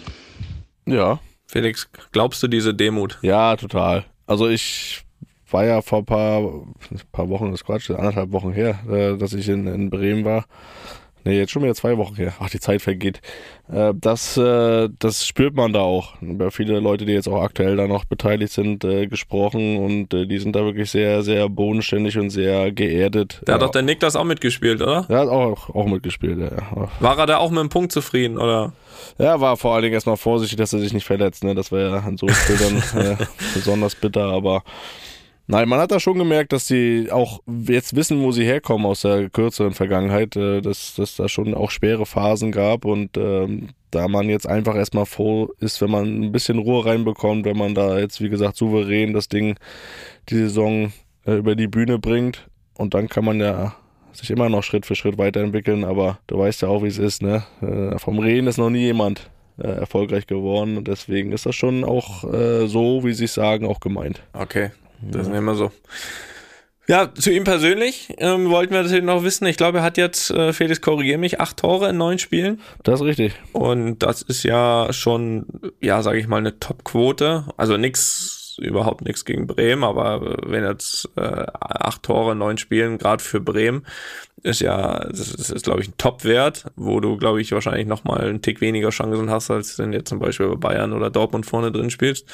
Ja. 0.84 1.18
Felix, 1.46 1.88
glaubst 2.12 2.42
du 2.42 2.48
diese 2.48 2.74
Demut? 2.74 3.18
Ja, 3.22 3.56
total. 3.56 4.04
Also 4.26 4.48
ich 4.48 5.04
war 5.50 5.64
ja 5.64 5.80
vor 5.80 6.00
ein 6.00 6.04
paar, 6.04 6.40
ein 6.40 7.00
paar 7.12 7.30
Wochen, 7.30 7.50
das 7.50 7.64
Quatsch, 7.64 7.90
anderthalb 7.90 8.32
Wochen 8.32 8.52
her, 8.52 8.78
äh, 8.90 9.16
dass 9.16 9.32
ich 9.32 9.48
in, 9.48 9.66
in 9.66 9.88
Bremen 9.88 10.26
war 10.26 10.44
Nee, 11.24 11.38
jetzt 11.38 11.52
schon 11.52 11.62
wieder 11.62 11.74
zwei 11.74 11.96
Wochen 11.96 12.16
her. 12.16 12.34
Ach, 12.38 12.50
die 12.50 12.60
Zeit 12.60 12.82
vergeht. 12.82 13.20
Äh, 13.72 13.94
das, 13.96 14.36
äh, 14.36 14.88
das 14.98 15.26
spürt 15.26 15.54
man 15.54 15.72
da 15.72 15.80
auch. 15.80 16.20
Über 16.20 16.50
viele 16.50 16.80
Leute, 16.80 17.06
die 17.06 17.12
jetzt 17.12 17.28
auch 17.28 17.42
aktuell 17.42 17.76
da 17.76 17.86
noch 17.86 18.04
beteiligt 18.04 18.52
sind, 18.52 18.84
äh, 18.84 19.06
gesprochen 19.06 19.78
und 19.78 20.12
äh, 20.12 20.26
die 20.26 20.38
sind 20.38 20.54
da 20.54 20.64
wirklich 20.64 20.90
sehr, 20.90 21.22
sehr 21.22 21.48
bodenständig 21.48 22.18
und 22.18 22.30
sehr 22.30 22.72
geerdet. 22.72 23.40
Da 23.46 23.54
hat 23.54 23.62
doch 23.62 23.70
der 23.70 23.82
Niklas 23.82 24.16
auch 24.16 24.24
mitgespielt, 24.24 24.82
oder? 24.82 25.06
Er 25.08 25.20
hat 25.20 25.28
auch, 25.28 25.70
auch 25.70 25.86
mitgespielt, 25.86 26.38
ja. 26.38 26.90
War 27.00 27.18
er 27.18 27.26
da 27.26 27.38
auch 27.38 27.50
mit 27.50 27.60
dem 27.60 27.70
Punkt 27.70 27.92
zufrieden, 27.92 28.36
oder? 28.36 28.72
Ja, 29.18 29.40
war 29.40 29.56
vor 29.56 29.74
allen 29.74 29.82
Dingen 29.82 29.94
erstmal 29.94 30.16
vorsichtig, 30.16 30.58
dass 30.58 30.72
er 30.72 30.80
sich 30.80 30.92
nicht 30.92 31.06
verletzt. 31.06 31.44
Ne? 31.44 31.54
Das 31.54 31.72
wäre 31.72 31.90
ja 31.90 31.98
an 32.00 32.16
so 32.16 32.26
Bildern 32.26 32.82
äh, 33.18 33.24
besonders 33.54 33.94
bitter, 33.94 34.24
aber 34.24 34.62
Nein, 35.46 35.68
man 35.68 35.78
hat 35.78 35.92
da 35.92 36.00
schon 36.00 36.16
gemerkt, 36.16 36.52
dass 36.54 36.66
die 36.66 37.08
auch 37.10 37.40
jetzt 37.46 37.94
wissen, 37.94 38.22
wo 38.22 38.32
sie 38.32 38.44
herkommen 38.44 38.86
aus 38.86 39.02
der 39.02 39.28
kürzeren 39.28 39.74
Vergangenheit, 39.74 40.36
äh, 40.36 40.62
dass, 40.62 40.94
dass 40.94 41.16
da 41.16 41.28
schon 41.28 41.54
auch 41.54 41.70
schwere 41.70 42.06
Phasen 42.06 42.50
gab 42.50 42.86
und 42.86 43.16
ähm, 43.18 43.68
da 43.90 44.08
man 44.08 44.28
jetzt 44.28 44.48
einfach 44.48 44.74
erstmal 44.74 45.06
froh 45.06 45.50
ist, 45.60 45.80
wenn 45.82 45.90
man 45.90 46.22
ein 46.22 46.32
bisschen 46.32 46.58
Ruhe 46.58 46.86
reinbekommt, 46.86 47.44
wenn 47.44 47.58
man 47.58 47.74
da 47.74 47.98
jetzt, 47.98 48.22
wie 48.22 48.30
gesagt, 48.30 48.56
souverän 48.56 49.12
das 49.12 49.28
Ding, 49.28 49.56
die 50.30 50.36
Saison 50.36 50.92
äh, 51.26 51.34
über 51.34 51.54
die 51.56 51.68
Bühne 51.68 51.98
bringt 51.98 52.48
und 52.78 52.94
dann 52.94 53.08
kann 53.08 53.24
man 53.26 53.38
ja 53.38 53.74
sich 54.12 54.30
immer 54.30 54.48
noch 54.48 54.62
Schritt 54.62 54.86
für 54.86 54.94
Schritt 54.94 55.18
weiterentwickeln, 55.18 55.84
aber 55.84 56.18
du 56.26 56.38
weißt 56.38 56.62
ja 56.62 56.68
auch, 56.68 56.82
wie 56.82 56.88
es 56.88 56.98
ist, 56.98 57.22
ne? 57.22 57.44
Äh, 57.60 57.98
vom 57.98 58.18
Reden 58.18 58.46
ist 58.46 58.58
noch 58.58 58.70
nie 58.70 58.84
jemand 58.84 59.28
äh, 59.58 59.66
erfolgreich 59.66 60.26
geworden 60.26 60.76
und 60.78 60.88
deswegen 60.88 61.32
ist 61.32 61.46
das 61.46 61.54
schon 61.54 61.84
auch 61.84 62.24
äh, 62.32 62.66
so, 62.66 63.04
wie 63.04 63.12
sie 63.12 63.24
es 63.24 63.34
sagen, 63.34 63.66
auch 63.66 63.80
gemeint. 63.80 64.22
Okay, 64.32 64.70
das 65.10 65.28
ist 65.28 65.34
immer 65.34 65.54
so. 65.54 65.70
Ja, 66.86 67.14
zu 67.14 67.30
ihm 67.30 67.44
persönlich 67.44 68.12
ähm, 68.18 68.50
wollten 68.50 68.74
wir 68.74 68.82
natürlich 68.82 69.04
noch 69.04 69.22
wissen. 69.22 69.46
Ich 69.46 69.56
glaube, 69.56 69.78
er 69.78 69.84
hat 69.84 69.96
jetzt, 69.96 70.30
äh, 70.30 70.52
Felix, 70.52 70.82
korrigiere 70.82 71.16
mich, 71.16 71.40
acht 71.40 71.56
Tore 71.56 71.88
in 71.88 71.96
neun 71.96 72.18
Spielen. 72.18 72.60
Das 72.82 73.00
ist 73.00 73.06
richtig. 73.06 73.34
Und 73.52 74.00
das 74.00 74.20
ist 74.20 74.42
ja 74.42 74.92
schon, 74.92 75.46
ja, 75.80 76.02
sage 76.02 76.18
ich 76.18 76.26
mal, 76.26 76.36
eine 76.36 76.58
Top-Quote. 76.60 77.46
Also 77.56 77.78
nix, 77.78 78.58
überhaupt 78.60 79.02
nichts 79.02 79.24
gegen 79.24 79.46
Bremen, 79.46 79.82
aber 79.82 80.36
wenn 80.44 80.62
jetzt 80.62 81.08
äh, 81.16 81.46
acht 81.58 82.02
Tore 82.02 82.32
in 82.32 82.38
neun 82.38 82.58
Spielen, 82.58 82.98
gerade 82.98 83.24
für 83.24 83.40
Bremen, 83.40 83.86
ist 84.42 84.60
ja, 84.60 85.06
das 85.08 85.32
ist, 85.32 85.50
ist 85.50 85.64
glaube 85.64 85.80
ich, 85.80 85.88
ein 85.88 85.96
Top-Wert, 85.96 86.66
wo 86.76 87.00
du, 87.00 87.16
glaube 87.16 87.40
ich, 87.40 87.50
wahrscheinlich 87.52 87.86
nochmal 87.86 88.20
einen 88.20 88.42
Tick 88.42 88.60
weniger 88.60 88.90
Chancen 88.90 89.30
hast, 89.30 89.50
als 89.50 89.78
wenn 89.78 89.94
jetzt 89.94 90.10
zum 90.10 90.18
Beispiel 90.18 90.48
bei 90.48 90.68
Bayern 90.68 90.92
oder 90.92 91.08
Dortmund 91.08 91.46
vorne 91.46 91.72
drin 91.72 91.88
spielst. 91.88 92.26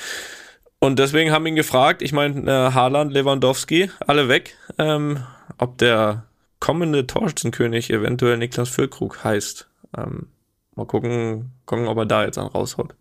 Und 0.81 0.99
deswegen 0.99 1.31
haben 1.31 1.47
ihn 1.47 1.57
gefragt, 1.57 2.01
ich 2.01 2.13
meine, 2.13 2.51
äh, 2.51 2.73
Haaland, 2.73 3.13
Lewandowski, 3.13 3.91
alle 4.07 4.29
weg, 4.29 4.57
ähm, 4.79 5.23
ob 5.59 5.77
der 5.77 6.25
kommende 6.59 7.07
Torschützenkönig 7.07 7.91
eventuell 7.91 8.39
Niklas 8.39 8.71
Füllkrug 8.71 9.23
heißt. 9.23 9.69
Ähm, 9.97 10.29
mal 10.75 10.87
gucken, 10.87 11.53
gucken, 11.67 11.87
ob 11.87 11.99
er 11.99 12.07
da 12.07 12.25
jetzt 12.25 12.39
dann 12.39 12.47
raushaut. 12.47 12.95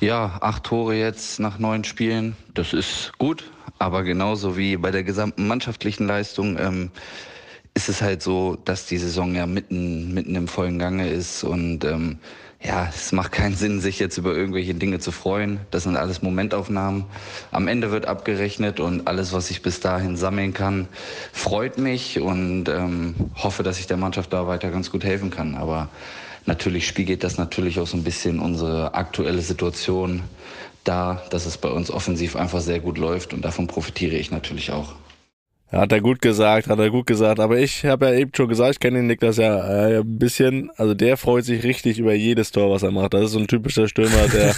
Ja, 0.00 0.38
acht 0.40 0.64
Tore 0.64 0.96
jetzt 0.96 1.38
nach 1.38 1.60
neun 1.60 1.84
Spielen, 1.84 2.36
das 2.54 2.72
ist 2.72 3.12
gut, 3.18 3.44
aber 3.78 4.02
genauso 4.02 4.56
wie 4.56 4.76
bei 4.76 4.90
der 4.90 5.04
gesamten 5.04 5.46
mannschaftlichen 5.46 6.08
Leistung 6.08 6.58
ähm, 6.58 6.90
ist 7.74 7.88
es 7.88 8.02
halt 8.02 8.20
so, 8.20 8.56
dass 8.64 8.86
die 8.86 8.98
Saison 8.98 9.34
ja 9.36 9.46
mitten, 9.46 10.12
mitten 10.12 10.34
im 10.34 10.48
vollen 10.48 10.80
Gange 10.80 11.08
ist 11.08 11.44
und 11.44 11.84
ähm, 11.84 12.18
ja, 12.62 12.88
es 12.88 13.12
macht 13.12 13.30
keinen 13.32 13.54
Sinn, 13.54 13.80
sich 13.80 14.00
jetzt 14.00 14.18
über 14.18 14.34
irgendwelche 14.34 14.74
Dinge 14.74 14.98
zu 14.98 15.12
freuen. 15.12 15.60
Das 15.70 15.84
sind 15.84 15.96
alles 15.96 16.22
Momentaufnahmen. 16.22 17.04
Am 17.52 17.68
Ende 17.68 17.92
wird 17.92 18.06
abgerechnet 18.06 18.80
und 18.80 19.06
alles, 19.06 19.32
was 19.32 19.50
ich 19.50 19.62
bis 19.62 19.78
dahin 19.80 20.16
sammeln 20.16 20.54
kann, 20.54 20.88
freut 21.32 21.78
mich 21.78 22.18
und 22.18 22.68
ähm, 22.68 23.14
hoffe, 23.36 23.62
dass 23.62 23.78
ich 23.78 23.86
der 23.86 23.96
Mannschaft 23.96 24.32
da 24.32 24.48
weiter 24.48 24.70
ganz 24.70 24.90
gut 24.90 25.04
helfen 25.04 25.30
kann. 25.30 25.54
Aber 25.54 25.88
natürlich 26.46 26.88
spiegelt 26.88 27.22
das 27.22 27.38
natürlich 27.38 27.78
auch 27.78 27.86
so 27.86 27.96
ein 27.96 28.04
bisschen 28.04 28.40
unsere 28.40 28.94
aktuelle 28.94 29.40
Situation 29.40 30.24
da, 30.82 31.22
dass 31.30 31.46
es 31.46 31.58
bei 31.58 31.68
uns 31.68 31.92
offensiv 31.92 32.34
einfach 32.34 32.60
sehr 32.60 32.80
gut 32.80 32.98
läuft 32.98 33.34
und 33.34 33.44
davon 33.44 33.68
profitiere 33.68 34.16
ich 34.16 34.32
natürlich 34.32 34.72
auch. 34.72 34.94
Hat 35.70 35.92
er 35.92 36.00
gut 36.00 36.22
gesagt, 36.22 36.68
hat 36.68 36.78
er 36.78 36.90
gut 36.90 37.06
gesagt. 37.06 37.40
Aber 37.40 37.58
ich 37.58 37.84
habe 37.84 38.06
ja 38.06 38.14
eben 38.14 38.30
schon 38.34 38.48
gesagt, 38.48 38.72
ich 38.72 38.80
kenne 38.80 38.98
den 38.98 39.06
Niklas 39.06 39.36
ja 39.36 39.88
äh, 39.88 39.98
ein 39.98 40.18
bisschen. 40.18 40.70
Also 40.76 40.94
der 40.94 41.16
freut 41.18 41.44
sich 41.44 41.62
richtig 41.62 41.98
über 41.98 42.14
jedes 42.14 42.52
Tor, 42.52 42.70
was 42.70 42.82
er 42.82 42.90
macht. 42.90 43.12
Das 43.12 43.24
ist 43.24 43.32
so 43.32 43.38
ein 43.38 43.48
typischer 43.48 43.86
Stürmer, 43.86 44.28
der, 44.32 44.54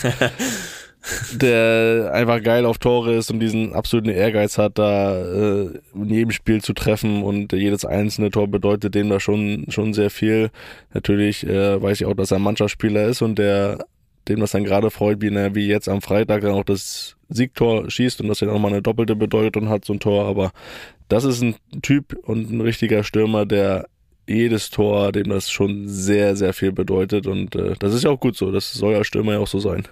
der 1.32 2.12
einfach 2.14 2.40
geil 2.40 2.64
auf 2.64 2.78
Tore 2.78 3.14
ist 3.16 3.30
und 3.32 3.40
diesen 3.40 3.72
absoluten 3.72 4.10
Ehrgeiz 4.10 4.56
hat, 4.56 4.78
da 4.78 5.16
äh, 5.16 5.80
in 5.94 6.10
jedem 6.10 6.30
Spiel 6.30 6.62
zu 6.62 6.74
treffen. 6.74 7.24
Und 7.24 7.52
jedes 7.52 7.84
einzelne 7.84 8.30
Tor 8.30 8.46
bedeutet 8.46 8.94
dem 8.94 9.08
da 9.08 9.18
schon, 9.18 9.66
schon 9.68 9.94
sehr 9.94 10.10
viel. 10.10 10.50
Natürlich 10.94 11.44
äh, 11.44 11.82
weiß 11.82 12.00
ich 12.00 12.06
auch, 12.06 12.14
dass 12.14 12.30
er 12.30 12.36
ein 12.36 12.42
Mannschaftsspieler 12.42 13.06
ist 13.06 13.20
und 13.20 13.36
der 13.36 13.78
dem 14.28 14.40
das 14.40 14.52
dann 14.52 14.64
gerade 14.64 14.90
freut, 14.90 15.20
wie, 15.22 15.30
ne, 15.30 15.54
wie 15.54 15.66
jetzt 15.66 15.88
am 15.88 16.02
Freitag 16.02 16.42
dann 16.42 16.52
auch 16.52 16.64
das 16.64 17.16
Siegtor 17.30 17.90
schießt 17.90 18.20
und 18.20 18.28
das 18.28 18.40
ja 18.40 18.46
nochmal 18.46 18.72
eine 18.72 18.82
doppelte 18.82 19.16
Bedeutung 19.16 19.68
hat, 19.68 19.84
so 19.84 19.92
ein 19.92 20.00
Tor. 20.00 20.26
Aber 20.26 20.52
das 21.10 21.24
ist 21.24 21.42
ein 21.42 21.56
Typ 21.82 22.16
und 22.22 22.50
ein 22.50 22.60
richtiger 22.60 23.04
Stürmer, 23.04 23.44
der 23.44 23.86
jedes 24.30 24.70
Tor, 24.70 25.10
dem 25.10 25.28
das 25.28 25.50
schon 25.50 25.88
sehr, 25.88 26.36
sehr 26.36 26.52
viel 26.52 26.70
bedeutet. 26.72 27.26
Und 27.26 27.56
äh, 27.56 27.74
das 27.78 27.92
ist 27.92 28.04
ja 28.04 28.10
auch 28.10 28.20
gut 28.20 28.36
so. 28.36 28.52
Das 28.52 28.72
soll 28.72 28.92
ja 28.92 29.02
Stürmer 29.02 29.32
ja 29.32 29.38
auch 29.40 29.48
so 29.48 29.58
sein. 29.58 29.88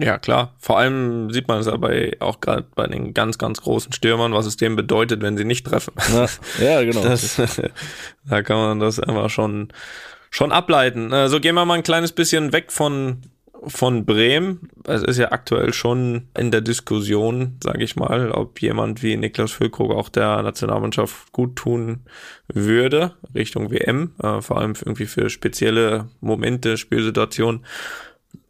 Ja, 0.00 0.16
klar. 0.18 0.54
Vor 0.58 0.78
allem 0.78 1.32
sieht 1.32 1.48
man 1.48 1.58
es 1.58 1.66
dabei 1.66 2.16
auch 2.20 2.40
gerade 2.40 2.66
bei 2.74 2.86
den 2.86 3.14
ganz, 3.14 3.36
ganz 3.36 3.60
großen 3.60 3.92
Stürmern, 3.92 4.32
was 4.32 4.46
es 4.46 4.56
dem 4.56 4.76
bedeutet, 4.76 5.22
wenn 5.22 5.36
sie 5.36 5.44
nicht 5.44 5.66
treffen. 5.66 5.92
Na, 6.12 6.26
ja, 6.64 6.82
genau. 6.84 7.02
Das, 7.02 7.40
da 8.28 8.42
kann 8.42 8.58
man 8.58 8.78
das 8.78 9.00
einfach 9.00 9.28
schon, 9.28 9.68
schon 10.30 10.52
ableiten. 10.52 11.10
So 11.10 11.16
also 11.16 11.40
gehen 11.40 11.56
wir 11.56 11.64
mal 11.64 11.74
ein 11.74 11.82
kleines 11.82 12.12
bisschen 12.12 12.52
weg 12.52 12.70
von 12.70 13.22
von 13.66 14.04
Bremen. 14.04 14.70
Es 14.84 15.02
ist 15.02 15.18
ja 15.18 15.32
aktuell 15.32 15.72
schon 15.72 16.28
in 16.36 16.50
der 16.50 16.60
Diskussion, 16.60 17.58
sage 17.62 17.84
ich 17.84 17.96
mal, 17.96 18.30
ob 18.30 18.60
jemand 18.60 19.02
wie 19.02 19.16
Niklas 19.16 19.52
Füllkrug 19.52 19.92
auch 19.92 20.08
der 20.08 20.42
Nationalmannschaft 20.42 21.32
gut 21.32 21.56
tun 21.56 22.00
würde, 22.48 23.14
Richtung 23.34 23.70
WM, 23.70 24.12
äh, 24.22 24.40
vor 24.40 24.58
allem 24.58 24.74
irgendwie 24.84 25.06
für 25.06 25.30
spezielle 25.30 26.08
Momente, 26.20 26.76
Spielsituationen. 26.76 27.64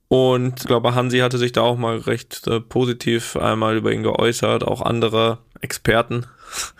Und 0.09 0.61
ich 0.61 0.67
glaube, 0.67 0.95
Hansi 0.95 1.19
hatte 1.19 1.39
sich 1.39 1.53
da 1.53 1.61
auch 1.61 1.77
mal 1.77 1.99
recht 1.99 2.47
äh, 2.49 2.61
positiv 2.61 3.37
einmal 3.37 3.77
über 3.77 3.93
ihn 3.93 4.03
geäußert. 4.03 4.65
Auch 4.65 4.83
andere 4.83 5.39
Experten 5.61 6.27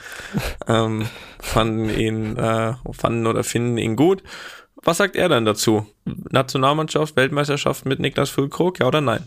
ähm, 0.67 1.07
fanden 1.39 1.91
ihn, 1.91 2.37
äh, 2.37 2.75
fanden 2.93 3.29
oder 3.29 3.45
finden 3.45 3.79
ihn 3.79 3.95
gut. 3.95 4.25
Was 4.83 4.97
sagt 4.97 5.17
er 5.17 5.29
dann 5.29 5.45
dazu? 5.45 5.87
Nationalmannschaft, 6.31 7.17
Weltmeisterschaft 7.17 7.85
mit 7.87 8.01
Niklas 8.01 8.31
Füllkrug, 8.31 8.81
ja 8.81 8.87
oder 8.87 9.01
nein? 9.01 9.25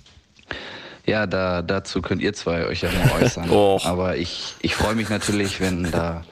Ja, 1.05 1.27
da, 1.27 1.61
dazu 1.61 2.01
könnt 2.01 2.21
ihr 2.21 2.33
zwei 2.33 2.65
euch 2.65 2.81
ja 2.81 2.89
mal 2.91 3.23
äußern. 3.23 3.49
Aber 3.83 4.17
ich, 4.17 4.55
ich 4.61 4.75
freue 4.75 4.95
mich 4.95 5.09
natürlich, 5.09 5.59
wenn 5.59 5.91
da 5.91 6.23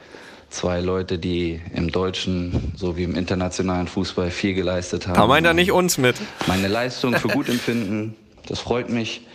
zwei 0.50 0.80
Leute, 0.80 1.18
die 1.18 1.62
im 1.74 1.92
deutschen 1.92 2.74
sowie 2.76 3.04
im 3.04 3.16
internationalen 3.16 3.88
Fußball 3.88 4.32
viel 4.32 4.54
geleistet 4.54 5.08
haben. 5.08 5.16
Da 5.16 5.28
meint 5.28 5.46
er 5.46 5.54
nicht 5.54 5.72
uns 5.72 5.98
mit. 5.98 6.16
Meine 6.48 6.68
Leistung 6.68 7.16
für 7.16 7.28
gut 7.28 7.50
empfinden, 7.50 8.16
das 8.48 8.60
freut 8.60 8.90
mich. 8.90 9.26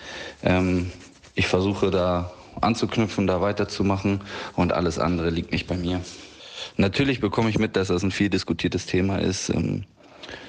Ähm, 0.42 0.90
ich 1.34 1.48
versuche 1.48 1.90
da 1.90 2.32
anzuknüpfen, 2.60 3.26
da 3.26 3.40
weiterzumachen 3.40 4.22
und 4.54 4.72
alles 4.72 4.98
andere 4.98 5.30
liegt 5.30 5.52
nicht 5.52 5.66
bei 5.66 5.76
mir. 5.76 6.00
Natürlich 6.76 7.20
bekomme 7.20 7.48
ich 7.48 7.58
mit, 7.58 7.76
dass 7.76 7.88
das 7.88 8.02
ein 8.02 8.10
viel 8.10 8.28
diskutiertes 8.28 8.86
Thema 8.86 9.18
ist. 9.18 9.48
Ähm, 9.48 9.84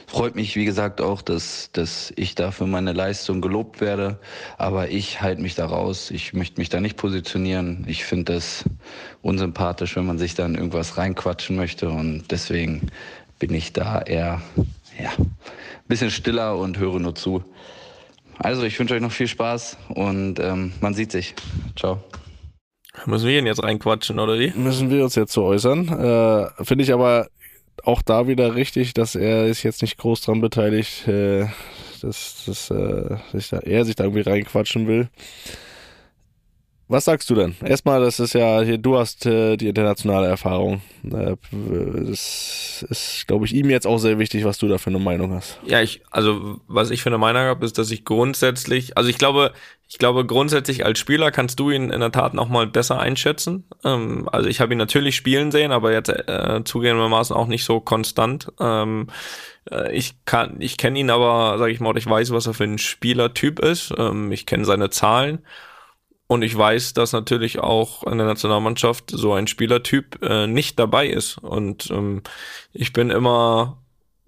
freut 0.08 0.36
mich, 0.36 0.56
wie 0.56 0.66
gesagt, 0.66 1.00
auch, 1.02 1.22
dass, 1.22 1.70
dass 1.72 2.12
ich 2.16 2.36
da 2.36 2.52
für 2.52 2.68
meine 2.68 2.94
Leistung 2.94 3.42
gelobt 3.42 3.80
werde. 3.80 4.20
Aber 4.58 4.90
ich 4.90 5.22
halte 5.22 5.42
mich 5.42 5.56
da 5.56 5.66
raus. 5.66 6.12
Ich 6.12 6.34
möchte 6.34 6.60
mich 6.60 6.70
da 6.70 6.82
nicht 6.82 6.98
positionieren. 6.98 7.86
Ich 7.88 8.04
finde 8.04 8.34
das 8.34 8.66
unsympathisch, 9.22 9.96
wenn 9.96 10.06
man 10.06 10.18
sich 10.18 10.36
da 10.36 10.46
in 10.46 10.56
irgendwas 10.56 10.98
reinquatschen 10.98 11.56
möchte. 11.56 11.90
Und 11.90 12.26
deswegen 12.30 12.90
bin 13.40 13.54
ich 13.54 13.72
da 13.72 14.02
eher, 14.02 14.42
ja, 15.00 15.12
ein 15.18 15.88
bisschen 15.88 16.12
stiller 16.12 16.58
und 16.58 16.78
höre 16.78 17.00
nur 17.00 17.16
zu. 17.16 17.44
Also, 18.40 18.64
ich 18.64 18.78
wünsche 18.78 18.94
euch 18.94 19.02
noch 19.02 19.12
viel 19.12 19.28
Spaß 19.28 19.78
und 19.90 20.40
ähm, 20.40 20.74
man 20.80 20.94
sieht 20.94 21.12
sich. 21.12 21.34
Ciao. 21.76 22.04
Müssen 23.06 23.28
wir 23.28 23.40
ihn 23.40 23.46
jetzt 23.46 23.64
reinquatschen, 23.64 24.20
oder 24.20 24.40
wie? 24.40 24.52
Müssen 24.56 24.90
wir 24.90 25.04
uns 25.04 25.16
jetzt 25.16 25.34
so 25.34 25.44
äußern. 25.44 25.88
Äh, 25.88 26.64
Finde 26.64 26.84
ich 26.84 26.94
aber 26.94 27.28
auch 27.84 28.02
da 28.02 28.28
wieder 28.28 28.56
richtig, 28.56 28.94
dass 28.94 29.16
er 29.16 29.46
ist 29.46 29.64
jetzt 29.64 29.82
nicht 29.82 29.98
groß 29.98 30.22
dran 30.22 30.42
beteiligt, 30.42 31.08
äh, 31.08 31.48
dass, 32.02 32.44
dass 32.46 32.70
äh, 32.70 33.18
sich 33.32 33.50
da, 33.50 33.60
er 33.60 33.86
sich 33.86 33.96
da 33.96 34.04
irgendwie 34.04 34.30
reinquatschen 34.30 34.88
will. 34.88 35.10
Was 36.90 37.04
sagst 37.04 37.30
du 37.30 37.36
denn? 37.36 37.56
Erstmal, 37.66 38.00
das 38.00 38.20
ist 38.20 38.34
ja 38.34 38.64
du 38.78 38.98
hast 38.98 39.26
äh, 39.26 39.58
die 39.58 39.68
internationale 39.68 40.28
Erfahrung. 40.28 40.82
Äh, 41.04 41.36
das 41.52 42.86
ist, 42.90 43.26
glaube 43.28 43.46
ich, 43.46 43.54
ihm 43.54 43.70
jetzt 43.70 43.86
auch 43.86 43.98
sehr 43.98 44.20
wichtig, 44.20 44.46
was 44.46 44.58
du 44.58 44.70
da 44.70 44.78
für 44.78 44.90
eine 44.90 45.00
Meinung 45.00 45.34
hast. 45.34 45.60
Ja, 45.66 45.82
ich, 45.82 46.02
also 46.12 46.62
was 46.68 46.90
ich 46.90 47.02
für 47.04 47.10
eine 47.10 47.18
Meinung 47.18 47.42
habe, 47.42 47.66
ist, 47.66 47.78
dass 47.78 47.92
ich 47.92 48.06
grundsätzlich, 48.06 48.98
also 48.98 49.10
ich 49.10 49.18
glaube, 49.18 49.52
ich 49.90 49.98
glaube 49.98 50.26
grundsätzlich 50.26 50.86
als 50.86 51.00
Spieler 51.00 51.32
kannst 51.32 51.60
du 51.60 51.72
ihn 51.72 51.90
in 51.90 52.00
der 52.00 52.12
Tat 52.12 52.34
noch 52.34 52.48
mal 52.48 52.68
besser 52.68 53.00
einschätzen. 53.00 53.66
Ähm, 53.84 54.30
also 54.32 54.48
ich 54.48 54.62
habe 54.62 54.74
ihn 54.74 54.78
natürlich 54.78 55.18
spielen 55.18 55.52
sehen, 55.52 55.74
aber 55.74 55.92
jetzt 55.92 56.10
äh, 56.10 56.62
zugegebenermaßen 56.64 57.36
auch 57.36 57.48
nicht 57.48 57.66
so 57.66 57.82
konstant. 57.82 58.48
Ähm, 58.62 59.08
äh, 59.70 59.94
ich 59.94 60.24
kann, 60.24 60.56
ich 60.60 60.78
kenne 60.78 61.00
ihn 61.00 61.10
aber, 61.10 61.58
sage 61.58 61.72
ich 61.72 61.82
mal, 61.82 61.98
ich 61.98 62.10
weiß, 62.10 62.32
was 62.32 62.48
er 62.48 62.54
für 62.54 62.64
ein 62.64 62.78
Spielertyp 62.78 63.60
ist. 63.60 63.94
Ähm, 63.98 64.32
ich 64.32 64.46
kenne 64.46 64.64
seine 64.64 64.90
Zahlen. 64.90 65.40
Und 66.28 66.42
ich 66.42 66.58
weiß, 66.58 66.94
dass 66.94 67.14
natürlich 67.14 67.60
auch 67.60 68.04
in 68.04 68.18
der 68.18 68.28
Nationalmannschaft 68.28 69.12
so 69.12 69.34
ein 69.34 69.48
Spielertyp 69.48 70.22
äh, 70.22 70.46
nicht 70.46 70.78
dabei 70.78 71.08
ist. 71.08 71.38
Und 71.38 71.90
ähm, 71.90 72.22
ich 72.74 72.92
bin 72.92 73.10
immer 73.10 73.82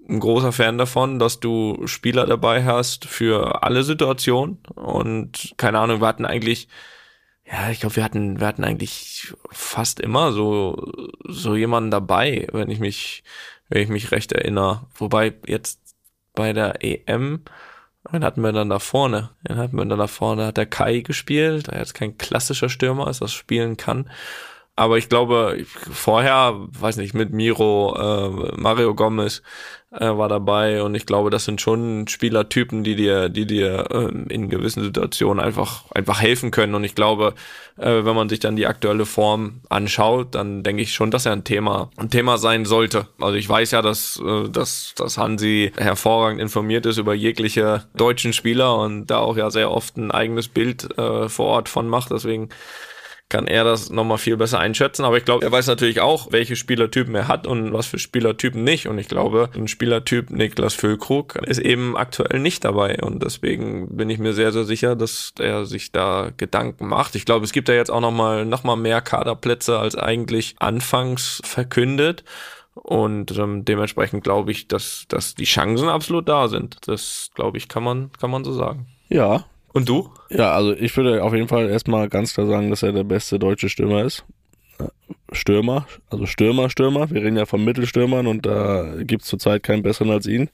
ein 0.07 0.19
großer 0.21 0.53
Fan 0.53 0.77
davon, 0.77 1.19
dass 1.19 1.41
du 1.41 1.85
Spieler 1.85 2.25
dabei 2.25 2.63
hast 2.63 3.05
für 3.05 3.63
alle 3.63 3.83
Situationen. 3.83 4.59
Und 4.75 5.53
keine 5.57 5.79
Ahnung, 5.79 5.99
wir 6.01 6.07
hatten 6.07 6.25
eigentlich, 6.25 6.69
ja, 7.45 7.69
ich 7.69 7.81
glaube, 7.81 7.97
wir 7.97 8.03
hatten, 8.05 8.39
wir 8.39 8.47
hatten 8.47 8.63
eigentlich 8.63 9.33
fast 9.51 9.99
immer 9.99 10.31
so, 10.31 10.91
so 11.25 11.55
jemanden 11.55 11.91
dabei, 11.91 12.47
wenn 12.53 12.69
ich 12.69 12.79
mich, 12.79 13.23
wenn 13.67 13.83
ich 13.83 13.89
mich 13.89 14.11
recht 14.11 14.31
erinnere. 14.31 14.87
Wobei 14.95 15.33
jetzt 15.45 15.81
bei 16.33 16.53
der 16.53 16.81
EM 16.81 17.43
Wen 18.09 18.23
hatten 18.23 18.41
wir 18.41 18.51
dann 18.51 18.69
da 18.69 18.79
vorne? 18.79 19.31
Wen 19.43 19.57
hatten 19.57 19.77
wir 19.77 19.85
dann 19.85 19.99
da 19.99 20.07
vorne? 20.07 20.47
Hat 20.47 20.57
der 20.57 20.65
Kai 20.65 21.01
gespielt, 21.01 21.67
der 21.67 21.79
jetzt 21.79 21.93
kein 21.93 22.17
klassischer 22.17 22.69
Stürmer 22.69 23.09
ist, 23.09 23.21
das 23.21 23.33
spielen 23.33 23.77
kann. 23.77 24.09
Aber 24.79 24.97
ich 24.97 25.09
glaube, 25.09 25.65
vorher, 25.91 26.55
weiß 26.55 26.95
nicht, 26.95 27.13
mit 27.13 27.33
Miro, 27.33 27.97
äh, 27.99 28.53
Mario 28.55 28.95
Gomez 28.95 29.41
äh, 29.91 30.05
war 30.05 30.29
dabei 30.29 30.83
und 30.83 30.95
ich 30.95 31.05
glaube, 31.05 31.29
das 31.29 31.43
sind 31.43 31.59
schon 31.59 32.07
Spielertypen, 32.07 32.85
die 32.85 32.95
dir, 32.95 33.27
die 33.27 33.45
dir 33.45 33.87
äh, 33.91 34.33
in 34.33 34.47
gewissen 34.47 34.81
Situationen 34.81 35.43
einfach, 35.43 35.83
einfach 35.91 36.21
helfen 36.21 36.51
können. 36.51 36.75
Und 36.75 36.85
ich 36.85 36.95
glaube, 36.95 37.33
äh, 37.75 38.05
wenn 38.05 38.15
man 38.15 38.29
sich 38.29 38.39
dann 38.39 38.55
die 38.55 38.67
aktuelle 38.67 39.05
Form 39.05 39.59
anschaut, 39.67 40.33
dann 40.33 40.63
denke 40.63 40.81
ich 40.81 40.93
schon, 40.93 41.11
dass 41.11 41.25
er 41.25 41.33
ein 41.33 41.43
Thema, 41.43 41.89
ein 41.97 42.09
Thema 42.09 42.37
sein 42.37 42.63
sollte. 42.63 43.07
Also 43.19 43.35
ich 43.35 43.49
weiß 43.49 43.71
ja, 43.71 43.81
dass, 43.81 44.21
äh, 44.25 44.47
dass, 44.47 44.93
dass 44.95 45.17
Hansi 45.17 45.73
hervorragend 45.75 46.39
informiert 46.39 46.85
ist 46.85 46.99
über 46.99 47.13
jegliche 47.13 47.83
deutschen 47.95 48.31
Spieler 48.31 48.77
und 48.77 49.07
da 49.07 49.17
auch 49.17 49.35
ja 49.35 49.51
sehr 49.51 49.71
oft 49.71 49.97
ein 49.97 50.11
eigenes 50.11 50.47
Bild 50.47 50.97
äh, 50.97 51.27
vor 51.27 51.47
Ort 51.47 51.67
von 51.67 51.89
macht. 51.89 52.11
Deswegen 52.11 52.47
kann 53.29 53.45
er 53.45 53.63
das 53.63 53.91
nochmal 53.91 54.17
viel 54.17 54.37
besser 54.37 54.59
einschätzen. 54.59 55.05
Aber 55.05 55.17
ich 55.17 55.23
glaube, 55.23 55.45
er 55.45 55.51
weiß 55.51 55.67
natürlich 55.67 56.01
auch, 56.01 56.31
welche 56.31 56.55
Spielertypen 56.55 57.13
er 57.13 57.27
hat 57.27 57.45
und 57.45 57.71
was 57.73 57.85
für 57.85 57.99
Spielertypen 57.99 58.63
nicht. 58.63 58.87
Und 58.87 58.97
ich 58.97 59.07
glaube, 59.07 59.49
ein 59.55 59.67
Spielertyp 59.67 60.31
Niklas 60.31 60.73
Füllkrug 60.73 61.35
ist 61.35 61.59
eben 61.59 61.95
aktuell 61.95 62.39
nicht 62.39 62.65
dabei. 62.65 62.97
Und 63.01 63.23
deswegen 63.23 63.95
bin 63.95 64.09
ich 64.09 64.17
mir 64.17 64.33
sehr, 64.33 64.51
sehr 64.51 64.65
sicher, 64.65 64.95
dass 64.95 65.33
er 65.39 65.65
sich 65.65 65.91
da 65.91 66.31
Gedanken 66.35 66.87
macht. 66.87 67.15
Ich 67.15 67.25
glaube, 67.25 67.45
es 67.45 67.51
gibt 67.51 67.69
ja 67.69 67.75
jetzt 67.75 67.91
auch 67.91 68.01
nochmal 68.01 68.45
noch 68.45 68.63
mal 68.63 68.75
mehr 68.75 69.01
Kaderplätze 69.01 69.77
als 69.77 69.95
eigentlich 69.95 70.55
anfangs 70.59 71.39
verkündet. 71.43 72.23
Und 72.73 73.37
ähm, 73.37 73.63
dementsprechend 73.63 74.23
glaube 74.23 74.51
ich, 74.51 74.67
dass, 74.67 75.05
dass 75.07 75.35
die 75.35 75.43
Chancen 75.43 75.89
absolut 75.89 76.27
da 76.27 76.47
sind. 76.47 76.77
Das, 76.87 77.29
glaube 77.35 77.57
ich, 77.57 77.67
kann 77.67 77.83
man, 77.83 78.11
kann 78.19 78.31
man 78.31 78.43
so 78.43 78.53
sagen. 78.53 78.87
Ja, 79.09 79.45
und 79.73 79.87
du? 79.87 80.09
Ja, 80.29 80.53
also 80.53 80.73
ich 80.73 80.95
würde 80.97 81.23
auf 81.23 81.33
jeden 81.33 81.47
Fall 81.47 81.69
erstmal 81.69 82.09
ganz 82.09 82.33
klar 82.33 82.47
sagen, 82.47 82.69
dass 82.69 82.83
er 82.83 82.91
der 82.91 83.03
beste 83.03 83.39
deutsche 83.39 83.69
Stürmer 83.69 84.03
ist. 84.03 84.25
Stürmer, 85.31 85.85
also 86.09 86.25
Stürmer, 86.25 86.69
Stürmer. 86.69 87.09
Wir 87.11 87.21
reden 87.21 87.37
ja 87.37 87.45
von 87.45 87.63
Mittelstürmern 87.63 88.27
und 88.27 88.45
da 88.45 88.95
gibt 88.99 89.23
es 89.23 89.27
zurzeit 89.27 89.63
keinen 89.63 89.83
besseren 89.83 90.11
als 90.11 90.25
ihn. 90.25 90.49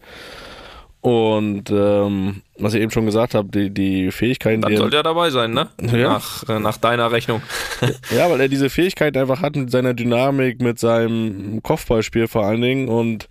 Und 1.02 1.70
ähm, 1.70 2.42
was 2.58 2.74
ich 2.74 2.82
eben 2.82 2.90
schon 2.90 3.06
gesagt 3.06 3.36
habe, 3.36 3.48
die, 3.50 3.70
die 3.70 4.12
Fähigkeiten. 4.12 4.62
Dann 4.62 4.76
sollte 4.76 4.98
er 4.98 5.04
dabei 5.04 5.30
sein, 5.30 5.54
ne? 5.54 5.70
Ja. 5.80 6.14
Nach, 6.14 6.50
äh, 6.50 6.60
nach 6.60 6.78
deiner 6.78 7.12
Rechnung. 7.12 7.44
ja, 8.10 8.30
weil 8.30 8.42
er 8.42 8.48
diese 8.48 8.72
Fähigkeit 8.72 9.16
einfach 9.16 9.42
hat 9.42 9.56
mit 9.56 9.70
seiner 9.70 9.94
Dynamik, 9.94 10.64
mit 10.64 10.80
seinem 10.80 11.62
Kopfballspiel 11.62 12.28
vor 12.28 12.46
allen 12.46 12.62
Dingen 12.62 12.90
und 12.90 13.28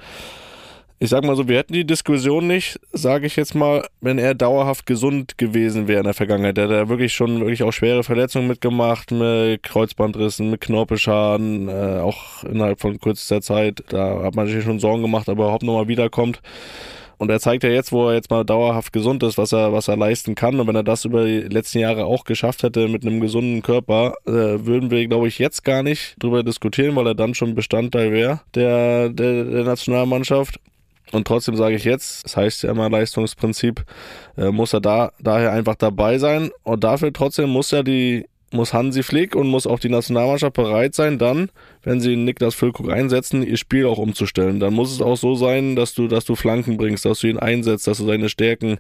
ich 1.05 1.11
sag 1.11 1.23
mal 1.23 1.37
so, 1.37 1.47
wir 1.49 1.59
hätten 1.59 1.75
die 1.75 1.85
Diskussion 1.85 2.47
nicht, 2.47 2.81
sage 2.93 3.27
ich 3.27 3.37
jetzt 3.37 3.55
mal, 3.55 3.87
wenn 4.01 4.19
er 4.19 4.35
dauerhaft 4.35 4.87
gesund 4.87 5.37
gewesen 5.37 5.87
wäre 5.87 5.99
in 5.99 6.05
der 6.05 6.15
Vergangenheit. 6.15 6.57
Der 6.57 6.65
hat 6.65 6.71
ja 6.71 6.89
wirklich 6.89 7.13
schon 7.13 7.41
wirklich 7.41 7.63
auch 7.63 7.73
schwere 7.73 8.03
Verletzungen 8.03 8.49
mitgemacht, 8.49 9.11
mit 9.11 9.63
Kreuzbandrissen, 9.63 10.51
mit 10.51 10.63
Knorpelschaden, 10.63 11.69
äh, 11.69 12.01
auch 12.01 12.43
innerhalb 12.45 12.81
von 12.81 12.99
kürzester 12.99 13.43
Zeit. 13.43 13.85
Da 13.91 14.23
hat 14.23 14.35
man 14.35 14.47
sich 14.47 14.65
schon 14.65 14.81
Sorgen 14.81 15.03
gemacht, 15.03 15.29
ob 15.29 15.37
er 15.39 15.45
überhaupt 15.45 15.63
nochmal 15.63 15.89
wiederkommt. 15.89 16.41
Und 17.19 17.31
er 17.31 17.39
zeigt 17.39 17.65
ja 17.65 17.71
jetzt, 17.71 17.93
wo 17.93 18.09
er 18.09 18.15
jetzt 18.15 18.31
mal 18.31 18.43
dauerhaft 18.43 18.95
gesund 18.95 19.23
ist, 19.25 19.37
was 19.37 19.53
er, 19.53 19.75
was 19.75 19.89
er 19.89 19.99
leisten 19.99 20.35
kann. 20.35 20.59
Und 20.59 20.67
wenn 20.69 20.75
er 20.75 20.83
das 20.85 21.05
über 21.05 21.27
die 21.27 21.41
letzten 21.41 21.81
Jahre 21.81 22.07
auch 22.07 22.25
geschafft 22.25 22.63
hätte 22.63 22.89
mit 22.89 23.07
einem 23.07 23.21
gesunden 23.21 23.61
Körper, 23.61 24.15
äh, 24.27 24.33
würden 24.33 24.91
wir, 24.91 25.07
glaube 25.07 25.29
ich, 25.29 25.39
jetzt 25.39 25.65
gar 25.65 25.83
nicht 25.83 26.17
drüber 26.19 26.43
diskutieren, 26.43 26.97
weil 26.97 27.09
er 27.09 27.15
dann 27.15 27.35
schon 27.35 27.55
Bestandteil 27.55 28.11
wäre 28.11 28.41
der, 28.55 29.11
der, 29.11 29.45
der 29.45 29.65
Nationalmannschaft. 29.65 30.59
Und 31.15 31.29
trotzdem 31.29 31.55
sage 31.55 31.77
ich 31.77 31.85
jetzt, 31.85 32.25
das 32.25 32.37
heißt 32.37 32.63
ja 32.65 32.71
immer 32.73 32.91
Leistungsprinzip, 32.91 33.85
äh, 34.37 34.51
muss 34.51 34.73
er 34.73 34.81
da 34.81 35.13
daher 35.21 35.53
einfach 35.53 35.77
dabei 35.77 36.19
sein. 36.19 36.51
Und 36.65 36.83
dafür 36.83 37.13
trotzdem 37.13 37.51
muss 37.51 37.71
ja 37.71 37.85
die, 37.85 38.27
muss 38.51 38.73
Hansi 38.73 39.05
Flick 39.05 39.37
und 39.37 39.47
muss 39.47 39.67
auch 39.67 39.79
die 39.79 39.89
Nationalmannschaft 39.89 40.55
bereit 40.55 40.95
sein, 40.95 41.19
dann, 41.19 41.51
wenn 41.85 42.01
sie 42.01 42.17
Niklas 42.17 42.57
Füllkrug 42.57 42.91
einsetzen, 42.91 43.45
ihr 43.45 43.57
Spiel 43.57 43.87
auch 43.87 43.99
umzustellen. 43.99 44.59
Dann 44.59 44.75
muss 44.75 44.93
es 44.93 45.01
auch 45.01 45.17
so 45.17 45.37
sein, 45.37 45.77
dass 45.77 45.95
du, 45.95 46.09
dass 46.09 46.25
du 46.25 46.35
Flanken 46.35 46.77
bringst, 46.77 47.05
dass 47.05 47.21
du 47.21 47.29
ihn 47.29 47.39
einsetzt, 47.39 47.87
dass 47.87 47.99
du 47.99 48.07
seine 48.07 48.29
Stärken 48.29 48.79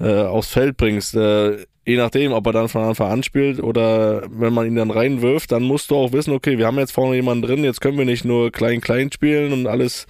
äh, 0.00 0.22
aufs 0.22 0.50
Feld 0.50 0.76
bringst. 0.76 1.14
Äh, 1.14 1.64
je 1.86 1.96
nachdem, 1.96 2.32
ob 2.32 2.46
er 2.46 2.52
dann 2.52 2.68
von 2.68 2.82
Anfang 2.82 3.10
an 3.10 3.22
spielt 3.22 3.62
oder 3.62 4.22
wenn 4.28 4.52
man 4.52 4.66
ihn 4.66 4.76
dann 4.76 4.90
reinwirft, 4.90 5.50
dann 5.50 5.62
musst 5.62 5.90
du 5.90 5.96
auch 5.96 6.12
wissen, 6.12 6.34
okay, 6.34 6.58
wir 6.58 6.66
haben 6.66 6.78
jetzt 6.78 6.92
vorne 6.92 7.16
jemanden 7.16 7.46
drin, 7.46 7.64
jetzt 7.64 7.80
können 7.80 7.96
wir 7.96 8.04
nicht 8.04 8.26
nur 8.26 8.52
klein-klein 8.52 9.10
spielen 9.10 9.54
und 9.54 9.66
alles 9.66 10.06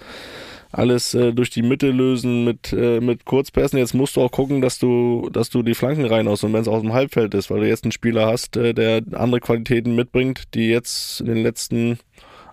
alles 0.71 1.13
äh, 1.13 1.33
durch 1.33 1.49
die 1.49 1.63
Mitte 1.63 1.89
lösen 1.89 2.43
mit, 2.45 2.73
äh, 2.73 2.99
mit 2.99 3.25
Kurzpässen. 3.25 3.79
Jetzt 3.79 3.93
musst 3.93 4.15
du 4.15 4.21
auch 4.21 4.31
gucken, 4.31 4.61
dass 4.61 4.77
du, 4.77 5.29
dass 5.31 5.49
du 5.49 5.63
die 5.63 5.73
Flanken 5.73 6.05
reinhaust 6.05 6.43
und 6.43 6.53
wenn 6.53 6.61
es 6.61 6.67
aus 6.67 6.81
dem 6.81 6.93
Halbfeld 6.93 7.33
ist, 7.33 7.49
weil 7.49 7.61
du 7.61 7.67
jetzt 7.67 7.83
einen 7.83 7.91
Spieler 7.91 8.27
hast, 8.27 8.55
äh, 8.57 8.73
der 8.73 9.01
andere 9.13 9.39
Qualitäten 9.39 9.95
mitbringt, 9.95 10.53
die 10.53 10.69
jetzt 10.69 11.21
in 11.21 11.27
den 11.27 11.43
letzten 11.43 11.99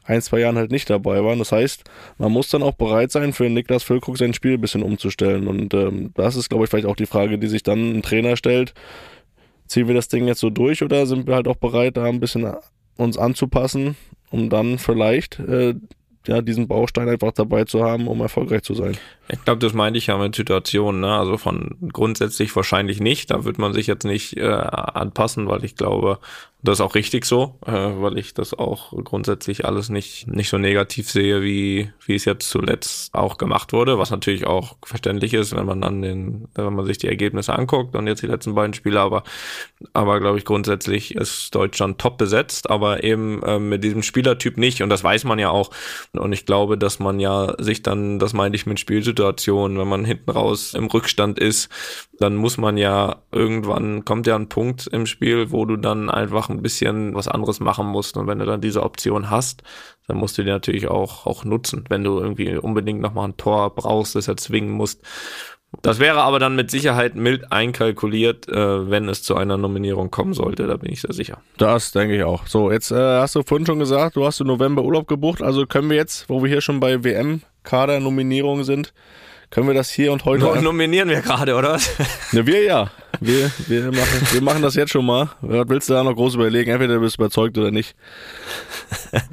ein, 0.05 0.23
zwei 0.23 0.41
Jahren 0.41 0.57
halt 0.57 0.71
nicht 0.71 0.89
dabei 0.89 1.23
waren. 1.25 1.39
Das 1.39 1.53
heißt, 1.53 1.85
man 2.19 2.33
muss 2.33 2.49
dann 2.49 2.63
auch 2.63 2.75
bereit 2.75 3.11
sein, 3.11 3.33
für 3.33 3.51
Niklas 3.51 3.83
Füllkrug 3.83 4.17
sein 4.17 4.35
Spiel 4.35 4.55
ein 4.55 4.61
bisschen 4.61 4.83
umzustellen. 4.83 5.49
Und 5.49 5.75
ähm, 5.75 6.13
das 6.15 6.37
ist, 6.37 6.49
glaube 6.49 6.65
ich, 6.65 6.71
vielleicht 6.71 6.87
auch 6.87 6.97
die 6.97 7.07
Frage, 7.07 7.39
die 7.39 7.49
sich 7.49 7.63
dann 7.63 7.97
ein 7.97 8.03
Trainer 8.03 8.37
stellt. 8.37 8.73
Ziehen 9.67 9.89
wir 9.89 9.95
das 9.95 10.09
Ding 10.09 10.29
jetzt 10.29 10.41
so 10.41 10.49
durch 10.49 10.83
oder 10.83 11.07
sind 11.07 11.27
wir 11.27 11.35
halt 11.35 11.49
auch 11.49 11.57
bereit, 11.57 11.97
da 11.97 12.05
ein 12.05 12.21
bisschen 12.21 12.47
uns 12.97 13.19
anzupassen, 13.19 13.97
um 14.31 14.49
dann 14.49 14.79
vielleicht 14.79 15.41
äh, 15.41 15.75
ja, 16.29 16.43
diesen 16.43 16.69
Baustein 16.69 17.09
einfach 17.09 17.33
dabei 17.33 17.65
zu 17.65 17.83
haben, 17.85 18.09
um 18.09 18.21
erfolgreich 18.21 18.63
zu 18.63 18.75
sein. 18.75 18.97
Ich 19.29 19.45
glaube, 19.45 19.59
das 19.59 19.73
meinte 19.73 19.99
ich 19.99 20.07
ja 20.07 20.19
mit 20.19 20.35
Situationen, 20.35 21.01
ne? 21.01 21.17
Also 21.17 21.37
von 21.37 21.77
grundsätzlich 21.93 22.55
wahrscheinlich 22.55 23.01
nicht. 23.01 23.31
Da 23.31 23.45
wird 23.45 23.59
man 23.59 23.73
sich 23.73 23.87
jetzt 23.87 24.05
nicht 24.05 24.37
äh, 24.37 24.47
anpassen, 24.47 25.49
weil 25.49 25.65
ich 25.65 25.77
glaube, 25.77 26.19
das 26.67 26.79
ist 26.79 26.85
auch 26.85 26.95
richtig 26.95 27.25
so, 27.25 27.59
äh, 27.67 27.73
weil 27.73 28.19
ich 28.19 28.35
das 28.35 28.53
auch 28.53 28.93
grundsätzlich 29.05 29.65
alles 29.65 29.89
nicht, 29.89 30.27
nicht 30.27 30.49
so 30.49 30.59
negativ 30.59 31.11
sehe, 31.11 31.43
wie, 31.43 31.91
wie 32.05 32.15
es 32.15 32.25
jetzt 32.25 32.49
zuletzt 32.49 33.15
auch 33.15 33.39
gemacht 33.39 33.73
wurde, 33.73 33.99
was 33.99 34.11
natürlich 34.11 34.47
auch 34.47 34.77
verständlich 34.85 35.35
ist, 35.35 35.55
wenn 35.55 35.67
man 35.67 35.81
dann 35.81 36.03
den, 36.03 36.49
wenn 36.55 36.75
man 36.75 36.85
sich 36.85 36.99
die 36.99 37.09
Ergebnisse 37.09 37.57
anguckt 37.57 37.95
und 37.95 38.07
jetzt 38.07 38.23
die 38.23 38.27
letzten 38.27 38.55
beiden 38.55 38.75
Spiele, 38.75 39.01
aber, 39.01 39.23
aber 39.93 40.21
glaube 40.21 40.39
ich, 40.39 40.45
grundsätzlich 40.45 41.15
ist 41.15 41.55
Deutschland 41.55 41.99
top 41.99 42.19
besetzt, 42.19 42.69
aber 42.71 43.05
eben 43.05 43.43
äh, 43.43 43.59
mit 43.59 43.85
diesem 43.85 44.03
Spielertyp 44.03 44.59
nicht 44.59 44.83
und 44.83 44.89
das 44.89 45.05
weiß 45.05 45.25
man 45.25 45.39
ja 45.39 45.51
auch. 45.51 45.71
Und 46.13 46.33
ich 46.33 46.47
glaube, 46.47 46.77
dass 46.77 46.99
man 46.99 47.21
ja 47.21 47.55
sich 47.59 47.83
dann, 47.83 48.19
das 48.19 48.33
meinte 48.33 48.57
ich 48.57 48.67
mit 48.67 48.81
Spielsituationen, 48.81 49.79
wenn 49.79 49.89
man 49.89 50.05
hinten 50.05 50.31
raus 50.31 50.75
im 50.75 50.87
Rückstand 50.87 51.39
ist, 51.39 51.69
dann 52.19 52.37
muss 52.37 52.57
man 52.57 52.77
ja 52.77 53.17
irgendwann 53.31 54.05
kommt 54.05 54.27
ja 54.27 54.37
ein 54.37 54.49
Punkt 54.49 54.87
im 54.87 55.07
Spiel, 55.07 55.51
wo 55.51 55.65
du 55.65 55.77
dann 55.77 56.11
einfach 56.11 56.49
ein 56.57 56.63
bisschen 56.63 57.15
was 57.15 57.29
anderes 57.29 57.61
machen 57.61 57.87
musst. 57.87 58.17
Und 58.17 58.27
wenn 58.27 58.39
du 58.39 58.47
dann 58.47 58.61
diese 58.61 58.83
Option 58.83 59.31
hast, 59.31 59.63
dann 60.07 60.17
musst 60.17 60.39
du 60.39 60.43
die 60.43 60.51
natürlich 60.51 60.89
auch, 60.89 61.27
auch 61.27 61.45
nutzen, 61.45 61.85
wenn 61.89 62.05
du 62.05 62.19
irgendwie 62.19 62.57
unbedingt 62.57 63.01
nochmal 63.01 63.29
ein 63.29 63.37
Tor 63.37 63.75
brauchst, 63.75 64.15
das 64.15 64.29
erzwingen 64.29 64.71
musst. 64.71 65.03
Das 65.83 65.99
wäre 65.99 66.23
aber 66.23 66.39
dann 66.39 66.57
mit 66.57 66.71
Sicherheit 66.71 67.17
mild 67.17 67.53
einkalkuliert, 67.53 68.49
äh, 68.49 68.91
wenn 68.91 69.09
es 69.09 69.23
zu 69.23 69.37
einer 69.37 69.57
Nominierung 69.57 70.11
kommen 70.11 70.33
sollte, 70.33 70.67
da 70.67 70.77
bin 70.77 70.93
ich 70.93 71.03
sehr 71.03 71.13
sicher. 71.13 71.43
Das 71.59 71.93
denke 71.93 72.17
ich 72.17 72.23
auch. 72.23 72.47
So, 72.47 72.71
jetzt 72.71 72.93
äh, 72.93 73.21
hast 73.21 73.35
du 73.35 73.43
vorhin 73.43 73.67
schon 73.67 73.79
gesagt, 73.79 74.17
du 74.17 74.25
hast 74.25 74.41
im 74.41 74.47
November 74.47 74.83
Urlaub 74.83 75.07
gebucht, 75.07 75.43
also 75.43 75.67
können 75.67 75.91
wir 75.91 75.97
jetzt, 75.97 76.29
wo 76.29 76.43
wir 76.43 76.49
hier 76.49 76.61
schon 76.61 76.81
bei 76.81 77.05
WM-Kader-Nominierungen 77.05 78.65
sind, 78.65 78.95
können 79.51 79.69
wir 79.69 79.75
das 79.75 79.91
hier 79.91 80.13
und 80.13 80.25
heute. 80.25 80.45
No, 80.45 80.55
nominieren 80.57 81.09
wir 81.09 81.21
gerade, 81.21 81.55
oder 81.55 81.73
was? 81.73 81.91
Ne, 82.33 82.47
wir 82.47 82.63
ja. 82.65 82.91
Wir, 83.21 83.51
wir, 83.67 83.93
machen, 83.93 84.29
wir 84.33 84.43
machen 84.43 84.63
das 84.63 84.75
jetzt 84.75 84.91
schon 84.91 85.07
mal. 85.07 85.31
Was 85.41 85.69
willst 85.69 85.89
du 85.89 85.95
da 85.95 86.05
noch 86.05 86.15
groß 86.15 86.35
überlegen? 86.35 86.71
Entweder 86.71 86.95
du 86.95 87.01
bist 87.01 87.17
überzeugt 87.17 87.57
oder 87.59 87.71
nicht. 87.71 87.95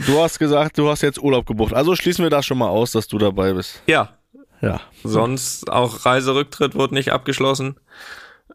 Du 0.05 0.19
hast 0.19 0.39
gesagt, 0.39 0.77
du 0.77 0.89
hast 0.89 1.01
jetzt 1.01 1.21
Urlaub 1.21 1.45
gebucht. 1.45 1.73
Also 1.73 1.95
schließen 1.95 2.23
wir 2.23 2.29
das 2.29 2.45
schon 2.45 2.57
mal 2.57 2.69
aus, 2.69 2.91
dass 2.91 3.07
du 3.07 3.17
dabei 3.17 3.53
bist. 3.53 3.81
Ja. 3.88 4.09
Ja. 4.61 4.79
Sonst 5.03 5.69
auch 5.69 6.05
Reiserücktritt 6.05 6.75
wurde 6.75 6.93
nicht 6.93 7.11
abgeschlossen. 7.11 7.75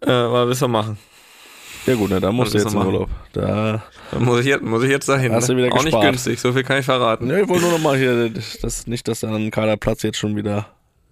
Äh, 0.00 0.08
was 0.08 0.48
willst 0.48 0.62
du 0.62 0.68
machen? 0.68 0.98
Ja 1.86 1.94
gut, 1.94 2.10
ne, 2.10 2.20
da 2.20 2.32
musst 2.32 2.54
du 2.54 2.58
jetzt 2.58 2.72
in 2.72 2.80
du 2.80 2.86
Urlaub. 2.86 3.10
Da 3.32 3.82
Da 4.10 4.18
muss 4.18 4.40
ich 4.40 4.46
jetzt, 4.46 4.62
muss 4.62 4.82
ich 4.82 4.90
jetzt 4.90 5.08
dahin. 5.08 5.32
Hast 5.32 5.48
du 5.48 5.54
ne? 5.54 5.62
wieder 5.62 5.72
auch 5.72 5.76
nicht 5.76 5.86
gespart. 5.86 6.04
günstig, 6.04 6.40
so 6.40 6.52
viel 6.52 6.62
kann 6.62 6.78
ich 6.78 6.84
verraten. 6.84 7.26
Ne, 7.26 7.42
ich 7.42 7.48
wollte 7.48 7.62
nur 7.62 7.72
noch 7.72 7.78
mal 7.78 7.96
hier, 7.96 8.30
das, 8.30 8.86
nicht, 8.86 9.08
dass 9.08 9.20
dann 9.20 9.34
ein 9.34 9.50
Kaderplatz 9.50 10.02
jetzt 10.02 10.18
schon 10.18 10.36
wieder 10.36 10.66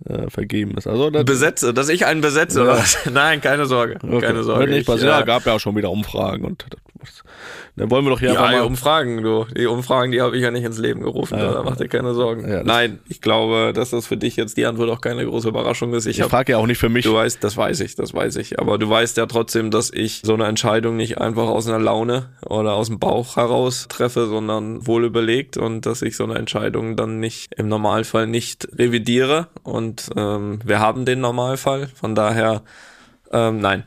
äh, 0.04 0.28
vergeben 0.30 0.76
ist. 0.76 0.86
Also 0.86 1.10
das, 1.10 1.24
Besetze, 1.24 1.72
dass 1.74 1.88
ich 1.88 2.06
einen 2.06 2.20
besetze, 2.20 2.64
Ja. 2.64 2.84
Nein, 3.12 3.40
keine 3.40 3.66
Sorge. 3.66 3.96
okay. 4.02 4.20
Keine 4.20 4.42
Sorge. 4.42 4.66
Nicht 4.68 4.80
Ich, 4.80 4.86
passieren. 4.86 5.08
Ja, 5.10 5.20
äh, 5.20 5.24
gab 5.24 5.46
ja 5.46 5.54
auch 5.54 5.60
schon 5.60 5.76
wieder 5.76 5.90
Umfragen 5.90 6.44
und 6.44 6.66
das, 7.00 7.22
dann 7.76 7.90
wollen 7.90 8.04
wir 8.06 8.10
doch 8.10 8.20
hier 8.20 8.32
Ja, 8.32 8.40
mal. 8.40 8.62
Umfragen, 8.62 9.22
du. 9.22 9.44
Die 9.54 9.66
Umfragen, 9.66 10.10
die 10.10 10.22
habe 10.22 10.34
ich 10.34 10.42
ja 10.42 10.50
nicht 10.50 10.64
ins 10.64 10.78
Leben 10.78 11.02
gerufen. 11.02 11.38
Ja. 11.38 11.52
Da 11.52 11.62
mach 11.62 11.76
dir 11.76 11.88
keine 11.88 12.14
Sorgen. 12.14 12.50
Ja, 12.50 12.62
Nein, 12.64 13.00
ich 13.06 13.20
glaube, 13.20 13.72
dass 13.74 13.90
das 13.90 14.06
für 14.06 14.16
dich 14.16 14.34
jetzt 14.36 14.56
die 14.56 14.64
Antwort 14.64 14.88
auch 14.88 15.02
keine 15.02 15.26
große 15.26 15.46
Überraschung 15.48 15.92
ist. 15.92 16.06
Ich, 16.06 16.18
Ich 16.18 16.24
frage 16.24 16.52
ja 16.52 16.58
auch 16.58 16.66
nicht 16.66 16.78
für 16.78 16.88
mich. 16.88 17.04
du 17.04 17.12
weißt, 17.12 17.44
das 17.44 17.54
weiß 17.56 17.80
ich, 17.80 17.94
das 17.94 18.14
weiß 18.14 18.36
ich. 18.36 18.58
Aber 18.58 18.78
du 18.78 18.88
weißt 18.88 19.18
ja 19.18 19.26
trotzdem, 19.26 19.70
dass 19.70 19.92
ich 19.92 20.22
so 20.24 20.32
eine 20.34 20.46
Entscheidung 20.46 20.96
nicht 20.96 21.18
einfach 21.18 21.48
aus 21.48 21.68
einer 21.68 21.78
Laune 21.78 22.30
oder 22.46 22.72
aus 22.72 22.86
dem 22.88 22.98
Bauch 22.98 23.36
heraus 23.36 23.86
treffe, 23.90 24.26
sondern 24.26 24.86
wohl 24.86 25.04
überlegt 25.04 25.58
und 25.58 25.84
dass 25.84 26.00
ich 26.00 26.16
so 26.16 26.24
eine 26.24 26.36
Entscheidung 26.36 26.96
dann 26.96 27.20
nicht 27.20 27.54
im 27.56 27.68
Normalfall 27.68 28.26
nicht 28.26 28.66
revidiere. 28.78 29.48
Und 29.64 29.85
ähm, 30.16 30.60
wir 30.64 30.80
haben 30.80 31.04
den 31.04 31.20
Normalfall. 31.20 31.88
Von 31.88 32.14
daher, 32.14 32.62
ähm, 33.32 33.60
nein, 33.60 33.84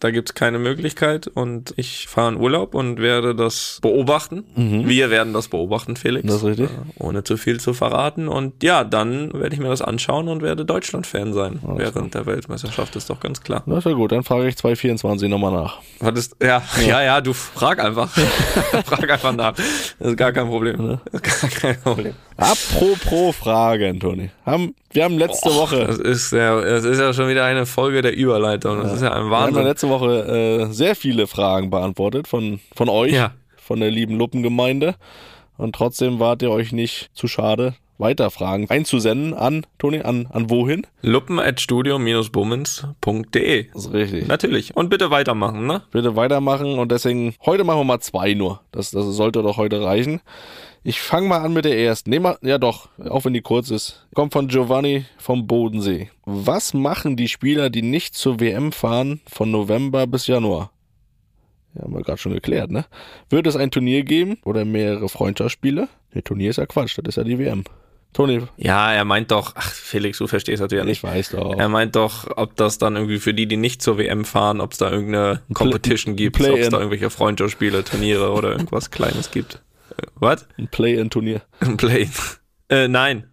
da 0.00 0.10
gibt's 0.10 0.34
keine 0.34 0.58
Möglichkeit 0.58 1.28
und 1.28 1.74
ich 1.76 2.08
fahre 2.08 2.32
in 2.32 2.40
Urlaub 2.40 2.74
und 2.74 3.00
werde 3.00 3.34
das 3.34 3.78
beobachten. 3.82 4.44
Wir 4.56 5.10
werden 5.10 5.32
das 5.34 5.48
beobachten, 5.48 5.94
Felix. 5.96 6.24
Mhm. 6.24 6.28
Das 6.28 6.36
ist 6.38 6.44
richtig. 6.44 6.70
Äh, 6.70 7.02
ohne 7.02 7.22
zu 7.22 7.36
viel 7.36 7.60
zu 7.60 7.74
verraten. 7.74 8.26
Und 8.26 8.62
ja, 8.62 8.82
dann 8.82 9.32
werde 9.34 9.54
ich 9.54 9.60
mir 9.60 9.68
das 9.68 9.82
anschauen 9.82 10.28
und 10.28 10.42
werde 10.42 10.64
Deutschland-Fan 10.64 11.34
sein 11.34 11.60
während 11.62 12.14
der 12.14 12.24
Weltmeisterschaft, 12.26 12.96
ist 12.96 13.10
doch 13.10 13.20
ganz 13.20 13.42
klar. 13.42 13.62
Das 13.66 13.78
ist 13.78 13.84
ja 13.84 13.92
gut, 13.92 14.12
dann 14.12 14.24
frage 14.24 14.48
ich 14.48 14.56
224 14.56 15.28
nochmal 15.28 15.52
nach. 15.52 15.78
Was 16.00 16.18
ist, 16.18 16.36
ja, 16.42 16.62
ja, 16.86 17.02
ja, 17.02 17.20
du 17.20 17.34
frag 17.34 17.78
einfach. 17.84 18.08
frag 18.86 19.10
einfach 19.10 19.32
nach. 19.34 19.52
Das 19.54 20.08
ist 20.08 20.16
gar 20.16 20.32
kein 20.32 20.46
Problem. 20.46 20.98
Ist 21.12 21.22
gar 21.42 21.50
kein 21.50 21.80
Problem. 21.80 22.14
Apropos 22.38 23.36
Fragen, 23.36 24.00
Toni. 24.00 24.30
Haben, 24.46 24.74
wir 24.92 25.04
haben 25.04 25.18
letzte 25.18 25.50
Woche, 25.54 25.86
Das 25.86 25.98
ist 25.98 26.32
ja, 26.32 26.58
das 26.58 26.84
ist 26.84 26.98
ja 26.98 27.12
schon 27.12 27.28
wieder 27.28 27.44
eine 27.44 27.66
Folge 27.66 28.00
der 28.00 28.16
Überleitung. 28.16 28.82
Das 28.82 28.94
ist 28.94 29.02
ja 29.02 29.12
ein 29.12 29.26
wir 29.28 29.36
haben 29.36 29.50
ja 29.50 29.56
Wahnsinn. 29.56 29.64
letzte 29.64 29.89
Woche 29.90 30.68
äh, 30.70 30.72
sehr 30.72 30.96
viele 30.96 31.26
Fragen 31.26 31.68
beantwortet 31.70 32.26
von, 32.28 32.60
von 32.74 32.88
euch, 32.88 33.12
Ja. 33.12 33.34
von 33.56 33.80
der 33.80 33.90
lieben 33.90 34.16
Luppengemeinde. 34.16 34.94
Und 35.58 35.74
trotzdem 35.74 36.18
wart 36.20 36.40
ihr 36.42 36.50
euch 36.50 36.72
nicht 36.72 37.10
zu 37.12 37.28
schade, 37.28 37.74
weiter 38.00 38.30
Fragen 38.30 38.68
einzusenden 38.68 39.34
an, 39.34 39.66
Toni, 39.78 40.00
an, 40.00 40.26
an 40.30 40.50
wohin? 40.50 40.86
Luppen 41.02 41.38
at 41.38 41.60
studio-bummens.de. 41.60 43.68
Das 43.72 43.84
ist 43.84 43.92
richtig. 43.92 44.26
Natürlich. 44.26 44.76
Und 44.76 44.88
bitte 44.88 45.10
weitermachen, 45.10 45.66
ne? 45.66 45.82
Bitte 45.92 46.16
weitermachen 46.16 46.78
und 46.78 46.90
deswegen, 46.90 47.34
heute 47.44 47.64
machen 47.64 47.80
wir 47.80 47.84
mal 47.84 48.00
zwei 48.00 48.34
nur. 48.34 48.62
Das, 48.72 48.90
das 48.90 49.04
sollte 49.06 49.42
doch 49.42 49.56
heute 49.56 49.82
reichen. 49.82 50.20
Ich 50.82 51.00
fange 51.00 51.28
mal 51.28 51.42
an 51.42 51.52
mit 51.52 51.66
der 51.66 51.78
ersten. 51.78 52.08
Nehmen 52.08 52.24
wir, 52.24 52.38
ja 52.40 52.56
doch, 52.56 52.88
auch 52.98 53.26
wenn 53.26 53.34
die 53.34 53.42
kurz 53.42 53.70
ist. 53.70 54.06
Kommt 54.14 54.32
von 54.32 54.48
Giovanni 54.48 55.04
vom 55.18 55.46
Bodensee. 55.46 56.10
Was 56.24 56.72
machen 56.72 57.16
die 57.16 57.28
Spieler, 57.28 57.68
die 57.68 57.82
nicht 57.82 58.14
zur 58.14 58.40
WM 58.40 58.72
fahren, 58.72 59.20
von 59.26 59.50
November 59.50 60.06
bis 60.06 60.26
Januar? 60.26 60.70
Ja, 61.74 61.82
haben 61.82 61.94
wir 61.94 62.02
gerade 62.02 62.18
schon 62.18 62.32
geklärt, 62.32 62.70
ne? 62.70 62.86
Wird 63.28 63.46
es 63.46 63.56
ein 63.56 63.70
Turnier 63.70 64.04
geben 64.04 64.38
oder 64.44 64.64
mehrere 64.64 65.08
Freundschaftsspiele? 65.08 65.88
Ne, 66.14 66.24
Turnier 66.24 66.50
ist 66.50 66.56
ja 66.56 66.66
Quatsch, 66.66 66.98
das 66.98 67.10
ist 67.10 67.16
ja 67.16 67.24
die 67.24 67.38
WM. 67.38 67.64
Toni, 68.12 68.42
Ja, 68.56 68.92
er 68.92 69.04
meint 69.04 69.30
doch, 69.30 69.52
ach 69.54 69.70
Felix, 69.72 70.18
du 70.18 70.26
verstehst 70.26 70.62
ja 70.72 70.84
nicht. 70.84 70.98
ich 70.98 71.02
weiß 71.04 71.30
doch. 71.30 71.56
Er 71.56 71.68
meint 71.68 71.94
doch, 71.94 72.26
ob 72.36 72.56
das 72.56 72.78
dann 72.78 72.96
irgendwie 72.96 73.18
für 73.20 73.32
die, 73.34 73.46
die 73.46 73.56
nicht 73.56 73.82
zur 73.82 73.98
WM 73.98 74.24
fahren, 74.24 74.60
ob 74.60 74.72
es 74.72 74.78
da 74.78 74.90
irgendeine 74.90 75.42
Competition 75.54 76.16
gibt, 76.16 76.36
ob 76.36 76.42
es 76.42 76.48
Play-in. 76.52 76.70
da 76.70 76.78
irgendwelche 76.78 77.10
Freundschaftsspiele, 77.10 77.84
Turniere 77.84 78.32
oder 78.32 78.50
irgendwas 78.52 78.90
Kleines 78.90 79.30
gibt. 79.30 79.62
Äh, 79.96 80.02
Was? 80.16 80.46
Ein 80.58 80.68
Play-in-Turnier. 80.68 81.42
Ein 81.60 81.76
Play. 81.76 82.08
Äh, 82.68 82.88
nein. 82.88 83.26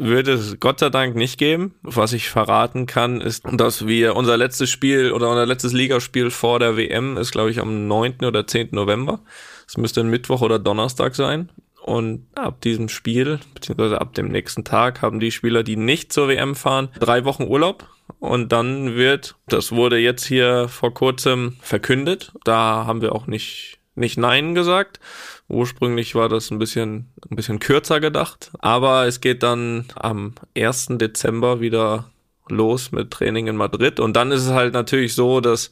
Würde 0.00 0.34
es 0.34 0.60
Gott 0.60 0.78
sei 0.78 0.90
Dank 0.90 1.16
nicht 1.16 1.36
geben. 1.38 1.74
Was 1.82 2.12
ich 2.12 2.28
verraten 2.28 2.86
kann, 2.86 3.20
ist, 3.20 3.42
dass 3.50 3.88
wir 3.88 4.14
unser 4.14 4.36
letztes 4.36 4.70
Spiel 4.70 5.10
oder 5.10 5.28
unser 5.28 5.44
letztes 5.44 5.72
Ligaspiel 5.72 6.30
vor 6.30 6.60
der 6.60 6.76
WM 6.76 7.16
ist, 7.16 7.32
glaube 7.32 7.50
ich, 7.50 7.58
am 7.58 7.88
9. 7.88 8.18
oder 8.24 8.46
10. 8.46 8.68
November. 8.70 9.18
Es 9.66 9.76
müsste 9.76 10.00
ein 10.00 10.08
Mittwoch 10.08 10.40
oder 10.40 10.60
Donnerstag 10.60 11.16
sein. 11.16 11.48
Und 11.88 12.26
ab 12.34 12.60
diesem 12.60 12.90
Spiel, 12.90 13.40
beziehungsweise 13.54 13.98
ab 13.98 14.12
dem 14.12 14.28
nächsten 14.28 14.62
Tag, 14.62 15.00
haben 15.00 15.20
die 15.20 15.30
Spieler, 15.30 15.62
die 15.62 15.76
nicht 15.76 16.12
zur 16.12 16.28
WM 16.28 16.54
fahren, 16.54 16.90
drei 17.00 17.24
Wochen 17.24 17.44
Urlaub. 17.44 17.88
Und 18.18 18.52
dann 18.52 18.94
wird, 18.94 19.36
das 19.46 19.72
wurde 19.72 19.96
jetzt 19.96 20.26
hier 20.26 20.68
vor 20.68 20.92
kurzem 20.92 21.56
verkündet, 21.62 22.32
da 22.44 22.84
haben 22.86 23.00
wir 23.00 23.14
auch 23.14 23.26
nicht, 23.26 23.78
nicht 23.94 24.18
Nein 24.18 24.54
gesagt. 24.54 25.00
Ursprünglich 25.48 26.14
war 26.14 26.28
das 26.28 26.50
ein 26.50 26.58
bisschen, 26.58 27.10
ein 27.30 27.36
bisschen 27.36 27.58
kürzer 27.58 28.00
gedacht. 28.00 28.50
Aber 28.58 29.06
es 29.06 29.22
geht 29.22 29.42
dann 29.42 29.86
am 29.94 30.34
1. 30.54 30.88
Dezember 30.98 31.62
wieder 31.62 32.10
los 32.50 32.92
mit 32.92 33.12
Training 33.12 33.46
in 33.46 33.56
Madrid. 33.56 33.98
Und 33.98 34.14
dann 34.14 34.30
ist 34.30 34.44
es 34.44 34.52
halt 34.52 34.74
natürlich 34.74 35.14
so, 35.14 35.40
dass, 35.40 35.70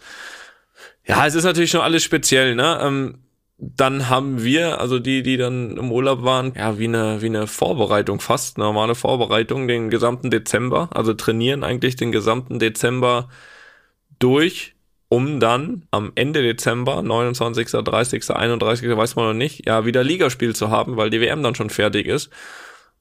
ja, 1.04 1.26
es 1.26 1.34
ist 1.34 1.44
natürlich 1.44 1.72
schon 1.72 1.82
alles 1.82 2.02
speziell, 2.04 2.54
ne? 2.54 2.78
Ähm, 2.80 3.18
dann 3.58 4.08
haben 4.10 4.42
wir, 4.44 4.80
also 4.80 4.98
die, 4.98 5.22
die 5.22 5.36
dann 5.38 5.76
im 5.78 5.90
Urlaub 5.90 6.22
waren, 6.22 6.52
ja, 6.56 6.78
wie 6.78 6.84
eine, 6.84 7.22
wie 7.22 7.26
eine 7.26 7.46
Vorbereitung 7.46 8.20
fast, 8.20 8.58
normale 8.58 8.94
Vorbereitung 8.94 9.66
den 9.66 9.88
gesamten 9.90 10.30
Dezember, 10.30 10.90
also 10.94 11.14
trainieren 11.14 11.64
eigentlich 11.64 11.96
den 11.96 12.12
gesamten 12.12 12.58
Dezember 12.58 13.28
durch, 14.18 14.74
um 15.08 15.40
dann 15.40 15.86
am 15.90 16.12
Ende 16.16 16.42
Dezember, 16.42 17.02
29., 17.02 17.68
30., 17.70 18.30
31., 18.30 18.96
weiß 18.96 19.16
man 19.16 19.26
noch 19.26 19.34
nicht, 19.34 19.66
ja, 19.66 19.86
wieder 19.86 20.04
Ligaspiel 20.04 20.54
zu 20.54 20.70
haben, 20.70 20.96
weil 20.96 21.10
die 21.10 21.20
WM 21.20 21.42
dann 21.42 21.54
schon 21.54 21.70
fertig 21.70 22.06
ist. 22.06 22.30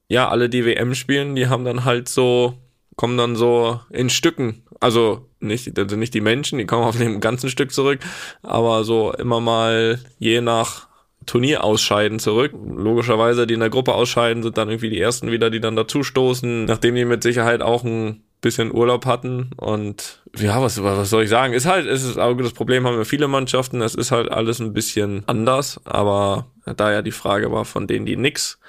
ja, 0.07 0.29
alle, 0.29 0.49
die 0.49 0.65
WM 0.65 0.95
spielen, 0.95 1.35
die 1.35 1.47
haben 1.47 1.65
dann 1.65 1.85
halt 1.85 2.09
so, 2.09 2.57
kommen 2.95 3.17
dann 3.17 3.35
so 3.35 3.79
in 3.89 4.09
Stücken. 4.09 4.63
Also 4.79 5.29
nicht, 5.39 5.77
also 5.77 5.95
nicht 5.95 6.13
die 6.13 6.21
Menschen, 6.21 6.57
die 6.59 6.65
kommen 6.65 6.83
auf 6.83 6.97
dem 6.97 7.19
ganzen 7.19 7.49
Stück 7.49 7.71
zurück, 7.71 7.99
aber 8.41 8.83
so 8.83 9.13
immer 9.13 9.39
mal 9.39 9.99
je 10.19 10.41
nach 10.41 10.87
Turnier 11.25 11.63
ausscheiden 11.63 12.19
zurück. 12.19 12.51
Logischerweise, 12.53 13.47
die 13.47 13.55
in 13.55 13.59
der 13.59 13.69
Gruppe 13.69 13.93
ausscheiden, 13.93 14.43
sind 14.43 14.57
dann 14.57 14.69
irgendwie 14.69 14.89
die 14.89 14.99
ersten 14.99 15.31
wieder, 15.31 15.49
die 15.49 15.59
dann 15.59 15.75
dazustoßen, 15.75 16.65
nachdem 16.65 16.95
die 16.95 17.05
mit 17.05 17.23
Sicherheit 17.23 17.61
auch 17.61 17.83
ein 17.83 18.23
bisschen 18.41 18.71
Urlaub 18.71 19.05
hatten. 19.05 19.49
Und 19.57 20.21
ja, 20.37 20.61
was, 20.61 20.81
was 20.83 21.09
soll 21.09 21.23
ich 21.23 21.29
sagen? 21.29 21.53
Ist 21.53 21.65
halt, 21.65 21.87
ist 21.87 22.03
es 22.03 22.17
auch 22.17 22.35
das 22.35 22.53
Problem 22.53 22.85
haben 22.85 22.97
wir 22.97 23.05
viele 23.05 23.27
Mannschaften, 23.27 23.81
es 23.81 23.95
ist 23.95 24.11
halt 24.11 24.31
alles 24.31 24.59
ein 24.59 24.73
bisschen 24.73 25.23
anders, 25.25 25.81
aber 25.85 26.47
da 26.75 26.91
ja 26.91 27.01
die 27.01 27.11
Frage 27.11 27.51
war 27.51 27.65
von 27.65 27.87
denen, 27.87 28.05
die 28.05 28.17
nix 28.17 28.59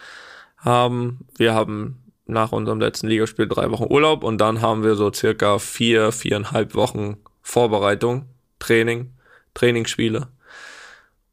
haben, 0.57 1.27
wir 1.37 1.53
haben 1.53 2.06
nach 2.27 2.53
unserem 2.53 2.81
letzten 2.81 3.09
Ligaspiel 3.09 3.47
drei 3.47 3.71
Wochen 3.71 3.87
Urlaub 3.89 4.25
und 4.25 4.39
dann 4.39 4.61
haben 4.61 4.83
wir 4.83 4.97
so 4.97 5.13
circa 5.13 5.59
vier, 5.59 6.13
viereinhalb 6.13 6.75
Wochen 6.75 7.17
Vorbereitung, 7.43 8.27
Training, 8.59 9.13
Trainingsspiele, 9.55 10.29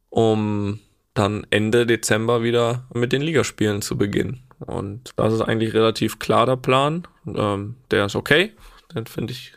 um 0.09 0.79
dann 1.13 1.45
Ende 1.49 1.85
Dezember 1.85 2.43
wieder 2.43 2.85
mit 2.93 3.11
den 3.11 3.21
Ligaspielen 3.21 3.81
zu 3.81 3.97
beginnen. 3.97 4.43
Und 4.59 5.11
das 5.15 5.33
ist 5.33 5.41
eigentlich 5.41 5.73
relativ 5.73 6.19
klar 6.19 6.45
der 6.45 6.55
Plan. 6.55 7.07
Ähm, 7.27 7.75
der 7.91 8.05
ist 8.05 8.15
okay. 8.15 8.53
Den 8.95 9.05
finde 9.05 9.33
ich, 9.33 9.53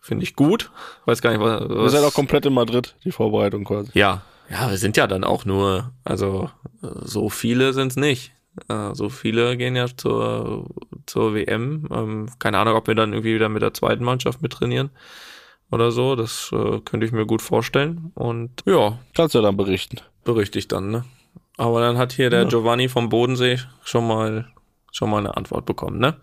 finde 0.00 0.24
ich 0.24 0.36
gut. 0.36 0.70
Weiß 1.06 1.22
gar 1.22 1.30
nicht, 1.30 1.40
was. 1.40 1.62
was 1.62 1.70
Wir 1.70 1.88
sind 1.90 2.04
auch 2.04 2.14
komplett 2.14 2.46
in 2.46 2.52
Madrid, 2.52 2.94
die 3.04 3.12
Vorbereitung 3.12 3.64
quasi. 3.64 3.90
Ja, 3.94 4.22
ja, 4.50 4.70
wir 4.70 4.76
sind 4.76 4.96
ja 4.96 5.06
dann 5.06 5.24
auch 5.24 5.44
nur, 5.44 5.92
also 6.04 6.50
so 6.80 7.30
viele 7.30 7.72
sind 7.72 7.88
es 7.88 7.96
nicht. 7.96 8.32
Äh, 8.68 8.94
so 8.94 9.08
viele 9.08 9.56
gehen 9.56 9.76
ja 9.76 9.86
zur, 9.86 10.66
zur 11.06 11.34
WM. 11.34 11.88
Ähm, 11.90 12.28
keine 12.38 12.58
Ahnung, 12.58 12.76
ob 12.76 12.86
wir 12.86 12.94
dann 12.94 13.12
irgendwie 13.12 13.34
wieder 13.34 13.48
mit 13.48 13.62
der 13.62 13.74
zweiten 13.74 14.04
Mannschaft 14.04 14.42
mit 14.42 14.52
trainieren 14.52 14.90
oder 15.70 15.90
so. 15.90 16.16
Das 16.16 16.50
äh, 16.52 16.80
könnte 16.80 17.06
ich 17.06 17.12
mir 17.12 17.26
gut 17.26 17.42
vorstellen. 17.42 18.12
Und 18.14 18.62
ja. 18.66 18.98
Kannst 19.14 19.34
du 19.34 19.38
ja 19.38 19.42
dann 19.42 19.56
berichten. 19.56 19.98
Berichte 20.24 20.58
ich 20.58 20.68
dann, 20.68 20.90
ne? 20.90 21.04
Aber 21.56 21.80
dann 21.80 21.98
hat 21.98 22.12
hier 22.12 22.30
der 22.30 22.42
ja. 22.42 22.48
Giovanni 22.48 22.88
vom 22.88 23.08
Bodensee 23.08 23.60
schon 23.84 24.06
mal 24.06 24.46
schon 24.94 25.10
mal 25.10 25.18
eine 25.18 25.36
Antwort 25.36 25.66
bekommen, 25.66 25.98
ne? 25.98 26.14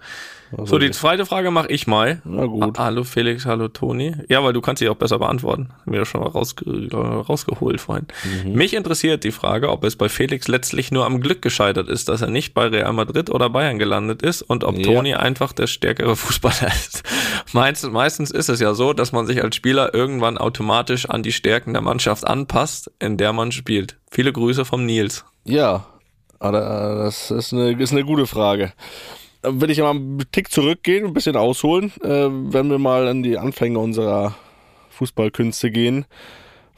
Also 0.52 0.66
so, 0.66 0.80
die 0.80 0.92
zweite 0.92 1.26
Frage 1.26 1.52
mache 1.52 1.68
ich 1.68 1.88
mal. 1.88 2.22
Na 2.26 2.46
gut. 2.46 2.78
Ah, 2.78 2.86
hallo 2.86 3.04
Felix, 3.04 3.46
hallo 3.46 3.68
Toni. 3.68 4.16
Ja, 4.28 4.44
weil 4.44 4.54
du 4.54 4.62
kannst 4.62 4.80
sie 4.80 4.90
auch 4.90 4.96
besser 4.96 5.20
beantworten. 5.20 5.70
Haben 5.82 5.92
wir 5.92 6.00
ja 6.00 6.06
schon 6.06 6.22
mal 6.22 6.30
rausge 6.30 6.90
rausgeholt 6.92 7.80
vorhin. 7.80 8.08
Mhm. 8.46 8.54
Mich 8.54 8.74
interessiert 8.74 9.24
die 9.24 9.32
Frage, 9.32 9.70
ob 9.70 9.84
es 9.84 9.96
bei 9.96 10.10
Felix 10.10 10.48
letztlich 10.48 10.92
nur 10.92 11.06
am 11.06 11.22
Glück 11.22 11.42
gescheitert 11.42 11.90
ist, 11.90 12.10
dass 12.10 12.22
er 12.22 12.30
nicht 12.30 12.54
bei 12.54 12.68
Real 12.68 12.92
Madrid 12.92 13.30
oder 13.30 13.50
Bayern 13.50 13.80
gelandet 13.80 14.22
ist 14.22 14.42
und 14.42 14.64
ob 14.64 14.78
ja. 14.78 14.84
Toni 14.84 15.14
einfach 15.14 15.54
der 15.54 15.68
stärkere 15.68 16.16
Fußballer 16.18 16.68
ist. 16.68 17.04
Meistens, 17.54 17.92
meistens 17.92 18.32
ist 18.32 18.50
es 18.50 18.60
ja 18.60 18.74
so, 18.74 18.94
dass 18.94 19.12
man 19.12 19.26
sich 19.26 19.44
als 19.44 19.56
Spieler 19.56 19.94
irgendwann 19.94 20.38
automatisch 20.38 21.10
an 21.10 21.24
die 21.24 21.34
Stärken 21.34 21.74
der 21.74 21.82
Mannschaft 21.82 22.26
anpasst, 22.26 22.92
in 23.00 23.18
der 23.18 23.34
man 23.34 23.52
spielt. 23.52 23.98
Viele 24.10 24.34
Grüße 24.34 24.66
vom 24.66 24.86
Nils. 24.86 25.26
Ja, 25.44 25.86
ah, 26.50 27.04
das 27.04 27.32
ist 27.32 27.54
eine, 27.54 27.72
ist 27.72 27.92
eine 27.92 28.04
gute 28.04 28.28
Frage 28.28 28.74
will 29.44 29.70
ich 29.70 29.80
mal 29.80 29.92
einen 29.92 30.24
Tick 30.32 30.52
zurückgehen, 30.52 31.06
ein 31.06 31.14
bisschen 31.14 31.36
ausholen. 31.36 31.92
Äh, 32.04 32.30
wenn 32.30 32.70
wir 32.70 32.78
mal 32.78 33.08
an 33.08 33.24
die 33.24 33.38
Anfänge 33.38 33.80
unserer 33.80 34.36
Fußballkünste 34.92 35.72
gehen, 35.72 36.06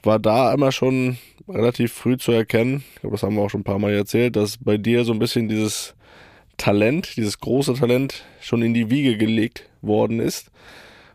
war 0.01 0.20
da 0.20 0.53
immer 0.53 0.72
schon 0.72 1.18
relativ 1.47 1.93
früh 1.93 2.18
zu 2.18 2.32
erkennen, 2.32 2.84
ich 2.95 3.01
glaube, 3.01 3.16
das 3.16 3.24
haben 3.24 3.36
wir 3.36 3.41
auch 3.41 3.49
schon 3.49 3.61
ein 3.61 3.66
paar 3.66 3.80
Mal 3.80 3.93
erzählt, 3.93 4.36
dass 4.36 4.57
bei 4.57 4.78
dir 4.78 5.03
so 5.03 5.11
ein 5.11 5.20
bisschen 5.20 5.49
dieses 5.49 5.93
Talent, 6.55 7.18
dieses 7.18 7.39
große 7.39 7.74
Talent 7.74 8.24
schon 8.39 8.61
in 8.61 8.74
die 8.74 8.89
Wiege 8.89 9.18
gelegt 9.18 9.70
worden 9.82 10.20
ist. 10.20 10.51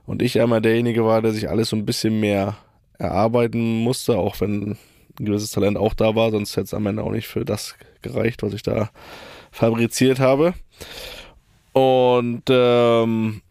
Und 0.07 0.21
ich 0.21 0.41
einmal 0.41 0.61
derjenige 0.61 1.05
war, 1.05 1.23
der 1.23 1.33
sich 1.33 1.49
alles 1.49 1.71
so 1.71 1.77
ein 1.77 1.87
bisschen 1.87 2.21
mehr 2.21 2.57
erarbeiten 2.99 3.83
musste, 3.83 4.19
auch 4.19 4.41
wenn 4.41 4.77
ein 5.19 5.25
gewisses 5.25 5.51
Talent 5.51 5.77
auch 5.77 5.95
da 5.95 6.15
war, 6.15 6.31
sonst 6.31 6.57
hätte 6.57 6.65
es 6.65 6.75
am 6.75 6.87
Ende 6.87 7.03
auch 7.03 7.13
nicht 7.13 7.27
für 7.27 7.45
das 7.45 7.75
gereicht, 8.03 8.43
was 8.43 8.53
ich 8.53 8.63
da 8.63 8.91
fabriziert 9.51 10.21
habe. 10.21 10.55
Und 11.73 12.43
ähm, 12.49 13.43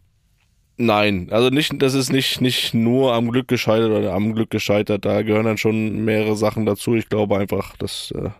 nein, 0.76 1.28
also 1.30 1.50
nicht, 1.50 1.72
das 1.80 1.94
ist 1.94 2.12
nicht, 2.12 2.40
nicht 2.40 2.74
nur 2.74 3.14
am 3.14 3.30
Glück 3.30 3.48
gescheitert 3.48 3.90
oder 3.90 4.12
am 4.12 4.34
Glück 4.34 4.50
gescheitert. 4.50 5.04
Da 5.04 5.22
gehören 5.22 5.46
dann 5.46 5.58
schon 5.58 6.04
mehrere 6.04 6.36
Sachen 6.36 6.66
dazu. 6.66 6.94
Ich 6.94 7.08
glaube 7.08 7.38
einfach, 7.38 7.76
dass 7.76 8.10
äh, 8.12 8.30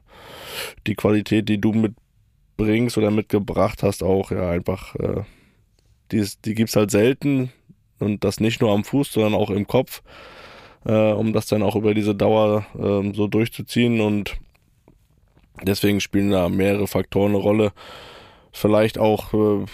die 0.86 0.94
Qualität, 0.94 1.48
die 1.48 1.61
du 1.61 1.72
mitbringst 1.72 2.98
oder 2.98 3.11
mitgebracht 3.11 3.82
hast, 3.82 4.02
auch 4.02 4.30
ja 4.30 4.50
einfach, 4.50 4.94
äh, 4.96 5.22
die, 6.12 6.26
die 6.44 6.54
gibt's 6.54 6.76
halt 6.76 6.90
selten 6.90 7.52
und 7.98 8.24
das 8.24 8.40
nicht 8.40 8.61
nur 8.61 8.72
am 8.72 8.84
Fuß, 8.84 9.12
sondern 9.12 9.34
auch 9.34 9.50
im 9.50 9.66
Kopf, 9.66 10.02
äh, 10.84 11.12
um 11.12 11.32
das 11.32 11.46
dann 11.46 11.62
auch 11.62 11.76
über 11.76 11.94
diese 11.94 12.14
Dauer 12.14 12.66
äh, 12.78 13.14
so 13.14 13.26
durchzuziehen 13.26 14.00
und 14.00 14.36
deswegen 15.62 16.00
spielen 16.00 16.30
da 16.30 16.48
mehrere 16.48 16.86
Faktoren 16.86 17.32
eine 17.32 17.38
Rolle 17.38 17.72
vielleicht 18.52 18.98
auch 18.98 19.32
äh, 19.34 19.64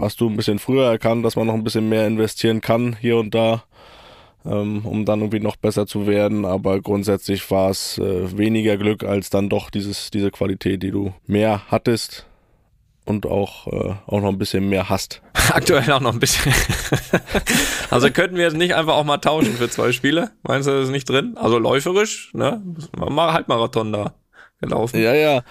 hast 0.00 0.20
du 0.20 0.28
ein 0.28 0.36
bisschen 0.36 0.58
früher 0.58 0.86
erkannt, 0.86 1.24
dass 1.24 1.36
man 1.36 1.46
noch 1.46 1.54
ein 1.54 1.64
bisschen 1.64 1.88
mehr 1.88 2.06
investieren 2.06 2.60
kann 2.60 2.96
hier 3.00 3.16
und 3.16 3.34
da, 3.34 3.64
ähm, 4.44 4.84
um 4.84 5.04
dann 5.04 5.20
irgendwie 5.20 5.40
noch 5.40 5.56
besser 5.56 5.86
zu 5.86 6.06
werden. 6.06 6.44
Aber 6.44 6.80
grundsätzlich 6.80 7.48
war 7.50 7.70
es 7.70 7.98
äh, 7.98 8.36
weniger 8.36 8.76
Glück 8.76 9.04
als 9.04 9.30
dann 9.30 9.48
doch 9.48 9.70
dieses, 9.70 10.10
diese 10.10 10.30
Qualität, 10.30 10.82
die 10.82 10.90
du 10.90 11.14
mehr 11.26 11.62
hattest 11.68 12.26
und 13.04 13.26
auch, 13.26 13.66
äh, 13.68 13.94
auch 14.06 14.20
noch 14.20 14.28
ein 14.28 14.38
bisschen 14.38 14.68
mehr 14.68 14.88
hast. 14.88 15.22
Aktuell 15.52 15.90
auch 15.92 16.00
noch 16.00 16.12
ein 16.12 16.20
bisschen. 16.20 16.52
also 17.90 18.10
könnten 18.10 18.36
wir 18.36 18.44
jetzt 18.44 18.56
nicht 18.56 18.74
einfach 18.74 18.94
auch 18.94 19.04
mal 19.04 19.18
tauschen 19.18 19.54
für 19.54 19.68
zwei 19.68 19.92
Spiele? 19.92 20.32
Meinst 20.42 20.66
du, 20.66 20.72
das 20.72 20.86
ist 20.86 20.90
nicht 20.90 21.08
drin? 21.08 21.36
Also 21.36 21.58
läuferisch, 21.58 22.32
ne? 22.34 22.62
Mal 22.96 23.32
Halbmarathon 23.32 23.92
da 23.92 24.14
gelaufen. 24.64 25.00
Ja, 25.00 25.14
ja. 25.14 25.42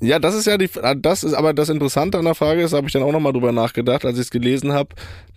Ja, 0.00 0.18
das 0.18 0.34
ist 0.34 0.46
ja 0.46 0.58
die, 0.58 0.68
das 0.98 1.24
ist 1.24 1.34
aber 1.34 1.54
das 1.54 1.68
Interessante 1.68 2.18
an 2.18 2.24
der 2.24 2.34
Frage 2.34 2.62
ist, 2.62 2.72
habe 2.72 2.86
ich 2.86 2.92
dann 2.92 3.02
auch 3.02 3.12
nochmal 3.12 3.32
drüber 3.32 3.52
nachgedacht, 3.52 4.04
als 4.04 4.18
ich 4.18 4.24
es 4.24 4.30
gelesen 4.30 4.72
habe. 4.72 4.90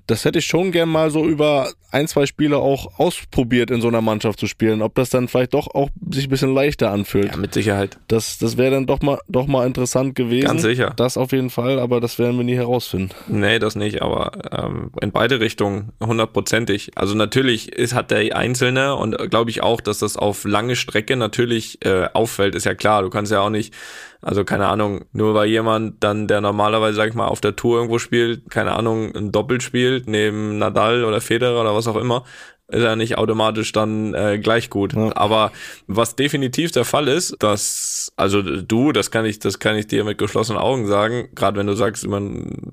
Das 0.07 0.25
hätte 0.25 0.39
ich 0.39 0.45
schon 0.45 0.71
gern 0.71 0.89
mal 0.89 1.11
so 1.11 1.25
über 1.25 1.69
ein, 1.91 2.07
zwei 2.07 2.25
Spiele 2.25 2.57
auch 2.57 2.99
ausprobiert, 2.99 3.71
in 3.71 3.81
so 3.81 3.87
einer 3.87 4.01
Mannschaft 4.01 4.39
zu 4.39 4.47
spielen. 4.47 4.81
Ob 4.81 4.95
das 4.95 5.09
dann 5.09 5.27
vielleicht 5.27 5.53
doch 5.53 5.67
auch 5.73 5.89
sich 6.09 6.27
ein 6.27 6.29
bisschen 6.29 6.53
leichter 6.53 6.91
anfühlt. 6.91 7.31
Ja, 7.31 7.37
mit 7.37 7.53
Sicherheit. 7.53 7.97
Das, 8.07 8.37
das 8.37 8.57
wäre 8.57 8.71
dann 8.71 8.85
doch 8.85 9.01
mal, 9.01 9.19
doch 9.27 9.47
mal 9.47 9.65
interessant 9.65 10.15
gewesen. 10.15 10.47
Ganz 10.47 10.61
sicher. 10.61 10.93
Das 10.95 11.17
auf 11.17 11.31
jeden 11.31 11.49
Fall, 11.49 11.79
aber 11.79 12.01
das 12.01 12.19
werden 12.19 12.37
wir 12.37 12.43
nie 12.43 12.55
herausfinden. 12.55 13.11
Nee, 13.27 13.59
das 13.59 13.75
nicht, 13.75 14.01
aber 14.01 14.31
ähm, 14.51 14.91
in 15.01 15.11
beide 15.11 15.39
Richtungen 15.39 15.91
hundertprozentig. 16.01 16.91
Also 16.95 17.15
natürlich 17.15 17.73
ist, 17.73 17.93
hat 17.93 18.11
der 18.11 18.35
Einzelne 18.35 18.95
und 18.95 19.17
glaube 19.29 19.49
ich 19.49 19.61
auch, 19.61 19.81
dass 19.81 19.99
das 19.99 20.17
auf 20.17 20.43
lange 20.43 20.75
Strecke 20.75 21.15
natürlich 21.15 21.85
äh, 21.85 22.07
auffällt, 22.13 22.55
ist 22.55 22.65
ja 22.65 22.75
klar. 22.75 23.01
Du 23.01 23.09
kannst 23.09 23.31
ja 23.31 23.41
auch 23.41 23.49
nicht 23.49 23.73
also 24.21 24.43
keine 24.43 24.67
Ahnung, 24.67 25.05
nur 25.13 25.33
weil 25.35 25.47
jemand 25.47 26.03
dann, 26.03 26.27
der 26.27 26.41
normalerweise, 26.41 26.95
sag 26.95 27.09
ich 27.09 27.15
mal, 27.15 27.27
auf 27.27 27.39
der 27.39 27.55
Tour 27.55 27.77
irgendwo 27.77 27.99
spielt, 27.99 28.49
keine 28.49 28.73
Ahnung, 28.73 29.15
ein 29.15 29.31
Doppel 29.31 29.61
spielt, 29.97 30.07
neben 30.07 30.57
Nadal 30.57 31.03
oder 31.03 31.21
Federer 31.21 31.61
oder 31.61 31.75
was 31.75 31.87
auch 31.87 31.95
immer, 31.95 32.23
ist 32.69 32.83
er 32.83 32.97
nicht 32.97 33.17
automatisch 33.17 33.71
dann 33.71 34.13
äh, 34.13 34.39
gleich 34.39 34.69
gut. 34.69 34.93
Ja. 34.93 35.15
Aber 35.15 35.51
was 35.87 36.15
definitiv 36.15 36.71
der 36.71 36.83
Fall 36.83 37.07
ist, 37.07 37.35
dass, 37.39 38.11
also 38.17 38.41
du, 38.41 38.91
das 38.91 39.09
kann 39.09 39.25
ich, 39.25 39.39
das 39.39 39.59
kann 39.59 39.77
ich 39.77 39.87
dir 39.87 40.03
mit 40.03 40.17
geschlossenen 40.17 40.61
Augen 40.61 40.85
sagen, 40.85 41.29
gerade 41.33 41.57
wenn 41.57 41.67
du 41.67 41.73
sagst, 41.73 42.03
immer 42.03 42.21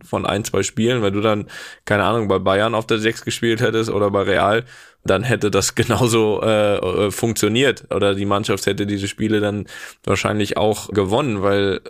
von 0.04 0.26
ein, 0.26 0.44
zwei 0.44 0.64
Spielen, 0.64 1.00
weil 1.02 1.12
du 1.12 1.20
dann, 1.20 1.46
keine 1.84 2.04
Ahnung, 2.04 2.26
bei 2.26 2.40
Bayern 2.40 2.74
auf 2.74 2.86
der 2.86 2.98
Sechs 2.98 3.24
gespielt 3.24 3.60
hättest 3.60 3.88
oder 3.88 4.10
bei 4.10 4.22
Real, 4.22 4.64
dann 5.04 5.22
hätte 5.22 5.50
das 5.50 5.74
genauso 5.74 6.42
äh, 6.42 6.76
äh, 6.76 7.10
funktioniert 7.10 7.84
oder 7.94 8.14
die 8.14 8.24
Mannschaft 8.24 8.66
hätte 8.66 8.86
diese 8.86 9.08
Spiele 9.08 9.40
dann 9.40 9.66
wahrscheinlich 10.04 10.56
auch 10.56 10.88
gewonnen, 10.88 11.42
weil 11.42 11.80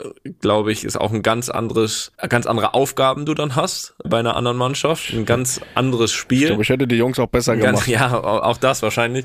glaube 0.40 0.72
ich 0.72 0.84
ist 0.84 1.00
auch 1.00 1.12
ein 1.12 1.22
ganz 1.22 1.48
anderes, 1.48 2.12
ganz 2.28 2.46
andere 2.46 2.74
Aufgaben 2.74 3.26
du 3.26 3.34
dann 3.34 3.56
hast 3.56 3.94
bei 4.04 4.18
einer 4.18 4.36
anderen 4.36 4.56
Mannschaft, 4.56 5.12
ein 5.12 5.24
ganz 5.24 5.60
anderes 5.74 6.12
Spiel. 6.12 6.42
Ich 6.42 6.46
glaube, 6.48 6.62
ich 6.62 6.68
hätte 6.68 6.86
die 6.86 6.96
Jungs 6.96 7.18
auch 7.18 7.28
besser 7.28 7.56
gemacht. 7.56 7.74
Ganz, 7.74 7.86
ja, 7.86 8.22
auch 8.22 8.56
das 8.56 8.82
wahrscheinlich. 8.82 9.24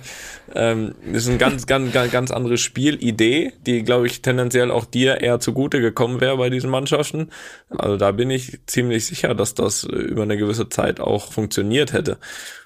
Ähm, 0.55 0.95
ist 1.11 1.27
ein 1.27 1.37
ganz, 1.37 1.67
ganz, 1.67 1.91
ganz, 1.93 2.11
ganz 2.11 2.31
andere 2.31 2.57
Spielidee, 2.57 3.53
die 3.65 3.83
glaube 3.83 4.07
ich 4.07 4.21
tendenziell 4.21 4.71
auch 4.71 4.85
dir 4.85 5.21
eher 5.21 5.39
zugute 5.39 5.81
gekommen 5.81 6.21
wäre 6.21 6.37
bei 6.37 6.49
diesen 6.49 6.69
Mannschaften. 6.69 7.29
Also 7.69 7.97
da 7.97 8.11
bin 8.11 8.29
ich 8.29 8.59
ziemlich 8.65 9.05
sicher, 9.05 9.35
dass 9.35 9.53
das 9.53 9.83
über 9.83 10.23
eine 10.23 10.37
gewisse 10.37 10.69
Zeit 10.69 10.99
auch 10.99 11.31
funktioniert 11.31 11.93
hätte. 11.93 12.17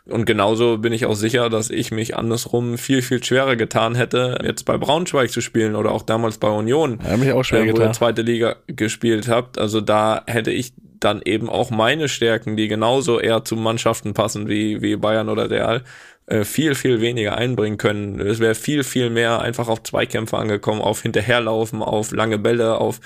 Und 0.09 0.25
genauso 0.25 0.79
bin 0.79 0.91
ich 0.91 1.05
auch 1.05 1.15
sicher, 1.15 1.49
dass 1.49 1.69
ich 1.69 1.91
mich 1.91 2.17
andersrum 2.17 2.77
viel, 2.77 3.01
viel 3.01 3.23
schwerer 3.23 3.55
getan 3.55 3.95
hätte, 3.95 4.37
jetzt 4.43 4.65
bei 4.65 4.77
Braunschweig 4.77 5.31
zu 5.31 5.39
spielen 5.39 5.75
oder 5.75 5.91
auch 5.91 6.01
damals 6.01 6.37
bei 6.37 6.49
Union, 6.49 6.99
ja, 7.07 7.15
mich 7.15 7.31
auch 7.31 7.43
schwer 7.43 7.61
äh, 7.61 7.69
wo 7.69 7.73
getan. 7.73 7.87
ihr 7.87 7.93
zweite 7.93 8.21
Liga 8.21 8.57
gespielt 8.67 9.29
habt. 9.29 9.57
Also 9.57 9.79
da 9.79 10.23
hätte 10.27 10.51
ich 10.51 10.73
dann 10.99 11.21
eben 11.23 11.49
auch 11.49 11.69
meine 11.69 12.09
Stärken, 12.09 12.57
die 12.57 12.67
genauso 12.67 13.19
eher 13.19 13.45
zu 13.45 13.55
Mannschaften 13.55 14.13
passen 14.13 14.49
wie, 14.49 14.81
wie 14.81 14.97
Bayern 14.97 15.29
oder 15.29 15.49
Real, 15.49 15.83
äh, 16.25 16.43
viel, 16.43 16.75
viel 16.75 16.99
weniger 16.99 17.37
einbringen 17.37 17.77
können. 17.77 18.19
Es 18.19 18.39
wäre 18.39 18.55
viel, 18.55 18.83
viel 18.83 19.09
mehr 19.09 19.41
einfach 19.41 19.69
auf 19.69 19.83
Zweikämpfe 19.83 20.37
angekommen, 20.37 20.81
auf 20.81 21.01
Hinterherlaufen, 21.01 21.81
auf 21.81 22.11
lange 22.11 22.39
Bälle, 22.39 22.77
auf 22.77 22.99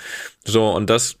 so 0.44 0.68
und 0.70 0.90
das 0.90 1.16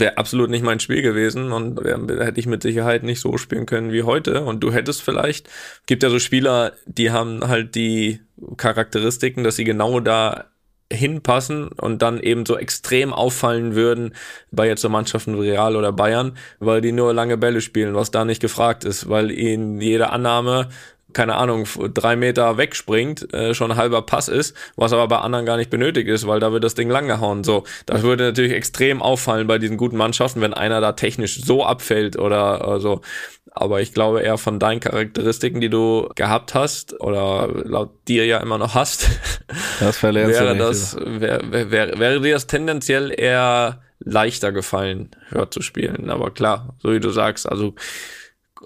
wäre 0.00 0.18
absolut 0.18 0.50
nicht 0.50 0.64
mein 0.64 0.80
Spiel 0.80 1.02
gewesen 1.02 1.52
und 1.52 1.82
wär, 1.84 1.98
hätte 2.24 2.40
ich 2.40 2.46
mit 2.46 2.62
Sicherheit 2.62 3.02
nicht 3.02 3.20
so 3.20 3.38
spielen 3.38 3.66
können 3.66 3.92
wie 3.92 4.02
heute. 4.02 4.42
Und 4.42 4.60
du 4.60 4.72
hättest 4.72 5.02
vielleicht, 5.02 5.48
gibt 5.86 6.02
ja 6.02 6.10
so 6.10 6.18
Spieler, 6.18 6.72
die 6.86 7.10
haben 7.10 7.46
halt 7.46 7.74
die 7.74 8.20
Charakteristiken, 8.56 9.44
dass 9.44 9.56
sie 9.56 9.64
genau 9.64 10.00
da 10.00 10.52
hinpassen 10.92 11.68
und 11.68 12.02
dann 12.02 12.20
eben 12.20 12.46
so 12.46 12.56
extrem 12.56 13.12
auffallen 13.12 13.74
würden 13.74 14.14
bei 14.50 14.66
jetzt 14.66 14.82
so 14.82 14.88
Mannschaften 14.88 15.40
wie 15.40 15.50
Real 15.50 15.76
oder 15.76 15.92
Bayern, 15.92 16.36
weil 16.58 16.80
die 16.80 16.92
nur 16.92 17.14
lange 17.14 17.36
Bälle 17.36 17.60
spielen, 17.60 17.94
was 17.94 18.10
da 18.10 18.24
nicht 18.24 18.40
gefragt 18.40 18.84
ist, 18.84 19.08
weil 19.08 19.30
ihnen 19.30 19.80
jede 19.80 20.10
Annahme 20.10 20.68
keine 21.12 21.36
Ahnung, 21.36 21.66
drei 21.94 22.16
Meter 22.16 22.56
wegspringt, 22.56 23.32
äh, 23.32 23.54
schon 23.54 23.72
ein 23.72 23.76
halber 23.76 24.02
Pass 24.02 24.28
ist, 24.28 24.56
was 24.76 24.92
aber 24.92 25.08
bei 25.08 25.18
anderen 25.18 25.46
gar 25.46 25.56
nicht 25.56 25.70
benötigt 25.70 26.08
ist, 26.08 26.26
weil 26.26 26.40
da 26.40 26.52
wird 26.52 26.64
das 26.64 26.74
Ding 26.74 26.90
lang 26.90 27.06
gehauen. 27.06 27.44
So, 27.44 27.64
das 27.86 28.02
würde 28.02 28.24
natürlich 28.24 28.52
extrem 28.52 29.02
auffallen 29.02 29.46
bei 29.46 29.58
diesen 29.58 29.76
guten 29.76 29.96
Mannschaften, 29.96 30.40
wenn 30.40 30.54
einer 30.54 30.80
da 30.80 30.92
technisch 30.92 31.40
so 31.42 31.64
abfällt 31.64 32.18
oder 32.18 32.76
äh, 32.76 32.80
so. 32.80 33.00
Aber 33.54 33.82
ich 33.82 33.92
glaube 33.92 34.22
eher 34.22 34.38
von 34.38 34.58
deinen 34.58 34.80
Charakteristiken, 34.80 35.60
die 35.60 35.68
du 35.68 36.08
gehabt 36.14 36.54
hast 36.54 36.98
oder 37.00 37.48
laut 37.64 37.90
dir 38.08 38.24
ja 38.24 38.38
immer 38.38 38.56
noch 38.56 38.74
hast, 38.74 39.10
das 39.80 40.02
wäre 40.02 40.56
das 40.56 40.96
wäre, 40.96 41.70
wäre, 41.70 41.98
wäre 41.98 42.20
dir 42.20 42.34
das 42.34 42.46
tendenziell 42.46 43.12
eher 43.14 43.82
leichter 44.04 44.52
gefallen, 44.52 45.10
hört 45.28 45.52
zu 45.52 45.62
spielen. 45.62 46.10
Aber 46.10 46.30
klar, 46.30 46.74
so 46.78 46.92
wie 46.92 47.00
du 47.00 47.10
sagst, 47.10 47.48
also 47.48 47.74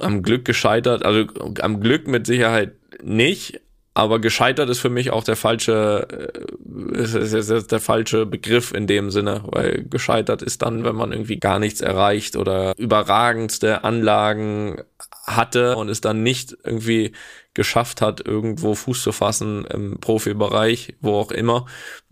am 0.00 0.22
Glück 0.22 0.44
gescheitert, 0.44 1.04
also 1.04 1.26
am 1.60 1.80
Glück 1.80 2.06
mit 2.06 2.26
Sicherheit 2.26 2.72
nicht, 3.02 3.60
aber 3.96 4.18
gescheitert 4.18 4.68
ist 4.68 4.80
für 4.80 4.90
mich 4.90 5.10
auch 5.10 5.24
der 5.24 5.36
falsche, 5.36 6.06
äh, 6.10 6.98
ist, 6.98 7.14
ist, 7.14 7.48
ist 7.48 7.72
der 7.72 7.80
falsche 7.80 8.26
Begriff 8.26 8.74
in 8.74 8.86
dem 8.86 9.10
Sinne, 9.10 9.42
weil 9.46 9.84
gescheitert 9.88 10.42
ist 10.42 10.60
dann, 10.60 10.84
wenn 10.84 10.96
man 10.96 11.12
irgendwie 11.12 11.38
gar 11.38 11.58
nichts 11.58 11.80
erreicht 11.80 12.36
oder 12.36 12.74
überragendste 12.76 13.84
Anlagen 13.84 14.82
hatte 15.26 15.76
und 15.76 15.88
es 15.88 16.02
dann 16.02 16.22
nicht 16.22 16.58
irgendwie 16.62 17.12
geschafft 17.54 18.02
hat, 18.02 18.20
irgendwo 18.20 18.74
Fuß 18.74 19.02
zu 19.02 19.12
fassen 19.12 19.64
im 19.64 19.98
Profibereich, 19.98 20.94
wo 21.00 21.14
auch 21.14 21.30
immer, 21.30 21.64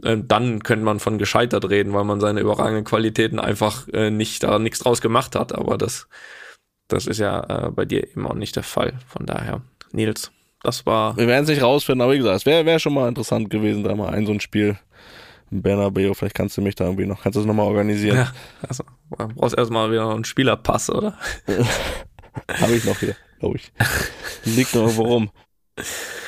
äh, 0.02 0.16
dann 0.18 0.62
könnte 0.62 0.86
man 0.86 1.00
von 1.00 1.18
gescheitert 1.18 1.68
reden, 1.68 1.92
weil 1.92 2.04
man 2.04 2.18
seine 2.18 2.40
überragenden 2.40 2.84
Qualitäten 2.84 3.38
einfach 3.38 3.86
äh, 3.88 4.10
nicht 4.10 4.42
da 4.42 4.58
nichts 4.58 4.78
draus 4.78 5.02
gemacht 5.02 5.36
hat. 5.36 5.54
Aber 5.54 5.76
das, 5.76 6.08
das 6.94 7.06
ist 7.06 7.18
ja 7.18 7.70
bei 7.74 7.84
dir 7.84 8.04
eben 8.04 8.26
auch 8.26 8.34
nicht 8.34 8.56
der 8.56 8.62
Fall. 8.62 8.94
Von 9.06 9.26
daher, 9.26 9.62
Nils. 9.92 10.30
Das 10.62 10.86
war. 10.86 11.16
Wir 11.16 11.26
werden 11.26 11.44
es 11.44 11.50
nicht 11.50 11.62
rausfinden, 11.62 12.00
aber 12.00 12.14
wie 12.14 12.18
gesagt, 12.18 12.36
es 12.36 12.46
wäre 12.46 12.64
wär 12.64 12.78
schon 12.78 12.94
mal 12.94 13.06
interessant 13.06 13.50
gewesen, 13.50 13.84
da 13.84 13.94
mal 13.94 14.14
ein 14.14 14.24
so 14.24 14.32
ein 14.32 14.40
Spiel 14.40 14.78
im 15.50 15.60
Bernabeu. 15.60 16.14
Vielleicht 16.14 16.34
kannst 16.34 16.56
du 16.56 16.62
mich 16.62 16.74
da 16.74 16.84
irgendwie 16.84 17.04
noch, 17.04 17.22
kannst 17.22 17.36
du 17.36 17.40
das 17.40 17.46
nochmal 17.46 17.66
organisieren. 17.66 18.16
Ja, 18.16 18.32
also, 18.66 18.82
du 19.10 19.28
brauchst 19.34 19.58
erstmal 19.58 19.92
wieder 19.92 20.08
einen 20.08 20.24
Spielerpass, 20.24 20.88
oder? 20.88 21.18
Habe 22.60 22.72
ich 22.74 22.84
noch 22.84 22.98
hier, 22.98 23.14
glaube 23.40 23.56
ich. 23.56 23.72
Liegt 24.44 24.74
noch 24.74 24.82
irgendwo 24.82 25.02
rum. 25.02 25.30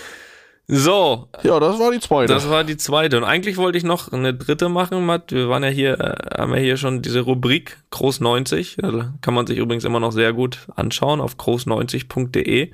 So. 0.69 1.29
Ja, 1.43 1.61
das 1.61 1.79
war 1.79 1.93
die 1.93 2.01
zweite. 2.01 2.33
Das 2.33 2.51
war 2.51 2.65
die 2.65 2.77
zweite. 2.77 3.19
Und 3.19 3.25
eigentlich 3.25 3.57
wollte 3.57 3.79
ich 3.79 3.85
noch 3.85 4.13
eine 4.13 4.35
dritte 4.35 4.69
machen, 4.69 5.07
Matt. 5.07 5.31
Wir 5.31 5.49
waren 5.49 5.63
ja 5.63 5.69
hier, 5.69 6.01
äh, 6.01 6.41
haben 6.41 6.53
ja 6.55 6.61
hier 6.61 6.77
schon 6.77 7.03
diese 7.03 7.21
Rubrik 7.21 7.79
Groß 7.91 8.21
90. 8.21 8.83
Also 8.83 9.05
kann 9.21 9.35
man 9.35 9.47
sich 9.47 9.59
übrigens 9.59 9.85
immer 9.85 10.01
noch 10.01 10.13
sehr 10.13 10.33
gut 10.33 10.67
anschauen 10.75 11.21
auf 11.21 11.37
groß90.de 11.37 12.73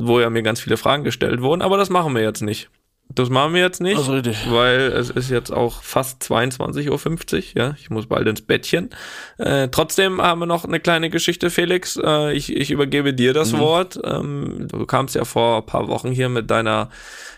wo 0.00 0.18
ja 0.18 0.30
mir 0.30 0.42
ganz 0.42 0.60
viele 0.60 0.76
Fragen 0.76 1.04
gestellt 1.04 1.42
wurden, 1.42 1.62
aber 1.62 1.76
das 1.76 1.90
machen 1.90 2.14
wir 2.14 2.22
jetzt 2.22 2.40
nicht. 2.40 2.70
Das 3.12 3.28
machen 3.28 3.54
wir 3.54 3.60
jetzt 3.60 3.80
nicht, 3.80 3.96
also 3.96 4.12
weil 4.50 4.80
es 4.92 5.10
ist 5.10 5.30
jetzt 5.30 5.50
auch 5.50 5.82
fast 5.82 6.22
22.50 6.22 7.34
Uhr, 7.56 7.62
ja, 7.62 7.74
ich 7.76 7.90
muss 7.90 8.06
bald 8.06 8.28
ins 8.28 8.40
Bettchen. 8.40 8.90
Äh, 9.36 9.68
trotzdem 9.68 10.22
haben 10.22 10.38
wir 10.38 10.46
noch 10.46 10.64
eine 10.64 10.78
kleine 10.78 11.10
Geschichte, 11.10 11.50
Felix. 11.50 11.98
Äh, 12.00 12.32
ich, 12.34 12.54
ich 12.54 12.70
übergebe 12.70 13.12
dir 13.12 13.32
das 13.32 13.52
mhm. 13.52 13.58
Wort. 13.58 14.00
Ähm, 14.04 14.68
du 14.70 14.86
kamst 14.86 15.16
ja 15.16 15.24
vor 15.24 15.58
ein 15.58 15.66
paar 15.66 15.88
Wochen 15.88 16.12
hier 16.12 16.28
mit 16.28 16.52
deiner 16.52 16.88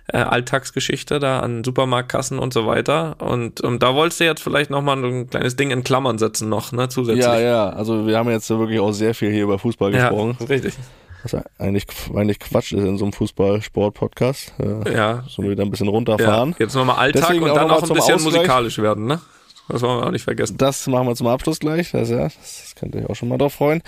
äh, 0.09 0.19
Alltagsgeschichte 0.19 1.19
da 1.19 1.41
an 1.41 1.65
Supermarktkassen 1.65 2.39
und 2.39 2.53
so 2.53 2.67
weiter. 2.67 3.17
Und, 3.21 3.63
und 3.63 3.83
da 3.83 3.95
wolltest 3.95 4.21
du 4.21 4.25
jetzt 4.25 4.43
vielleicht 4.43 4.69
nochmal 4.69 5.03
ein 5.03 5.31
kleines 5.31 5.57
Ding 5.57 5.71
in 5.71 5.85
Klammern 5.85 6.19
setzen 6.19 6.51
noch, 6.51 6.73
ne, 6.73 6.91
zusätzlich. 6.91 7.25
Ja, 7.25 7.41
ja, 7.41 7.71
also 7.71 8.07
wir 8.07 8.19
haben 8.19 8.29
jetzt 8.29 8.51
wirklich 8.51 8.81
auch 8.81 8.93
sehr 8.93 9.15
viel 9.15 9.31
hier 9.31 9.45
über 9.45 9.59
Fußball 9.59 9.91
gesprochen. 9.91 10.37
Ja, 10.39 10.47
richtig. 10.47 10.75
Was 11.23 11.37
eigentlich, 11.59 11.87
eigentlich 12.15 12.41
Quatsch 12.41 12.73
ist 12.73 12.85
in 12.85 12.99
so 12.99 13.05
einem 13.05 13.13
Fußball-Sport-Podcast. 13.13 14.55
Äh, 14.59 14.95
ja. 14.95 15.25
So 15.29 15.43
wieder 15.43 15.63
ein 15.63 15.71
bisschen 15.71 15.89
runterfahren. 15.89 16.51
Ja. 16.51 16.57
Jetzt 16.59 16.75
nochmal 16.75 16.97
Alltag 16.97 17.23
Deswegen 17.29 17.45
und 17.45 17.55
dann 17.55 17.69
noch 17.69 17.83
ein 17.83 17.89
bisschen 17.89 18.15
Ausgleich. 18.15 18.35
musikalisch 18.35 18.79
werden, 18.79 19.07
ne? 19.07 19.21
Das 19.69 19.83
wollen 19.83 20.01
wir 20.01 20.07
auch 20.07 20.11
nicht 20.11 20.25
vergessen. 20.25 20.59
Das 20.59 20.87
machen 20.89 21.07
wir 21.07 21.15
zum 21.15 21.29
Abschluss 21.29 21.61
gleich. 21.61 21.93
Das, 21.93 22.11
ja, 22.11 22.25
das 22.25 22.75
könnt 22.79 22.95
ihr 22.95 23.03
euch 23.03 23.11
auch 23.11 23.15
schon 23.15 23.29
mal 23.29 23.39
drauf 23.39 23.55
freuen. 23.55 23.83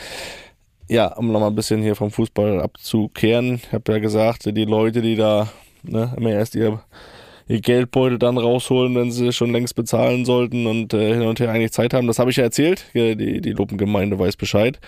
Ja, 0.89 1.09
um 1.15 1.33
nochmal 1.33 1.51
ein 1.51 1.55
bisschen 1.55 1.83
hier 1.83 1.97
vom 1.97 2.11
Fußball 2.11 2.61
abzukehren. 2.61 3.57
Ich 3.57 3.73
habe 3.73 3.93
ja 3.93 3.99
gesagt, 3.99 4.45
die 4.47 4.65
Leute, 4.65 5.03
die 5.03 5.17
da 5.17 5.49
ne, 5.83 6.15
immer 6.17 6.31
erst 6.31 6.55
ihr, 6.55 6.81
ihr 7.49 7.61
Geldbeutel 7.61 8.19
dann 8.19 8.39
rausholen, 8.39 8.95
wenn 8.95 9.11
sie 9.11 9.33
schon 9.33 9.51
längst 9.51 9.75
bezahlen 9.75 10.25
sollten 10.25 10.67
und 10.67 10.95
äh, 10.95 11.15
hin 11.15 11.23
und 11.23 11.41
her 11.41 11.51
eigentlich 11.51 11.73
Zeit 11.73 11.95
haben, 11.95 12.07
das 12.07 12.19
habe 12.19 12.31
ich 12.31 12.37
ja 12.37 12.45
erzählt. 12.45 12.85
Die, 12.95 13.41
die 13.41 13.53
Lupengemeinde 13.53 14.19
weiß 14.19 14.37
Bescheid. 14.37 14.79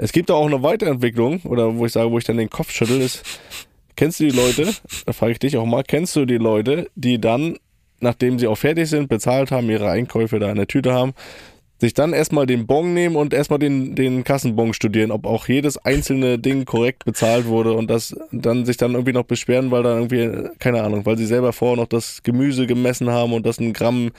Es 0.00 0.12
gibt 0.12 0.30
auch 0.30 0.46
eine 0.46 0.62
Weiterentwicklung, 0.62 1.42
oder 1.42 1.76
wo 1.76 1.84
ich 1.84 1.92
sage, 1.92 2.10
wo 2.12 2.18
ich 2.18 2.24
dann 2.24 2.36
den 2.36 2.48
Kopf 2.48 2.70
schüttel, 2.70 3.00
ist, 3.00 3.40
kennst 3.96 4.20
du 4.20 4.24
die 4.24 4.36
Leute, 4.36 4.72
da 5.04 5.12
frage 5.12 5.32
ich 5.32 5.38
dich 5.40 5.56
auch 5.56 5.66
mal, 5.66 5.82
kennst 5.82 6.14
du 6.14 6.24
die 6.24 6.38
Leute, 6.38 6.88
die 6.94 7.20
dann, 7.20 7.58
nachdem 7.98 8.38
sie 8.38 8.46
auch 8.46 8.56
fertig 8.56 8.88
sind, 8.88 9.08
bezahlt 9.08 9.50
haben, 9.50 9.68
ihre 9.68 9.90
Einkäufe 9.90 10.38
da 10.38 10.50
in 10.50 10.56
der 10.56 10.68
Tüte 10.68 10.94
haben, 10.94 11.14
sich 11.80 11.94
dann 11.94 12.12
erstmal 12.12 12.46
den 12.46 12.66
Bon 12.66 12.92
nehmen 12.92 13.14
und 13.16 13.32
erstmal 13.32 13.58
den, 13.58 13.94
den 13.94 14.24
Kassenbon 14.24 14.74
studieren, 14.74 15.10
ob 15.12 15.26
auch 15.26 15.46
jedes 15.46 15.78
einzelne 15.78 16.38
Ding 16.38 16.64
korrekt 16.64 17.04
bezahlt 17.04 17.46
wurde 17.46 17.72
und 17.72 17.88
das 17.88 18.16
dann 18.32 18.66
sich 18.66 18.76
dann 18.76 18.94
irgendwie 18.94 19.12
noch 19.12 19.24
beschweren, 19.24 19.70
weil 19.70 19.84
da 19.84 19.94
irgendwie, 19.96 20.48
keine 20.58 20.82
Ahnung, 20.82 21.06
weil 21.06 21.16
sie 21.16 21.26
selber 21.26 21.52
vorher 21.52 21.76
noch 21.76 21.86
das 21.86 22.22
Gemüse 22.24 22.66
gemessen 22.66 23.10
haben 23.10 23.32
und 23.32 23.46
das 23.46 23.60
ein 23.60 23.72
Gramm 23.72 24.10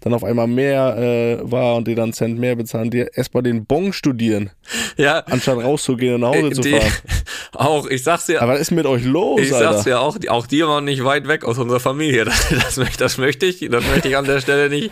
dann 0.00 0.14
auf 0.14 0.22
einmal 0.22 0.46
mehr 0.46 0.96
äh, 0.96 1.50
war 1.50 1.76
und 1.76 1.88
die 1.88 1.96
dann 1.96 2.12
Cent 2.12 2.38
mehr 2.38 2.54
bezahlen, 2.54 2.90
die 2.90 3.06
erstmal 3.12 3.42
den 3.42 3.64
Bon 3.64 3.92
studieren. 3.92 4.50
Ja. 4.96 5.20
Anstatt 5.20 5.58
rauszugehen 5.58 6.14
und 6.14 6.20
nach 6.20 6.28
Hause 6.28 6.48
äh, 6.48 6.52
zu 6.52 6.62
fahren. 6.62 6.92
Auch, 7.54 7.88
ich 7.88 8.04
sag's 8.04 8.26
dir. 8.26 8.42
Aber 8.42 8.52
was 8.52 8.60
ist 8.60 8.70
mit 8.70 8.86
euch 8.86 9.04
los? 9.04 9.40
Ich 9.40 9.52
Alter? 9.52 9.72
sag's 9.72 9.84
dir 9.84 10.00
auch, 10.00 10.16
auch 10.28 10.46
die 10.46 10.62
waren 10.62 10.84
nicht 10.84 11.02
weit 11.02 11.26
weg 11.28 11.44
aus 11.44 11.58
unserer 11.58 11.80
Familie. 11.80 12.26
Das, 12.58 12.74
das, 12.74 12.96
das, 12.96 13.18
möchte 13.18 13.46
ich, 13.46 13.66
das 13.70 13.86
möchte 13.86 14.08
ich 14.08 14.16
an 14.16 14.24
der 14.24 14.40
Stelle 14.40 14.68
nicht, 14.68 14.90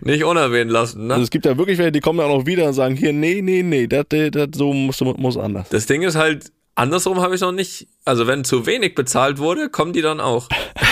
nicht 0.00 0.24
unerwähnt 0.24 0.70
lassen. 0.70 1.06
Ne? 1.06 1.14
Also 1.14 1.24
es 1.24 1.30
gibt 1.30 1.44
ja 1.44 1.58
wirklich 1.58 1.67
welche, 1.76 1.92
die 1.92 2.00
kommen 2.00 2.20
dann 2.20 2.30
auch 2.30 2.46
wieder 2.46 2.66
und 2.66 2.72
sagen, 2.72 2.96
hier, 2.96 3.12
nee, 3.12 3.42
nee, 3.42 3.62
nee, 3.62 3.86
das, 3.86 4.06
das 4.08 4.48
so 4.54 4.72
muss, 4.72 5.00
muss 5.00 5.36
anders. 5.36 5.68
Das 5.68 5.86
Ding 5.86 6.02
ist 6.02 6.16
halt, 6.16 6.50
andersrum 6.74 7.20
habe 7.20 7.34
ich 7.34 7.40
noch 7.40 7.52
nicht, 7.52 7.88
also 8.04 8.26
wenn 8.26 8.44
zu 8.44 8.64
wenig 8.64 8.94
bezahlt 8.94 9.38
wurde, 9.38 9.68
kommen 9.68 9.92
die 9.92 10.02
dann 10.02 10.20
auch. 10.20 10.48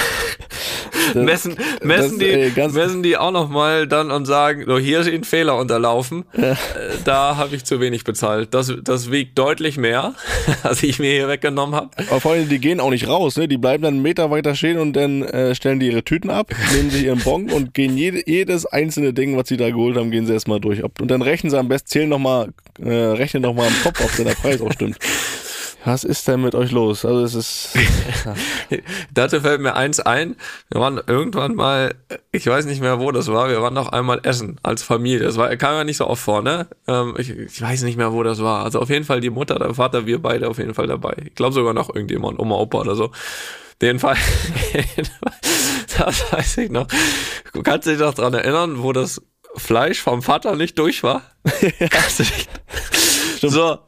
messen, 1.14 1.56
messen, 1.82 2.18
das, 2.18 2.54
die, 2.54 2.76
messen 2.76 3.02
die 3.02 3.16
auch 3.16 3.30
nochmal 3.30 3.86
dann 3.86 4.10
und 4.10 4.26
sagen, 4.26 4.64
so 4.66 4.78
hier 4.78 5.00
ist 5.00 5.08
Ihnen 5.08 5.24
Fehler 5.24 5.56
unterlaufen. 5.56 6.24
Ja. 6.36 6.52
Äh, 6.52 6.56
da 7.04 7.36
habe 7.36 7.56
ich 7.56 7.64
zu 7.64 7.80
wenig 7.80 8.04
bezahlt. 8.04 8.54
Das, 8.54 8.72
das 8.82 9.10
wiegt 9.10 9.38
deutlich 9.38 9.76
mehr, 9.76 10.14
als 10.62 10.82
ich 10.82 10.98
mir 10.98 11.10
hier 11.10 11.28
weggenommen 11.28 11.74
habe. 11.74 11.90
Aber 12.10 12.20
vor 12.20 12.32
allem, 12.32 12.48
die 12.48 12.58
gehen 12.58 12.80
auch 12.80 12.90
nicht 12.90 13.08
raus, 13.08 13.36
ne? 13.36 13.48
Die 13.48 13.58
bleiben 13.58 13.82
dann 13.82 13.94
einen 13.94 14.02
Meter 14.02 14.30
weiter 14.30 14.54
stehen 14.54 14.78
und 14.78 14.94
dann 14.94 15.22
äh, 15.22 15.54
stellen 15.54 15.80
die 15.80 15.86
ihre 15.88 16.02
Tüten 16.02 16.30
ab, 16.30 16.52
nehmen 16.74 16.90
sich 16.90 17.04
ihren 17.04 17.20
Bon 17.20 17.50
und 17.50 17.74
gehen 17.74 17.96
jede, 17.96 18.22
jedes 18.28 18.66
einzelne 18.66 19.12
Ding, 19.12 19.36
was 19.36 19.48
sie 19.48 19.56
da 19.56 19.70
geholt 19.70 19.96
haben, 19.96 20.10
gehen 20.10 20.26
sie 20.26 20.32
erstmal 20.32 20.60
durch. 20.60 20.82
Und 20.82 21.10
dann 21.10 21.22
rechnen 21.22 21.50
sie 21.50 21.58
am 21.58 21.68
besten, 21.68 21.88
zählen 21.88 22.08
nochmal, 22.08 22.52
äh, 22.82 22.90
rechnen 22.90 23.42
nochmal 23.42 23.68
am 23.68 23.74
Kopf, 23.82 24.04
ob 24.04 24.24
der 24.24 24.34
Preis 24.34 24.60
auch 24.60 24.72
stimmt. 24.72 24.98
Was 25.86 26.02
ist 26.02 26.26
denn 26.26 26.42
mit 26.42 26.56
euch 26.56 26.72
los? 26.72 27.04
Also 27.04 27.22
es 27.22 27.34
ist. 27.36 27.68
Dazu 29.14 29.40
fällt 29.40 29.60
mir 29.60 29.76
eins 29.76 30.00
ein. 30.00 30.34
Wir 30.68 30.80
waren 30.80 31.00
irgendwann 31.06 31.54
mal, 31.54 31.94
ich 32.32 32.44
weiß 32.44 32.66
nicht 32.66 32.80
mehr, 32.80 32.98
wo 32.98 33.12
das 33.12 33.28
war. 33.28 33.48
Wir 33.48 33.62
waren 33.62 33.72
noch 33.72 33.90
einmal 33.90 34.18
essen 34.24 34.58
als 34.64 34.82
Familie. 34.82 35.20
Das 35.20 35.36
war, 35.36 35.54
kam 35.56 35.74
ja 35.76 35.84
nicht 35.84 35.98
so 35.98 36.08
oft 36.08 36.20
vor, 36.20 36.42
ne? 36.42 36.66
Ähm, 36.88 37.14
ich, 37.18 37.30
ich, 37.30 37.62
weiß 37.62 37.82
nicht 37.82 37.96
mehr, 37.96 38.12
wo 38.12 38.24
das 38.24 38.42
war. 38.42 38.64
Also 38.64 38.80
auf 38.80 38.90
jeden 38.90 39.04
Fall 39.04 39.20
die 39.20 39.30
Mutter, 39.30 39.60
der 39.60 39.74
Vater, 39.74 40.06
wir 40.06 40.20
beide 40.20 40.48
auf 40.48 40.58
jeden 40.58 40.74
Fall 40.74 40.88
dabei. 40.88 41.14
Ich 41.24 41.36
glaube 41.36 41.54
sogar 41.54 41.72
noch 41.72 41.94
irgendjemand, 41.94 42.40
Oma, 42.40 42.56
Opa 42.56 42.78
oder 42.78 42.96
so. 42.96 43.12
Den 43.80 44.00
Fall, 44.00 44.16
das 45.98 46.32
weiß 46.32 46.58
ich 46.58 46.70
noch. 46.70 46.88
Du 47.52 47.62
kannst 47.62 47.86
dich 47.86 48.00
noch 48.00 48.14
dran 48.14 48.34
erinnern, 48.34 48.82
wo 48.82 48.92
das 48.92 49.22
Fleisch 49.54 50.02
vom 50.02 50.22
Vater 50.22 50.56
nicht 50.56 50.80
durch 50.80 51.04
war? 51.04 51.22
Kannst 51.90 52.18
du 52.18 52.24
dich? 52.24 52.48
So, 53.40 53.78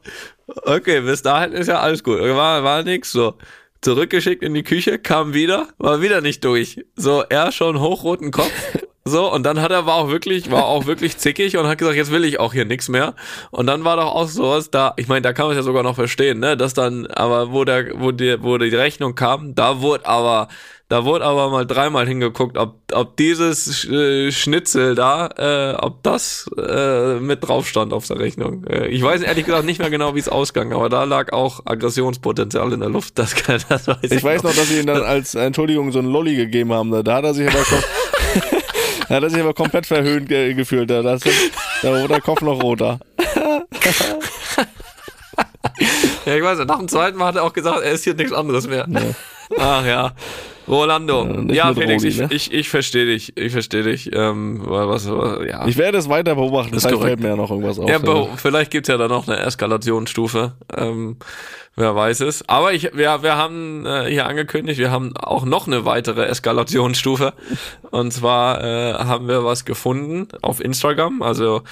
Okay, 0.63 1.01
bis 1.01 1.21
dahin 1.21 1.53
ist 1.53 1.67
ja 1.67 1.79
alles 1.79 2.03
gut. 2.03 2.19
War, 2.19 2.63
war 2.63 2.83
nix 2.83 3.11
so. 3.11 3.35
Zurückgeschickt 3.81 4.43
in 4.43 4.53
die 4.53 4.63
Küche, 4.63 4.99
kam 4.99 5.33
wieder, 5.33 5.69
war 5.77 6.01
wieder 6.01 6.19
nicht 6.19 6.43
durch. 6.43 6.83
So, 6.95 7.23
er 7.29 7.51
schon 7.51 7.79
hochroten 7.79 8.31
Kopf. 8.31 8.51
So, 9.05 9.33
und 9.33 9.41
dann 9.43 9.59
hat 9.59 9.71
er, 9.71 9.87
war 9.87 9.95
auch 9.95 10.09
wirklich, 10.09 10.51
war 10.51 10.65
auch 10.65 10.85
wirklich 10.85 11.17
zickig 11.17 11.57
und 11.57 11.65
hat 11.65 11.79
gesagt, 11.79 11.97
jetzt 11.97 12.11
will 12.11 12.23
ich 12.25 12.39
auch 12.39 12.53
hier 12.53 12.65
nichts 12.65 12.89
mehr. 12.89 13.15
Und 13.49 13.65
dann 13.65 13.83
war 13.83 13.95
doch 13.95 14.13
auch 14.13 14.27
sowas 14.27 14.69
da, 14.69 14.93
ich 14.97 15.07
meine, 15.07 15.21
da 15.21 15.33
kann 15.33 15.47
man 15.47 15.53
es 15.53 15.57
ja 15.57 15.63
sogar 15.63 15.81
noch 15.81 15.95
verstehen, 15.95 16.39
ne, 16.39 16.55
dass 16.55 16.75
dann, 16.75 17.07
aber 17.07 17.51
wo 17.51 17.63
der, 17.63 17.99
wo 17.99 18.11
die, 18.11 18.43
wo 18.43 18.59
die 18.59 18.75
Rechnung 18.75 19.15
kam, 19.15 19.55
da 19.55 19.81
wurde 19.81 20.05
aber 20.05 20.47
Da 20.89 21.05
wurde 21.05 21.23
aber 21.23 21.51
mal 21.51 21.67
dreimal 21.67 22.07
hingeguckt, 22.07 22.57
ob, 22.57 22.77
ob 22.91 23.15
dieses 23.15 23.87
äh, 23.87 24.31
Schnitzel 24.31 24.95
da, 24.95 25.29
äh, 25.37 25.75
ob 25.75 26.01
das 26.01 26.49
äh, 26.57 27.19
mit 27.19 27.47
drauf 27.47 27.67
stand 27.67 27.93
auf 27.93 28.07
der 28.07 28.17
Rechnung. 28.17 28.65
Äh, 28.65 28.87
ich 28.87 29.03
weiß 29.03 29.21
ehrlich 29.21 29.45
gesagt 29.45 29.65
nicht 29.65 29.77
mehr 29.77 29.91
genau, 29.91 30.15
wie 30.15 30.19
es 30.19 30.27
ausgang, 30.27 30.73
aber 30.73 30.89
da 30.89 31.03
lag 31.03 31.31
auch 31.31 31.61
Aggressionspotenzial 31.65 32.73
in 32.73 32.79
der 32.79 32.89
Luft. 32.89 33.19
Das, 33.19 33.35
kann, 33.35 33.61
das 33.69 33.87
weiß 33.87 33.97
ich, 34.01 34.11
Ich 34.13 34.23
weiß 34.23 34.41
noch, 34.41 34.55
dass 34.55 34.67
sie 34.67 34.79
ihm 34.79 34.87
dann 34.87 35.03
als 35.03 35.35
Entschuldigung 35.35 35.91
so 35.91 35.99
einen 35.99 36.11
Lolli 36.11 36.35
gegeben 36.35 36.73
haben. 36.73 36.89
Da 37.03 37.17
hat 37.17 37.23
er 37.23 37.35
sich 37.35 37.47
aber, 37.47 37.63
kom 37.63 37.83
da 39.09 39.15
hat 39.15 39.23
er 39.23 39.29
sich 39.29 39.41
aber 39.41 39.53
komplett 39.53 39.85
verhöhnt 39.85 40.27
ge 40.27 40.55
gefühlt. 40.55 40.89
Da, 40.89 41.03
das, 41.03 41.21
da 41.83 41.91
wurde 41.91 42.07
der 42.07 42.21
Kopf 42.21 42.41
noch 42.41 42.63
roter. 42.63 42.99
Ja, 46.25 46.35
ich 46.35 46.43
weiß, 46.43 46.59
nach 46.65 46.77
dem 46.77 46.87
zweiten 46.87 47.17
Mal 47.17 47.27
hat 47.27 47.35
er 47.37 47.43
auch 47.43 47.53
gesagt, 47.53 47.81
er 47.81 47.91
ist 47.91 48.03
hier 48.03 48.13
nichts 48.13 48.33
anderes 48.33 48.67
mehr. 48.67 48.85
Ach 49.57 49.85
ja. 49.85 50.13
Rolando. 50.69 51.25
Ja, 51.25 51.33
nicht 51.41 51.55
Ja, 51.55 51.73
Felix, 51.73 52.03
Rogi, 52.03 52.07
ich, 52.07 52.17
ne? 52.19 52.27
ich, 52.31 52.53
ich 52.53 52.69
verstehe 52.69 53.05
dich. 53.05 53.35
Ich 53.37 53.51
verstehe 53.51 53.83
dich. 53.83 54.09
Ähm, 54.13 54.61
was, 54.63 55.09
was, 55.09 55.47
ja. 55.47 55.67
Ich 55.67 55.77
werde 55.77 55.97
es 55.97 56.07
weiter 56.09 56.35
beobachten. 56.35 56.75
ist 56.75 56.85
Vielleicht 56.85 57.01
fällt 57.01 57.19
mir 57.19 57.29
ja 57.29 57.35
noch 57.35 57.49
irgendwas 57.51 57.79
auf. 57.79 57.89
Ja, 57.89 57.97
bo- 57.97 58.29
vielleicht 58.35 58.71
gibt's 58.71 58.87
ja 58.89 58.97
da 58.97 59.07
noch 59.07 59.27
eine 59.27 59.39
Eskalationsstufe. 59.39 60.53
Ähm, 60.75 61.17
wer 61.75 61.95
weiß 61.95 62.21
es. 62.21 62.47
Aber 62.47 62.73
ich, 62.73 62.83
wir, 62.93 63.23
wir 63.23 63.35
haben 63.37 63.85
äh, 63.85 64.05
hier 64.09 64.27
angekündigt, 64.27 64.79
wir 64.79 64.91
haben 64.91 65.15
auch 65.17 65.45
noch 65.45 65.67
eine 65.67 65.85
weitere 65.85 66.25
Eskalationsstufe. 66.25 67.33
Und 67.91 68.11
zwar 68.13 68.63
äh, 68.63 68.93
haben 68.93 69.27
wir 69.27 69.43
was 69.43 69.65
gefunden 69.65 70.27
auf 70.41 70.59
Instagram. 70.63 71.21
Also 71.21 71.63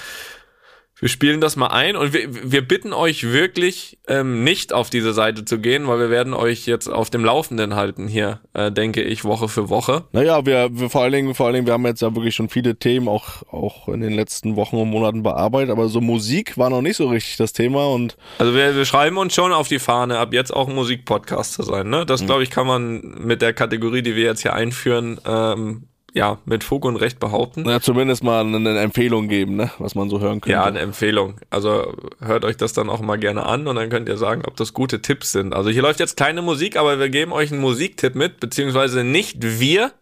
wir 1.00 1.08
spielen 1.08 1.40
das 1.40 1.56
mal 1.56 1.68
ein 1.68 1.96
und 1.96 2.12
wir, 2.12 2.52
wir 2.52 2.66
bitten 2.66 2.92
euch 2.92 3.24
wirklich 3.24 3.98
ähm, 4.08 4.42
nicht 4.42 4.72
auf 4.72 4.90
diese 4.90 5.12
Seite 5.12 5.44
zu 5.44 5.58
gehen, 5.60 5.86
weil 5.86 6.00
wir 6.00 6.10
werden 6.10 6.34
euch 6.34 6.66
jetzt 6.66 6.88
auf 6.88 7.10
dem 7.10 7.24
Laufenden 7.24 7.76
halten 7.76 8.08
hier, 8.08 8.40
äh, 8.54 8.72
denke 8.72 9.02
ich, 9.02 9.24
Woche 9.24 9.48
für 9.48 9.68
Woche. 9.68 10.04
Naja, 10.12 10.44
wir, 10.44 10.70
wir 10.72 10.90
vor 10.90 11.02
allen 11.02 11.12
Dingen, 11.12 11.34
vor 11.34 11.46
allen 11.46 11.54
Dingen, 11.54 11.66
wir 11.66 11.74
haben 11.74 11.86
jetzt 11.86 12.02
ja 12.02 12.14
wirklich 12.14 12.34
schon 12.34 12.48
viele 12.48 12.76
Themen 12.76 13.08
auch, 13.08 13.42
auch 13.52 13.88
in 13.88 14.00
den 14.00 14.12
letzten 14.12 14.56
Wochen 14.56 14.76
und 14.76 14.90
Monaten 14.90 15.22
bearbeitet, 15.22 15.70
aber 15.70 15.88
so 15.88 16.00
Musik 16.00 16.58
war 16.58 16.70
noch 16.70 16.82
nicht 16.82 16.96
so 16.96 17.08
richtig 17.08 17.36
das 17.36 17.52
Thema 17.52 17.86
und 17.88 18.16
Also 18.38 18.54
wir, 18.54 18.74
wir 18.74 18.84
schreiben 18.84 19.18
uns 19.18 19.34
schon 19.34 19.52
auf 19.52 19.68
die 19.68 19.78
Fahne, 19.78 20.18
ab 20.18 20.32
jetzt 20.32 20.52
auch 20.52 20.68
Musikpodcast 20.68 21.54
zu 21.54 21.62
sein. 21.62 21.88
Ne? 21.88 22.06
Das, 22.06 22.26
glaube 22.26 22.42
ich, 22.42 22.50
kann 22.50 22.66
man 22.66 23.00
mit 23.18 23.40
der 23.42 23.52
Kategorie, 23.52 24.02
die 24.02 24.16
wir 24.16 24.24
jetzt 24.24 24.42
hier 24.42 24.54
einführen, 24.54 25.20
ähm, 25.24 25.84
ja, 26.14 26.38
mit 26.46 26.64
Fug 26.64 26.84
und 26.84 26.96
Recht 26.96 27.20
behaupten. 27.20 27.62
na, 27.66 27.80
zumindest 27.80 28.22
mal 28.22 28.40
eine, 28.40 28.56
eine 28.56 28.80
Empfehlung 28.80 29.28
geben, 29.28 29.56
ne, 29.56 29.70
was 29.78 29.94
man 29.94 30.08
so 30.08 30.20
hören 30.20 30.40
könnte. 30.40 30.52
Ja, 30.52 30.64
eine 30.64 30.80
Empfehlung. 30.80 31.36
Also 31.50 31.94
hört 32.20 32.44
euch 32.44 32.56
das 32.56 32.72
dann 32.72 32.88
auch 32.88 33.00
mal 33.00 33.18
gerne 33.18 33.44
an 33.44 33.66
und 33.66 33.76
dann 33.76 33.90
könnt 33.90 34.08
ihr 34.08 34.16
sagen, 34.16 34.42
ob 34.46 34.56
das 34.56 34.72
gute 34.72 35.02
Tipps 35.02 35.32
sind. 35.32 35.54
Also 35.54 35.70
hier 35.70 35.82
läuft 35.82 36.00
jetzt 36.00 36.16
keine 36.16 36.42
Musik, 36.42 36.76
aber 36.76 36.98
wir 36.98 37.08
geben 37.08 37.32
euch 37.32 37.52
einen 37.52 37.60
Musiktipp 37.60 38.14
mit, 38.14 38.40
beziehungsweise 38.40 39.04
nicht 39.04 39.36
wir, 39.60 39.92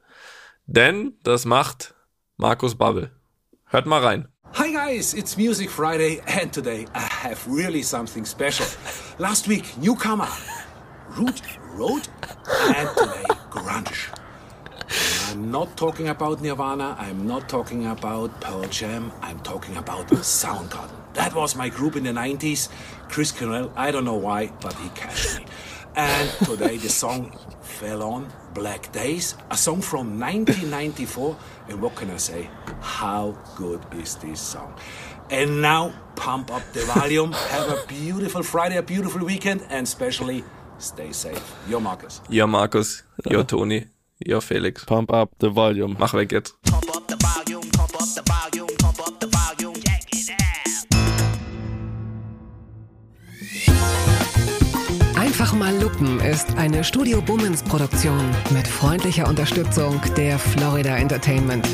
denn 0.66 1.14
das 1.22 1.44
macht 1.44 1.94
Markus 2.36 2.76
Babbel. 2.76 3.10
Hört 3.66 3.86
mal 3.86 4.00
rein. 4.02 4.28
Hi 4.54 4.72
guys, 4.72 5.12
it's 5.12 5.36
Music 5.36 5.68
Friday, 5.68 6.22
and 6.40 6.52
today 6.52 6.86
I 6.94 7.00
have 7.00 7.46
really 7.46 7.82
something 7.82 8.24
special. 8.24 8.66
Last 9.18 9.48
week, 9.48 9.64
newcomer, 9.82 10.28
Root 11.18 11.42
Road, 11.76 12.02
and 12.68 12.88
today, 12.96 13.24
grunge. 13.50 14.08
I'm 15.28 15.50
not 15.50 15.76
talking 15.76 16.08
about 16.08 16.40
Nirvana, 16.40 16.96
I'm 16.98 17.26
not 17.26 17.48
talking 17.48 17.86
about 17.86 18.40
Pearl 18.40 18.64
Jam, 18.68 19.12
I'm 19.20 19.40
talking 19.40 19.76
about 19.76 20.08
Soundgarden. 20.08 21.14
That 21.14 21.34
was 21.34 21.56
my 21.56 21.68
group 21.68 21.96
in 21.96 22.04
the 22.04 22.10
90s. 22.10 22.68
Chris 23.08 23.32
Cornell, 23.32 23.72
I 23.76 23.90
don't 23.90 24.04
know 24.04 24.16
why, 24.16 24.52
but 24.60 24.74
he 24.74 24.88
cashed 24.90 25.38
me. 25.38 25.46
And 25.96 26.28
today 26.44 26.76
the 26.76 26.90
song 26.90 27.32
fell 27.62 28.02
on 28.02 28.28
Black 28.54 28.92
Days, 28.92 29.34
a 29.50 29.56
song 29.56 29.80
from 29.80 30.20
1994. 30.20 31.36
And 31.68 31.80
what 31.80 31.94
can 31.96 32.10
I 32.10 32.18
say? 32.18 32.50
How 32.80 33.36
good 33.56 33.80
is 33.94 34.16
this 34.16 34.40
song? 34.40 34.74
And 35.30 35.62
now 35.62 35.92
pump 36.14 36.50
up 36.52 36.62
the 36.72 36.80
volume. 36.80 37.32
Have 37.32 37.68
a 37.70 37.86
beautiful 37.86 38.42
Friday, 38.42 38.76
a 38.76 38.82
beautiful 38.82 39.24
weekend, 39.24 39.62
and 39.70 39.84
especially 39.86 40.44
stay 40.78 41.12
safe. 41.12 41.56
Your 41.68 41.80
Marcus. 41.80 42.20
Ihr 42.28 42.46
Markus, 42.46 43.02
ihr 43.30 43.42
Toni, 43.48 43.86
ihr 44.24 44.40
Felix. 44.40 44.84
Pump 44.84 45.12
up 45.12 45.30
the 45.40 45.54
volume. 45.54 45.96
Mach 45.98 46.14
weg 46.14 46.32
jetzt. 46.32 46.54
Pump 46.62 46.88
up 46.94 47.02
the 47.08 47.16
volume, 47.20 47.68
pump 47.70 47.94
up 47.94 48.08
the 48.14 48.22
volume, 48.26 48.76
pump 48.78 49.00
up 49.00 49.20
the 49.20 49.28
volume, 49.28 49.74
check 49.74 50.02
it 50.12 50.30
out. 50.30 50.46
Einfach 55.18 55.52
mal 55.52 55.76
lupen 55.80 56.20
ist 56.20 56.56
eine 56.56 56.82
Studio 56.84 57.20
Bummens 57.20 57.62
Produktion 57.62 58.30
mit 58.50 58.66
freundlicher 58.66 59.28
Unterstützung 59.28 60.00
der 60.16 60.38
Florida 60.38 60.96
Entertainment. 60.96 61.66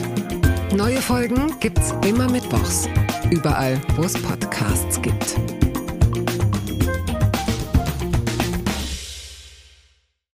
Neue 0.74 1.02
Folgen 1.02 1.54
gibt's 1.60 1.94
immer 2.06 2.30
mittwochs. 2.30 2.88
Überall, 3.30 3.80
wo 3.96 4.04
es 4.04 4.14
Podcasts 4.14 5.00
gibt. 5.02 5.36